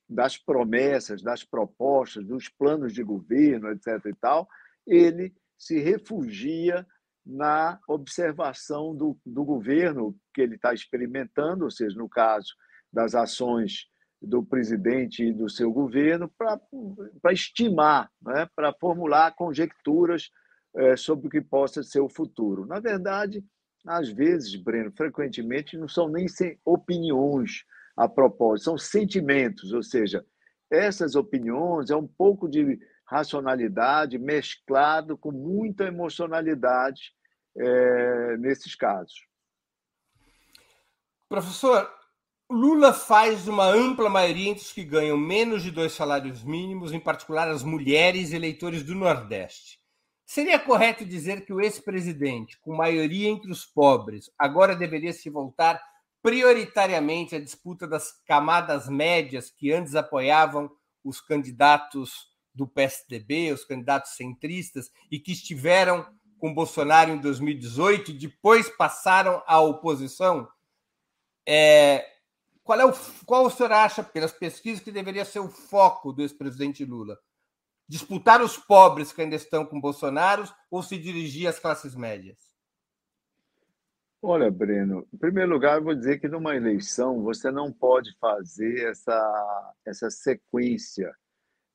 das 0.07 0.37
promessas, 0.37 1.21
das 1.21 1.43
propostas, 1.43 2.25
dos 2.25 2.47
planos 2.47 2.93
de 2.93 3.03
governo, 3.03 3.69
etc. 3.71 4.05
e 4.05 4.15
tal, 4.15 4.47
ele 4.87 5.33
se 5.57 5.79
refugia 5.79 6.87
na 7.25 7.79
observação 7.87 8.95
do, 8.95 9.19
do 9.25 9.43
governo 9.43 10.17
que 10.33 10.41
ele 10.41 10.55
está 10.55 10.73
experimentando, 10.73 11.65
ou 11.65 11.71
seja, 11.71 11.97
no 11.97 12.07
caso 12.07 12.55
das 12.91 13.13
ações 13.13 13.87
do 14.21 14.43
presidente 14.43 15.23
e 15.23 15.33
do 15.33 15.49
seu 15.49 15.71
governo, 15.71 16.29
para 16.37 17.33
estimar, 17.33 18.11
né, 18.21 18.47
para 18.55 18.73
formular 18.73 19.33
conjecturas 19.35 20.29
é, 20.75 20.95
sobre 20.95 21.27
o 21.27 21.29
que 21.29 21.41
possa 21.41 21.81
ser 21.83 22.01
o 22.01 22.09
futuro. 22.09 22.65
Na 22.65 22.79
verdade, 22.79 23.43
às 23.85 24.09
vezes, 24.09 24.55
Breno, 24.55 24.91
frequentemente 24.91 25.77
não 25.77 25.87
são 25.87 26.09
nem 26.09 26.25
opiniões 26.65 27.63
a 27.95 28.07
propósito, 28.07 28.65
são 28.65 28.77
sentimentos, 28.77 29.73
ou 29.73 29.83
seja, 29.83 30.25
essas 30.69 31.15
opiniões 31.15 31.89
é 31.89 31.95
um 31.95 32.07
pouco 32.07 32.47
de 32.47 32.79
racionalidade 33.05 34.19
mesclado 34.19 35.17
com 35.17 35.31
muita 35.31 35.85
emocionalidade 35.85 37.13
é, 37.57 38.37
nesses 38.37 38.75
casos. 38.75 39.27
Professor, 41.27 41.89
Lula 42.51 42.93
faz 42.93 43.47
uma 43.47 43.65
ampla 43.65 44.09
maioria 44.09 44.49
entre 44.49 44.63
os 44.63 44.73
que 44.73 44.83
ganham 44.83 45.15
menos 45.15 45.61
de 45.61 45.69
dois 45.69 45.93
salários 45.93 46.43
mínimos, 46.43 46.91
em 46.91 46.99
particular 46.99 47.47
as 47.47 47.61
mulheres 47.61 48.31
eleitores 48.33 48.81
do 48.81 48.95
Nordeste. 48.95 49.79
Seria 50.25 50.57
correto 50.57 51.05
dizer 51.05 51.45
que 51.45 51.53
o 51.53 51.61
ex-presidente, 51.61 52.59
com 52.59 52.75
maioria 52.75 53.29
entre 53.29 53.51
os 53.51 53.67
pobres, 53.67 54.31
agora 54.37 54.75
deveria 54.75 55.13
se 55.13 55.29
voltar 55.29 55.79
prioritariamente 56.23 57.35
à 57.35 57.39
disputa 57.39 57.87
das 57.87 58.11
camadas 58.25 58.89
médias 58.89 59.51
que 59.51 59.71
antes 59.71 59.93
apoiavam 59.93 60.71
os 61.03 61.21
candidatos 61.21 62.29
do 62.53 62.67
PSDB, 62.67 63.53
os 63.53 63.63
candidatos 63.63 64.15
centristas, 64.15 64.91
e 65.11 65.19
que 65.19 65.33
estiveram 65.33 66.03
com 66.39 66.53
Bolsonaro 66.53 67.11
em 67.11 67.17
2018 67.19 68.09
e 68.09 68.13
depois 68.15 68.67
passaram 68.69 69.43
à 69.45 69.59
oposição. 69.59 70.47
É, 71.47 72.18
qual, 72.69 72.79
é 72.79 72.85
o, 72.85 72.93
qual 73.25 73.45
o 73.47 73.49
senhor 73.49 73.71
acha, 73.71 74.03
pelas 74.03 74.31
pesquisas, 74.31 74.83
que 74.83 74.91
deveria 74.91 75.25
ser 75.25 75.39
o 75.39 75.49
foco 75.49 76.13
do 76.13 76.21
ex-presidente 76.21 76.85
Lula? 76.85 77.17
Disputar 77.87 78.43
os 78.43 78.57
pobres 78.57 79.11
que 79.11 79.23
ainda 79.23 79.35
estão 79.35 79.65
com 79.65 79.81
Bolsonaro 79.81 80.43
ou 80.69 80.83
se 80.83 80.95
dirigir 80.95 81.47
às 81.47 81.57
classes 81.57 81.95
médias? 81.95 82.37
Olha, 84.21 84.51
Breno, 84.51 85.03
em 85.11 85.17
primeiro 85.17 85.51
lugar, 85.51 85.81
vou 85.81 85.95
dizer 85.95 86.19
que 86.19 86.27
numa 86.27 86.55
eleição 86.55 87.23
você 87.23 87.49
não 87.49 87.73
pode 87.73 88.15
fazer 88.19 88.87
essa, 88.87 89.73
essa 89.83 90.11
sequência 90.11 91.11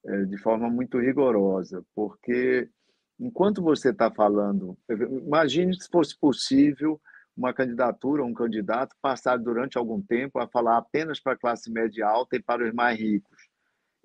é, 0.06 0.22
de 0.26 0.38
forma 0.38 0.70
muito 0.70 1.00
rigorosa, 1.00 1.84
porque 1.92 2.70
enquanto 3.18 3.60
você 3.60 3.90
está 3.90 4.12
falando, 4.12 4.78
imagine 4.88 5.74
se 5.74 5.88
fosse 5.88 6.16
possível 6.16 7.00
uma 7.36 7.52
candidatura, 7.52 8.24
um 8.24 8.34
candidato 8.34 8.94
passar 9.02 9.36
durante 9.36 9.76
algum 9.76 10.00
tempo 10.00 10.38
a 10.38 10.48
falar 10.48 10.78
apenas 10.78 11.20
para 11.20 11.32
a 11.32 11.38
classe 11.38 11.70
média 11.70 12.06
alta 12.06 12.36
e 12.36 12.42
para 12.42 12.66
os 12.66 12.72
mais 12.72 12.98
ricos. 12.98 13.48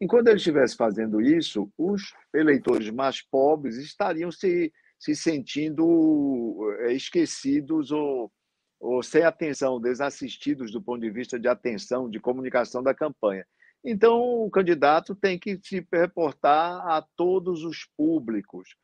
Enquanto 0.01 0.27
ele 0.27 0.37
estivesse 0.37 0.75
fazendo 0.75 1.21
isso, 1.21 1.71
os 1.77 2.13
eleitores 2.33 2.89
mais 2.89 3.21
pobres 3.21 3.77
estariam 3.77 4.31
se, 4.31 4.71
se 4.97 5.15
sentindo 5.15 6.57
eh, 6.79 6.93
esquecidos 6.93 7.91
ou, 7.91 8.31
ou 8.79 9.03
sem 9.03 9.23
atenção, 9.23 9.79
desassistidos 9.79 10.71
do 10.71 10.81
ponto 10.81 11.01
de 11.01 11.11
vista 11.11 11.37
de 11.37 11.47
atenção, 11.47 12.09
de 12.09 12.19
comunicação 12.19 12.81
da 12.81 12.93
campanha. 12.93 13.45
Então, 13.83 14.21
o 14.21 14.49
candidato 14.49 15.15
tem 15.15 15.37
que 15.37 15.59
se 15.61 15.85
reportar 15.91 16.87
a 16.87 17.05
todos 17.15 17.63
os 17.63 17.85
públicos, 17.97 18.75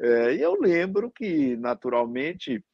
é, 0.00 0.34
e 0.34 0.40
eu 0.40 0.60
lembro 0.60 1.10
que, 1.10 1.56
naturalmente, 1.56 2.64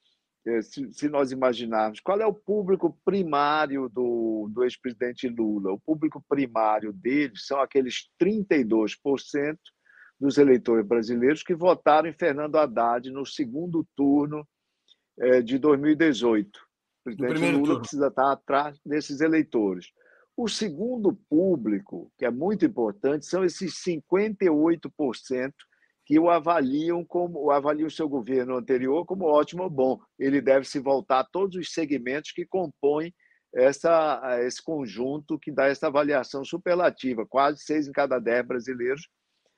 é, 0.46 0.62
se, 0.62 1.08
nós 1.08 1.32
imaginarmos 1.32 2.00
qual 2.00 2.20
é 2.20 2.26
o 2.26 2.32
público 2.32 2.98
primário 3.04 3.88
do, 3.88 4.48
do 4.50 4.64
ex-presidente 4.64 5.28
Lula, 5.28 5.72
o 5.72 5.80
público 5.80 6.24
primário 6.28 6.92
dele 6.92 7.34
são 7.36 7.60
aqueles 7.60 8.08
32% 8.20 9.58
dos 10.18 10.38
eleitores 10.38 10.86
brasileiros 10.86 11.42
que 11.42 11.54
votaram 11.54 12.08
em 12.08 12.14
Fernando 12.14 12.56
Haddad 12.56 13.10
no 13.10 13.26
segundo 13.26 13.86
turno 13.96 14.46
é, 15.18 15.42
de 15.42 15.58
2018. 15.58 16.58
O 16.58 17.04
presidente 17.04 17.52
Lula 17.52 17.64
turno. 17.64 17.80
precisa 17.80 18.06
estar 18.08 18.32
atrás 18.32 18.78
desses 18.84 19.20
eleitores. 19.20 19.86
O 20.36 20.48
segundo 20.48 21.12
público, 21.28 22.10
que 22.16 22.24
é 22.24 22.30
muito 22.30 22.64
importante, 22.64 23.26
são 23.26 23.44
esses 23.44 23.74
58% 23.82 25.52
que 26.10 26.18
o 26.18 26.28
avaliam 26.28 27.04
como 27.04 27.52
avaliam 27.52 27.86
o 27.86 27.90
seu 27.90 28.08
governo 28.08 28.56
anterior 28.56 29.06
como 29.06 29.26
ótimo 29.26 29.62
ou 29.62 29.70
bom. 29.70 30.00
Ele 30.18 30.40
deve 30.40 30.66
se 30.66 30.80
voltar 30.80 31.20
a 31.20 31.24
todos 31.24 31.54
os 31.54 31.72
segmentos 31.72 32.32
que 32.32 32.44
compõem 32.44 33.14
essa, 33.54 34.20
esse 34.42 34.60
conjunto 34.60 35.38
que 35.38 35.52
dá 35.52 35.68
essa 35.68 35.86
avaliação 35.86 36.44
superlativa, 36.44 37.24
quase 37.24 37.62
seis 37.62 37.86
em 37.86 37.92
cada 37.92 38.18
dez 38.18 38.44
brasileiros 38.44 39.08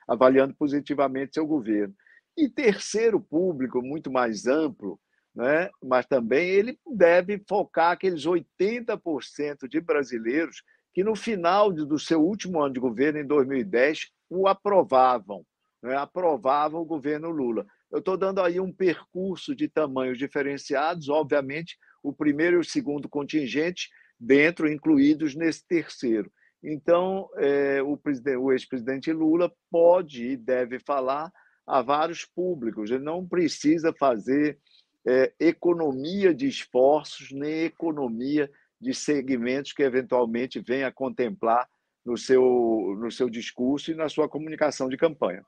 avaliando 0.06 0.54
positivamente 0.54 1.32
seu 1.32 1.46
governo. 1.46 1.94
E 2.36 2.50
terceiro 2.50 3.18
público, 3.18 3.80
muito 3.80 4.12
mais 4.12 4.46
amplo, 4.46 5.00
né? 5.34 5.70
mas 5.82 6.04
também 6.04 6.50
ele 6.50 6.78
deve 6.86 7.42
focar 7.48 7.92
aqueles 7.92 8.26
80% 8.26 9.66
de 9.66 9.80
brasileiros 9.80 10.62
que, 10.92 11.02
no 11.02 11.16
final 11.16 11.72
do 11.72 11.98
seu 11.98 12.20
último 12.20 12.60
ano 12.60 12.74
de 12.74 12.80
governo, 12.80 13.20
em 13.20 13.26
2010, 13.26 14.10
o 14.28 14.46
aprovavam 14.46 15.46
né, 15.82 15.96
aprovava 15.96 16.78
o 16.78 16.84
governo 16.84 17.30
Lula. 17.30 17.66
Eu 17.90 17.98
estou 17.98 18.16
dando 18.16 18.40
aí 18.40 18.60
um 18.60 18.72
percurso 18.72 19.54
de 19.54 19.68
tamanhos 19.68 20.16
diferenciados, 20.16 21.08
obviamente, 21.08 21.76
o 22.02 22.12
primeiro 22.12 22.56
e 22.56 22.60
o 22.60 22.64
segundo 22.64 23.08
contingente 23.08 23.90
dentro, 24.18 24.70
incluídos 24.70 25.34
nesse 25.34 25.66
terceiro. 25.66 26.30
Então, 26.62 27.28
é, 27.36 27.82
o, 27.82 27.98
o 28.40 28.52
ex-presidente 28.52 29.12
Lula 29.12 29.52
pode 29.70 30.24
e 30.24 30.36
deve 30.36 30.78
falar 30.78 31.32
a 31.66 31.82
vários 31.82 32.24
públicos, 32.24 32.90
ele 32.90 33.04
não 33.04 33.26
precisa 33.26 33.92
fazer 33.92 34.58
é, 35.06 35.32
economia 35.38 36.34
de 36.34 36.46
esforços, 36.46 37.30
nem 37.30 37.64
economia 37.64 38.50
de 38.80 38.92
segmentos 38.94 39.72
que 39.72 39.82
eventualmente 39.82 40.60
venha 40.60 40.90
contemplar 40.90 41.68
no 42.04 42.16
seu, 42.16 42.96
no 42.98 43.10
seu 43.10 43.30
discurso 43.30 43.92
e 43.92 43.94
na 43.94 44.08
sua 44.08 44.28
comunicação 44.28 44.88
de 44.88 44.96
campanha. 44.96 45.44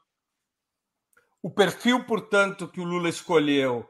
O 1.45 1.51
perfil, 1.51 2.03
portanto, 2.07 2.66
que 2.66 2.81
o 2.81 2.85
Lula 2.85 3.07
escolheu 3.07 3.87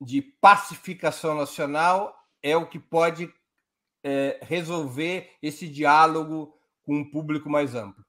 de 0.00 0.20
pacificação 0.20 1.36
nacional 1.36 2.12
é 2.42 2.56
o 2.56 2.66
que 2.66 2.80
pode 2.80 3.32
é, 4.02 4.40
resolver 4.42 5.30
esse 5.40 5.68
diálogo 5.68 6.52
com 6.82 6.96
um 6.96 7.08
público 7.08 7.48
mais 7.48 7.76
amplo. 7.76 8.04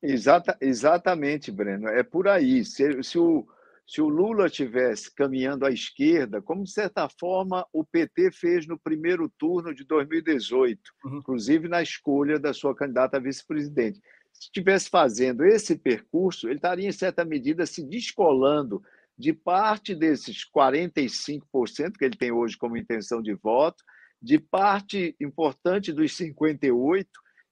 Exata, 0.00 0.56
exatamente, 0.60 1.50
Breno. 1.50 1.88
É 1.88 2.04
por 2.04 2.28
aí. 2.28 2.64
Se, 2.64 3.02
se, 3.02 3.18
o, 3.18 3.44
se 3.84 4.00
o 4.00 4.08
Lula 4.08 4.46
estivesse 4.46 5.12
caminhando 5.12 5.66
à 5.66 5.72
esquerda, 5.72 6.40
como 6.40 6.62
de 6.62 6.70
certa 6.70 7.08
forma 7.08 7.66
o 7.72 7.84
PT 7.84 8.30
fez 8.30 8.68
no 8.68 8.78
primeiro 8.78 9.28
turno 9.28 9.74
de 9.74 9.82
2018, 9.82 10.80
uhum. 11.04 11.16
inclusive 11.16 11.66
na 11.66 11.82
escolha 11.82 12.38
da 12.38 12.54
sua 12.54 12.72
candidata 12.72 13.16
a 13.16 13.20
vice-presidente 13.20 14.00
estivesse 14.40 14.88
fazendo 14.88 15.44
esse 15.44 15.76
percurso, 15.76 16.48
ele 16.48 16.56
estaria, 16.56 16.88
em 16.88 16.92
certa 16.92 17.24
medida, 17.24 17.66
se 17.66 17.82
descolando 17.82 18.82
de 19.16 19.32
parte 19.32 19.94
desses 19.94 20.48
45% 20.50 21.98
que 21.98 22.04
ele 22.04 22.16
tem 22.16 22.32
hoje 22.32 22.56
como 22.56 22.76
intenção 22.76 23.20
de 23.20 23.34
voto, 23.34 23.84
de 24.20 24.38
parte 24.38 25.14
importante 25.20 25.92
dos 25.92 26.12
58% 26.12 27.06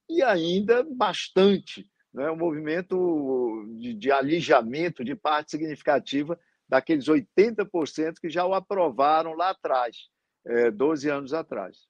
e 0.09 0.23
ainda 0.23 0.83
bastante, 0.91 1.87
né, 2.13 2.31
um 2.31 2.37
movimento 2.37 3.67
de, 3.79 3.93
de 3.93 4.11
alijamento 4.11 5.05
de 5.05 5.15
parte 5.15 5.51
significativa 5.51 6.39
daqueles 6.67 7.07
80% 7.07 8.15
que 8.21 8.31
já 8.31 8.47
o 8.47 8.55
aprovaram 8.55 9.35
lá 9.35 9.51
atrás, 9.51 10.09
é, 10.47 10.71
12 10.71 11.11
anos 11.11 11.35
atrás. 11.35 11.87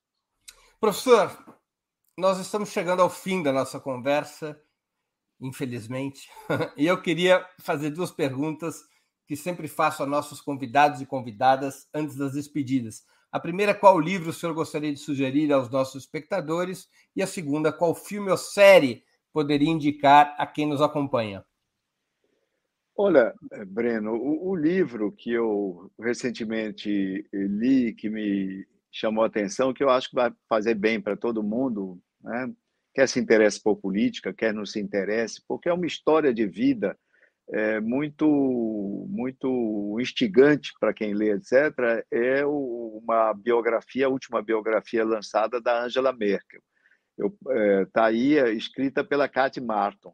Professor, 0.80 1.60
nós 2.16 2.38
estamos 2.38 2.70
chegando 2.70 3.00
ao 3.00 3.10
fim 3.10 3.42
da 3.42 3.52
nossa 3.52 3.78
conversa, 3.78 4.60
infelizmente, 5.40 6.28
e 6.76 6.86
eu 6.86 7.00
queria 7.00 7.46
fazer 7.60 7.90
duas 7.90 8.10
perguntas 8.10 8.82
que 9.26 9.36
sempre 9.36 9.68
faço 9.68 10.02
a 10.02 10.06
nossos 10.06 10.40
convidados 10.40 11.00
e 11.00 11.06
convidadas 11.06 11.86
antes 11.92 12.16
das 12.16 12.32
despedidas. 12.32 13.04
A 13.30 13.38
primeira, 13.38 13.74
qual 13.74 14.00
livro 14.00 14.30
o 14.30 14.32
senhor 14.32 14.54
gostaria 14.54 14.92
de 14.92 14.98
sugerir 14.98 15.52
aos 15.52 15.68
nossos 15.68 16.04
espectadores? 16.04 16.88
E 17.14 17.22
a 17.22 17.26
segunda, 17.26 17.70
qual 17.70 17.94
filme 17.94 18.30
ou 18.30 18.38
série 18.38 19.04
poderia 19.32 19.68
indicar 19.68 20.34
a 20.38 20.46
quem 20.46 20.66
nos 20.66 20.80
acompanha? 20.80 21.44
Olha, 22.96 23.34
eh, 23.52 23.64
Breno, 23.66 24.14
o, 24.14 24.48
o 24.48 24.56
livro 24.56 25.12
que 25.12 25.30
eu 25.30 25.92
recentemente 26.00 27.24
li, 27.32 27.92
que 27.92 28.08
me 28.08 28.66
chamou 28.90 29.22
a 29.22 29.26
atenção, 29.26 29.74
que 29.74 29.84
eu 29.84 29.90
acho 29.90 30.08
que 30.08 30.16
vai 30.16 30.32
fazer 30.48 30.74
bem 30.74 31.00
para 31.00 31.16
todo 31.16 31.42
mundo, 31.42 32.00
né? 32.20 32.50
Quer 32.98 33.06
se 33.06 33.20
interesse 33.20 33.62
por 33.62 33.76
política, 33.76 34.32
quer 34.32 34.52
não 34.52 34.66
se 34.66 34.80
interesse, 34.80 35.40
porque 35.46 35.68
é 35.68 35.72
uma 35.72 35.86
história 35.86 36.34
de 36.34 36.44
vida 36.48 36.98
é, 37.48 37.78
muito 37.78 39.06
muito 39.08 39.96
instigante 40.00 40.72
para 40.80 40.92
quem 40.92 41.14
lê, 41.14 41.30
etc., 41.30 42.04
é 42.10 42.44
uma 42.44 43.32
biografia, 43.32 44.06
a 44.06 44.08
última 44.08 44.42
biografia 44.42 45.04
lançada 45.04 45.60
da 45.60 45.84
Angela 45.84 46.12
Merkel. 46.12 46.60
Está 47.16 47.54
é, 47.54 47.84
tá 47.84 48.04
aí, 48.06 48.36
é, 48.36 48.50
escrita 48.52 49.04
pela 49.04 49.28
Kate 49.28 49.60
Martin. 49.60 50.10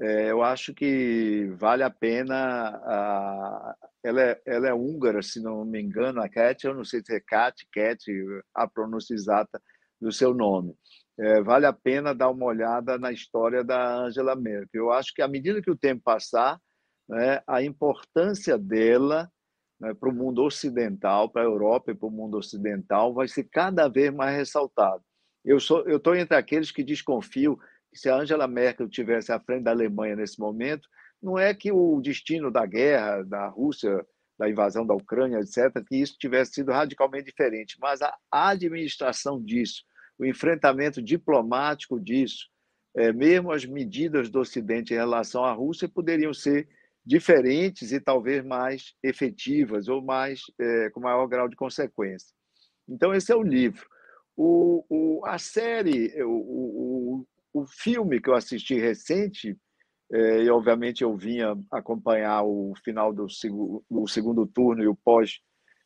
É, 0.00 0.30
eu 0.30 0.42
acho 0.42 0.72
que 0.72 1.50
vale 1.58 1.82
a 1.82 1.90
pena. 1.90 2.34
A, 2.82 3.76
ela, 4.02 4.22
é, 4.22 4.40
ela 4.46 4.68
é 4.68 4.72
húngara, 4.72 5.22
se 5.22 5.38
não 5.38 5.66
me 5.66 5.82
engano, 5.82 6.22
a 6.22 6.30
Kat, 6.30 6.66
eu 6.66 6.74
não 6.74 6.84
sei 6.84 7.02
se 7.04 7.14
é 7.14 7.20
Kat, 7.20 7.66
Kat, 7.70 8.02
a 8.54 8.66
pronúncia 8.66 9.12
exata 9.12 9.60
do 10.00 10.10
seu 10.10 10.32
nome. 10.32 10.74
É, 11.18 11.42
vale 11.42 11.66
a 11.66 11.72
pena 11.72 12.14
dar 12.14 12.30
uma 12.30 12.46
olhada 12.46 12.98
na 12.98 13.12
história 13.12 13.62
da 13.62 13.96
Angela 13.96 14.34
Merkel. 14.34 14.84
Eu 14.84 14.92
acho 14.92 15.12
que, 15.14 15.22
à 15.22 15.28
medida 15.28 15.60
que 15.60 15.70
o 15.70 15.76
tempo 15.76 16.02
passar, 16.02 16.58
né, 17.08 17.42
a 17.46 17.62
importância 17.62 18.56
dela 18.56 19.30
né, 19.78 19.92
para 19.92 20.08
o 20.08 20.14
mundo 20.14 20.42
ocidental, 20.42 21.28
para 21.28 21.42
a 21.42 21.44
Europa 21.44 21.90
e 21.90 21.94
para 21.94 22.08
o 22.08 22.10
mundo 22.10 22.38
ocidental, 22.38 23.12
vai 23.12 23.28
ser 23.28 23.44
cada 23.44 23.88
vez 23.88 24.12
mais 24.12 24.34
sou, 25.60 25.86
eu 25.88 25.96
estou 25.96 26.14
entre 26.14 26.36
aqueles 26.36 26.70
que 26.70 26.84
desconfio 26.84 27.58
que 27.90 27.98
se 27.98 28.08
a 28.08 28.16
Angela 28.16 28.46
Merkel 28.46 28.88
tivesse 28.88 29.32
à 29.32 29.40
frente 29.40 29.64
da 29.64 29.72
Alemanha 29.72 30.16
nesse 30.16 30.40
momento, 30.40 30.88
não 31.20 31.38
é 31.38 31.52
que 31.52 31.70
o 31.70 32.00
destino 32.00 32.50
da 32.50 32.64
guerra, 32.64 33.22
da 33.22 33.48
Rússia, 33.48 34.04
da 34.38 34.48
invasão 34.48 34.86
da 34.86 34.94
Ucrânia, 34.94 35.38
etc., 35.40 35.84
que 35.86 35.96
isso 35.96 36.16
tivesse 36.18 36.54
sido 36.54 36.72
radicalmente 36.72 37.26
diferente, 37.26 37.76
mas 37.80 38.00
a 38.02 38.16
administração 38.30 39.42
disso, 39.42 39.84
o 40.22 40.26
enfrentamento 40.26 41.02
diplomático 41.02 41.98
disso, 41.98 42.48
é, 42.96 43.12
mesmo 43.12 43.50
as 43.50 43.64
medidas 43.64 44.30
do 44.30 44.38
Ocidente 44.38 44.94
em 44.94 44.96
relação 44.96 45.44
à 45.44 45.52
Rússia 45.52 45.88
poderiam 45.88 46.32
ser 46.32 46.68
diferentes 47.04 47.90
e 47.90 48.00
talvez 48.00 48.44
mais 48.44 48.94
efetivas 49.02 49.88
ou 49.88 50.00
mais 50.00 50.42
é, 50.60 50.90
com 50.90 51.00
maior 51.00 51.26
grau 51.26 51.48
de 51.48 51.56
consequência. 51.56 52.28
Então 52.88 53.12
esse 53.12 53.32
é 53.32 53.36
o 53.36 53.42
livro. 53.42 53.84
O, 54.36 54.84
o 54.88 55.26
a 55.26 55.38
série, 55.38 56.22
o, 56.22 56.30
o, 56.30 57.26
o 57.52 57.66
filme 57.66 58.20
que 58.20 58.30
eu 58.30 58.34
assisti 58.34 58.78
recente 58.78 59.58
é, 60.12 60.44
e 60.44 60.50
obviamente 60.50 61.02
eu 61.02 61.16
vinha 61.16 61.56
acompanhar 61.68 62.44
o 62.44 62.74
final 62.84 63.12
do, 63.12 63.26
do 63.90 64.06
segundo 64.06 64.46
turno 64.46 64.84
e 64.84 64.86
o 64.86 64.94
pós 64.94 65.40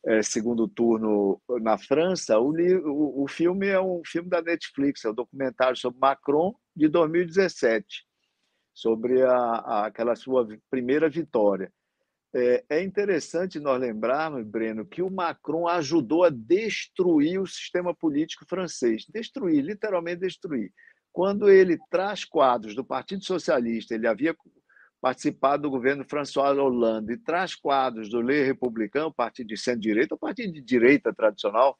é, 0.06 0.22
segundo 0.22 0.68
turno 0.68 1.40
na 1.60 1.76
França, 1.76 2.38
o, 2.38 2.52
o, 2.52 3.24
o 3.24 3.28
filme 3.28 3.66
é 3.66 3.80
um 3.80 4.02
filme 4.04 4.28
da 4.28 4.40
Netflix, 4.40 5.04
é 5.04 5.10
um 5.10 5.14
documentário 5.14 5.76
sobre 5.76 5.98
Macron 5.98 6.54
de 6.74 6.88
2017 6.88 8.06
sobre 8.76 9.22
a, 9.22 9.34
a, 9.34 9.86
aquela 9.86 10.14
sua 10.14 10.46
primeira 10.70 11.08
vitória. 11.08 11.72
É, 12.34 12.62
é 12.68 12.82
interessante 12.82 13.58
nós 13.58 13.80
lembrarmos, 13.80 14.46
Breno, 14.46 14.84
que 14.84 15.00
o 15.00 15.10
Macron 15.10 15.66
ajudou 15.66 16.24
a 16.24 16.28
destruir 16.28 17.40
o 17.40 17.46
sistema 17.46 17.94
político 17.94 18.44
francês. 18.46 19.06
Destruir, 19.08 19.64
literalmente 19.64 20.20
destruir. 20.20 20.70
Quando 21.10 21.48
ele 21.48 21.78
traz 21.88 22.26
quadros 22.26 22.74
do 22.74 22.84
Partido 22.84 23.24
Socialista, 23.24 23.94
ele 23.94 24.06
havia 24.06 24.36
participado 25.00 25.64
do 25.64 25.70
governo 25.70 26.04
François 26.08 26.56
Hollande, 26.56 27.14
e 27.14 27.18
traz 27.18 27.54
quadros 27.54 28.08
do 28.08 28.20
Le 28.20 28.42
Républicain, 28.44 29.12
partido 29.12 29.48
de 29.48 29.56
centro-direita, 29.56 30.14
o 30.14 30.18
partido 30.18 30.52
de 30.52 30.62
direita 30.62 31.12
tradicional 31.14 31.78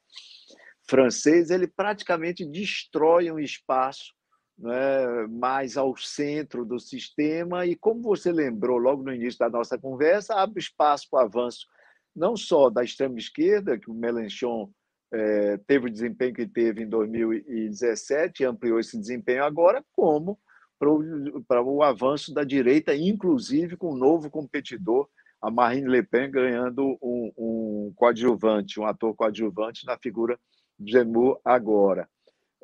francês, 0.89 1.51
ele 1.51 1.67
praticamente 1.67 2.45
destrói 2.45 3.31
um 3.31 3.39
espaço 3.39 4.15
né, 4.59 5.27
mais 5.29 5.77
ao 5.77 5.97
centro 5.97 6.65
do 6.65 6.79
sistema. 6.79 7.67
E, 7.67 7.77
como 7.77 8.03
você 8.03 8.33
lembrou 8.33 8.79
logo 8.79 9.03
no 9.03 9.13
início 9.13 9.39
da 9.39 9.51
nossa 9.51 9.77
conversa, 9.79 10.35
abre 10.35 10.61
espaço 10.61 11.09
para 11.11 11.23
o 11.23 11.27
avanço 11.27 11.67
não 12.15 12.35
só 12.35 12.71
da 12.71 12.83
extrema-esquerda, 12.83 13.79
que 13.79 13.91
o 13.91 13.95
Mélenchon 13.95 14.71
é, 15.13 15.59
teve 15.67 15.87
o 15.87 15.93
desempenho 15.93 16.33
que 16.33 16.47
teve 16.47 16.83
em 16.83 16.89
2017 16.89 18.43
e 18.43 18.47
ampliou 18.47 18.81
esse 18.81 18.99
desempenho 18.99 19.45
agora, 19.45 19.85
como 19.93 20.39
para 20.78 21.62
o, 21.62 21.77
o 21.77 21.82
avanço 21.82 22.32
da 22.32 22.44
direita, 22.44 22.94
inclusive 22.94 23.77
com 23.77 23.93
um 23.93 23.97
novo 23.97 24.31
competidor, 24.31 25.09
a 25.40 25.51
Marine 25.51 25.89
Le 25.89 26.03
Pen 26.03 26.31
ganhando 26.31 26.98
um, 27.03 27.32
um 27.36 27.93
coadjuvante, 27.94 28.81
um 28.81 28.86
ator 28.86 29.15
coadjuvante 29.15 29.86
na 29.86 29.98
figura 29.98 30.39
de 30.78 30.93
Zemmour 30.93 31.40
agora. 31.44 32.09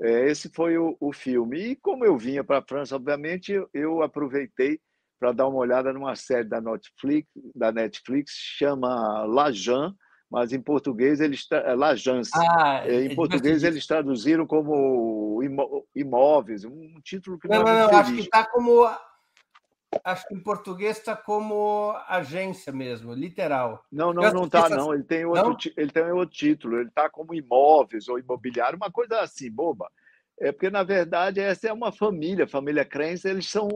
É, 0.01 0.28
esse 0.28 0.48
foi 0.48 0.78
o, 0.78 0.97
o 0.98 1.12
filme. 1.12 1.59
E 1.59 1.76
como 1.76 2.05
eu 2.05 2.16
vinha 2.16 2.43
para 2.43 2.59
a 2.59 2.62
França, 2.66 2.97
obviamente, 2.97 3.52
eu, 3.72 4.02
aproveitei 4.02 4.80
para 5.18 5.32
dar 5.32 5.47
uma 5.47 5.59
olhada 5.59 5.93
numa 5.93 6.16
série 6.16 6.48
da 6.48 6.60
Netflix, 6.60 7.28
da 7.55 7.70
Netflix 7.70 8.32
chama 8.32 9.24
Lajan, 9.24 9.94
mas 10.32 10.50
em 10.50 10.60
português 10.62 11.20
eles 11.20 11.46
é, 11.50 11.74
Lajans. 11.74 12.30
Ah, 12.34 12.82
é, 12.86 13.04
em 13.04 13.14
português 13.14 13.62
eles 13.62 13.86
traduziram 13.86 14.46
como 14.46 15.38
imóveis, 15.94 16.64
um 16.64 16.98
título 17.04 17.38
que 17.38 17.46
não, 17.46 17.62
não, 17.62 17.68
é 17.68 17.92
não, 17.92 17.98
acho 17.98 18.14
que 18.14 18.20
está 18.20 18.46
como 18.46 18.88
acho 20.02 20.26
que 20.26 20.34
em 20.34 20.40
português 20.40 20.96
está 20.96 21.14
como 21.14 21.94
agência 22.09 22.72
mesmo, 22.72 23.12
literal. 23.12 23.84
Não, 23.92 24.10
não, 24.14 24.22
não 24.32 24.44
está, 24.44 24.70
não. 24.70 24.94
Ele 24.94 25.02
tem 25.02 25.26
outro, 25.26 25.50
não? 25.50 25.59
ele 25.76 25.90
tem 25.90 26.10
outro 26.10 26.34
título. 26.34 26.78
Ele 26.78 26.88
está 26.88 27.10
como 27.10 27.34
imóveis 27.34 28.09
ou 28.09 28.18
imobiliário, 28.18 28.78
uma 28.78 28.90
coisa 28.90 29.20
assim, 29.20 29.50
boba. 29.50 29.92
É 30.40 30.50
porque 30.50 30.70
na 30.70 30.82
verdade 30.82 31.40
essa 31.40 31.68
é 31.68 31.72
uma 31.74 31.92
família, 31.92 32.48
família 32.48 32.86
Crença, 32.86 33.28
eles 33.28 33.50
são 33.50 33.68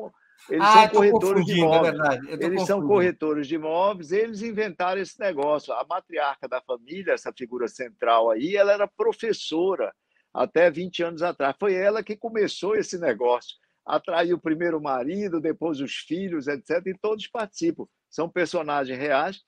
eles 0.48 0.64
ah, 0.64 0.82
são 0.82 0.88
corretores 0.90 1.44
de 1.44 1.52
é 1.52 1.56
imóveis. 1.56 1.94
É 2.28 2.44
eles 2.44 2.66
são 2.66 2.86
corretores 2.86 3.48
de 3.48 3.54
imóveis. 3.54 4.12
Eles 4.12 4.42
inventaram 4.42 5.00
esse 5.00 5.18
negócio. 5.18 5.72
A 5.72 5.84
matriarca 5.84 6.48
da 6.48 6.60
família, 6.60 7.12
essa 7.14 7.32
figura 7.32 7.68
central 7.68 8.30
aí, 8.30 8.56
ela 8.56 8.72
era 8.72 8.86
professora 8.86 9.92
até 10.32 10.70
20 10.70 11.02
anos 11.02 11.22
atrás. 11.22 11.56
Foi 11.58 11.74
ela 11.74 12.02
que 12.02 12.16
começou 12.16 12.76
esse 12.76 12.98
negócio 12.98 13.56
atraiu 13.86 14.36
o 14.36 14.40
primeiro 14.40 14.80
marido, 14.80 15.40
depois 15.40 15.80
os 15.80 15.94
filhos, 15.94 16.48
etc. 16.48 16.84
E 16.86 16.98
todos 16.98 17.28
participam. 17.28 17.86
São 18.10 18.28
personagens 18.28 18.98
reais. 18.98 19.40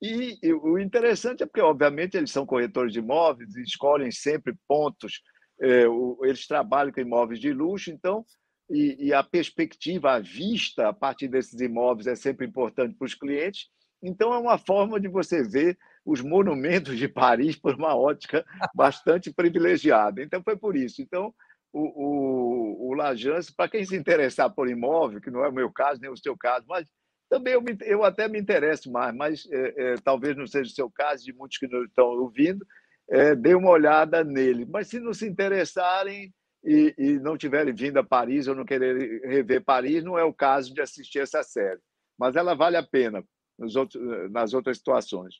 E, 0.00 0.38
e 0.42 0.52
o 0.54 0.78
interessante 0.78 1.42
é 1.42 1.46
porque, 1.46 1.60
obviamente, 1.60 2.16
eles 2.16 2.30
são 2.30 2.46
corretores 2.46 2.92
de 2.92 2.98
imóveis, 2.98 3.54
escolhem 3.56 4.10
sempre 4.10 4.54
pontos, 4.66 5.22
é, 5.60 5.86
o, 5.86 6.18
eles 6.24 6.46
trabalham 6.46 6.92
com 6.92 7.00
imóveis 7.00 7.38
de 7.38 7.52
luxo, 7.52 7.90
então, 7.90 8.24
e, 8.70 9.08
e 9.08 9.12
a 9.12 9.22
perspectiva, 9.22 10.12
a 10.12 10.20
vista 10.20 10.88
a 10.88 10.92
partir 10.92 11.28
desses 11.28 11.60
imóveis 11.60 12.06
é 12.06 12.14
sempre 12.14 12.46
importante 12.46 12.94
para 12.94 13.04
os 13.04 13.14
clientes. 13.14 13.68
Então, 14.02 14.32
é 14.32 14.38
uma 14.38 14.58
forma 14.58 15.00
de 15.00 15.08
você 15.08 15.42
ver 15.42 15.78
os 16.04 16.20
monumentos 16.20 16.98
de 16.98 17.08
Paris 17.08 17.56
por 17.56 17.74
uma 17.74 17.96
ótica 17.96 18.44
bastante 18.74 19.32
privilegiada. 19.32 20.22
Então, 20.22 20.42
foi 20.42 20.56
por 20.56 20.76
isso. 20.76 21.00
Então, 21.00 21.34
o, 21.72 21.80
o, 21.80 22.90
o 22.90 22.94
Lajance, 22.94 23.52
para 23.54 23.68
quem 23.68 23.84
se 23.84 23.96
interessar 23.96 24.50
por 24.50 24.68
imóvel, 24.68 25.20
que 25.20 25.30
não 25.30 25.44
é 25.44 25.48
o 25.48 25.52
meu 25.52 25.70
caso, 25.70 26.00
nem 26.00 26.10
o 26.10 26.16
seu 26.16 26.36
caso, 26.36 26.64
mas 26.68 26.88
também 27.28 27.54
eu, 27.54 27.62
me, 27.62 27.76
eu 27.80 28.04
até 28.04 28.28
me 28.28 28.38
interesso 28.38 28.92
mais, 28.92 29.14
mas 29.14 29.48
é, 29.50 29.74
é, 29.76 29.94
talvez 29.96 30.36
não 30.36 30.46
seja 30.46 30.70
o 30.70 30.74
seu 30.74 30.90
caso, 30.90 31.24
de 31.24 31.32
muitos 31.32 31.58
que 31.58 31.66
não 31.66 31.84
estão 31.84 32.06
ouvindo, 32.06 32.64
é, 33.08 33.34
dê 33.34 33.54
uma 33.54 33.70
olhada 33.70 34.22
nele. 34.22 34.64
Mas 34.64 34.88
se 34.88 35.00
não 35.00 35.12
se 35.12 35.26
interessarem 35.26 36.32
e, 36.64 36.94
e 36.96 37.18
não 37.18 37.36
tiverem 37.36 37.74
vindo 37.74 37.98
a 37.98 38.04
Paris 38.04 38.48
ou 38.48 38.54
não 38.54 38.64
quererem 38.64 39.20
rever 39.20 39.62
Paris, 39.62 40.02
não 40.02 40.18
é 40.18 40.24
o 40.24 40.32
caso 40.32 40.72
de 40.72 40.80
assistir 40.80 41.18
essa 41.18 41.42
série. 41.42 41.80
Mas 42.18 42.36
ela 42.36 42.54
vale 42.54 42.76
a 42.76 42.82
pena. 42.82 43.22
nos 43.58 43.76
outros, 43.76 44.02
nas 44.30 44.54
outras 44.54 44.78
situações. 44.78 45.36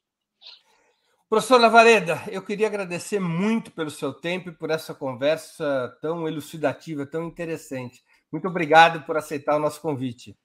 Professor 1.28 1.60
Lavareda, 1.60 2.22
eu 2.28 2.42
queria 2.42 2.66
agradecer 2.66 3.18
muito 3.18 3.72
pelo 3.72 3.90
seu 3.90 4.12
tempo 4.12 4.50
e 4.50 4.52
por 4.52 4.70
essa 4.70 4.94
conversa 4.94 5.96
tão 6.00 6.28
elucidativa, 6.28 7.06
tão 7.06 7.24
interessante. 7.24 8.02
Muito 8.30 8.46
obrigado 8.46 9.04
por 9.04 9.16
aceitar 9.16 9.56
o 9.56 9.58
nosso 9.58 9.80
convite. 9.80 10.36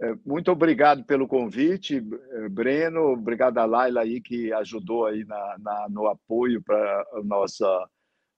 É, 0.00 0.14
muito 0.24 0.52
obrigado 0.52 1.04
pelo 1.04 1.26
convite, 1.26 2.00
Breno. 2.50 3.12
Obrigado 3.12 3.58
a 3.58 3.64
Laila 3.64 4.02
aí 4.02 4.20
que 4.20 4.52
ajudou 4.52 5.06
aí 5.06 5.24
na, 5.24 5.56
na 5.58 5.88
no 5.88 6.06
apoio 6.06 6.62
para 6.62 7.06
a 7.14 7.22
nossa 7.22 7.88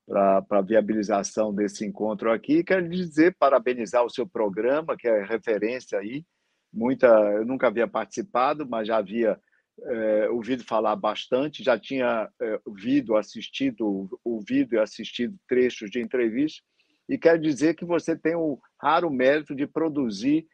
para 0.09 0.45
a 0.51 0.63
viabilização 0.63 1.55
desse 1.55 1.85
encontro 1.85 2.33
aqui. 2.33 2.65
Quero 2.65 2.89
dizer, 2.89 3.37
parabenizar 3.39 4.05
o 4.05 4.11
seu 4.11 4.27
programa, 4.27 4.97
que 4.97 5.07
é 5.07 5.23
referência 5.23 5.99
aí. 5.99 6.25
Muita, 6.73 7.07
eu 7.07 7.45
nunca 7.45 7.67
havia 7.67 7.87
participado, 7.87 8.67
mas 8.67 8.89
já 8.89 8.97
havia 8.97 9.39
é, 9.85 10.29
ouvido 10.31 10.65
falar 10.65 10.97
bastante, 10.97 11.63
já 11.63 11.79
tinha 11.79 12.29
é, 12.41 12.61
ouvido, 12.65 13.17
assistido, 13.17 14.19
ouvido 14.25 14.75
e 14.75 14.79
assistido 14.79 15.39
trechos 15.47 15.91
de 15.91 16.01
entrevista, 16.01 16.63
e 17.09 17.17
quero 17.17 17.41
dizer 17.41 17.75
que 17.75 17.85
você 17.85 18.17
tem 18.17 18.35
o 18.35 18.59
raro 18.81 19.11
mérito 19.11 19.55
de 19.55 19.67
produzir 19.67 20.47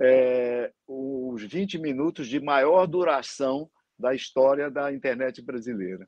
é, 0.00 0.70
os 0.86 1.42
20 1.42 1.78
minutos 1.78 2.28
de 2.28 2.40
maior 2.40 2.86
duração 2.86 3.70
da 3.98 4.14
história 4.14 4.70
da 4.70 4.92
internet 4.92 5.40
brasileira. 5.40 6.06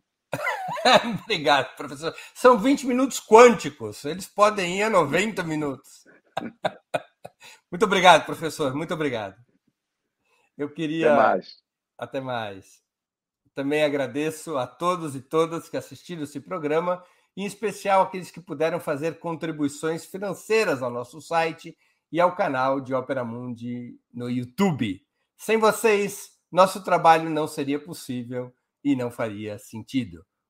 Obrigado, 1.23 1.75
professor. 1.77 2.15
São 2.35 2.59
20 2.59 2.87
minutos 2.87 3.21
quânticos, 3.21 4.05
eles 4.05 4.27
podem 4.27 4.79
ir 4.79 4.83
a 4.85 4.91
90 4.91 5.43
minutos. 5.43 6.05
Muito 7.71 7.85
obrigado, 7.87 8.25
professor, 8.25 8.73
muito 8.73 8.95
obrigado. 8.95 9.37
Eu 10.57 10.73
queria. 10.73 11.13
Até 11.13 11.23
mais. 11.23 11.57
Até 11.99 12.21
mais. 12.21 12.83
Também 13.53 13.83
agradeço 13.83 14.57
a 14.57 14.67
todos 14.67 15.17
e 15.17 15.21
todas 15.21 15.69
que 15.69 15.77
assistiram 15.77 16.23
esse 16.23 16.41
programa, 16.41 17.03
em 17.37 17.45
especial 17.45 18.03
aqueles 18.03 18.31
que 18.31 18.41
puderam 18.41 18.79
fazer 18.79 19.19
contribuições 19.19 20.05
financeiras 20.05 20.83
ao 20.83 20.91
nosso 20.91 21.21
site 21.21 21.77
e 22.13 22.21
ao 22.21 22.37
canal 22.37 22.81
de 22.81 22.95
Opera 22.95 23.25
Mundi 23.25 23.99
no 24.13 24.31
YouTube. 24.31 25.05
Sem 25.37 25.59
vocês, 25.59 26.31
nosso 26.53 26.83
trabalho 26.85 27.29
não 27.29 27.49
seria 27.49 27.79
possível 27.79 28.55
e 28.85 28.95
não 28.95 29.11
faria 29.11 29.59
sentido. 29.59 30.25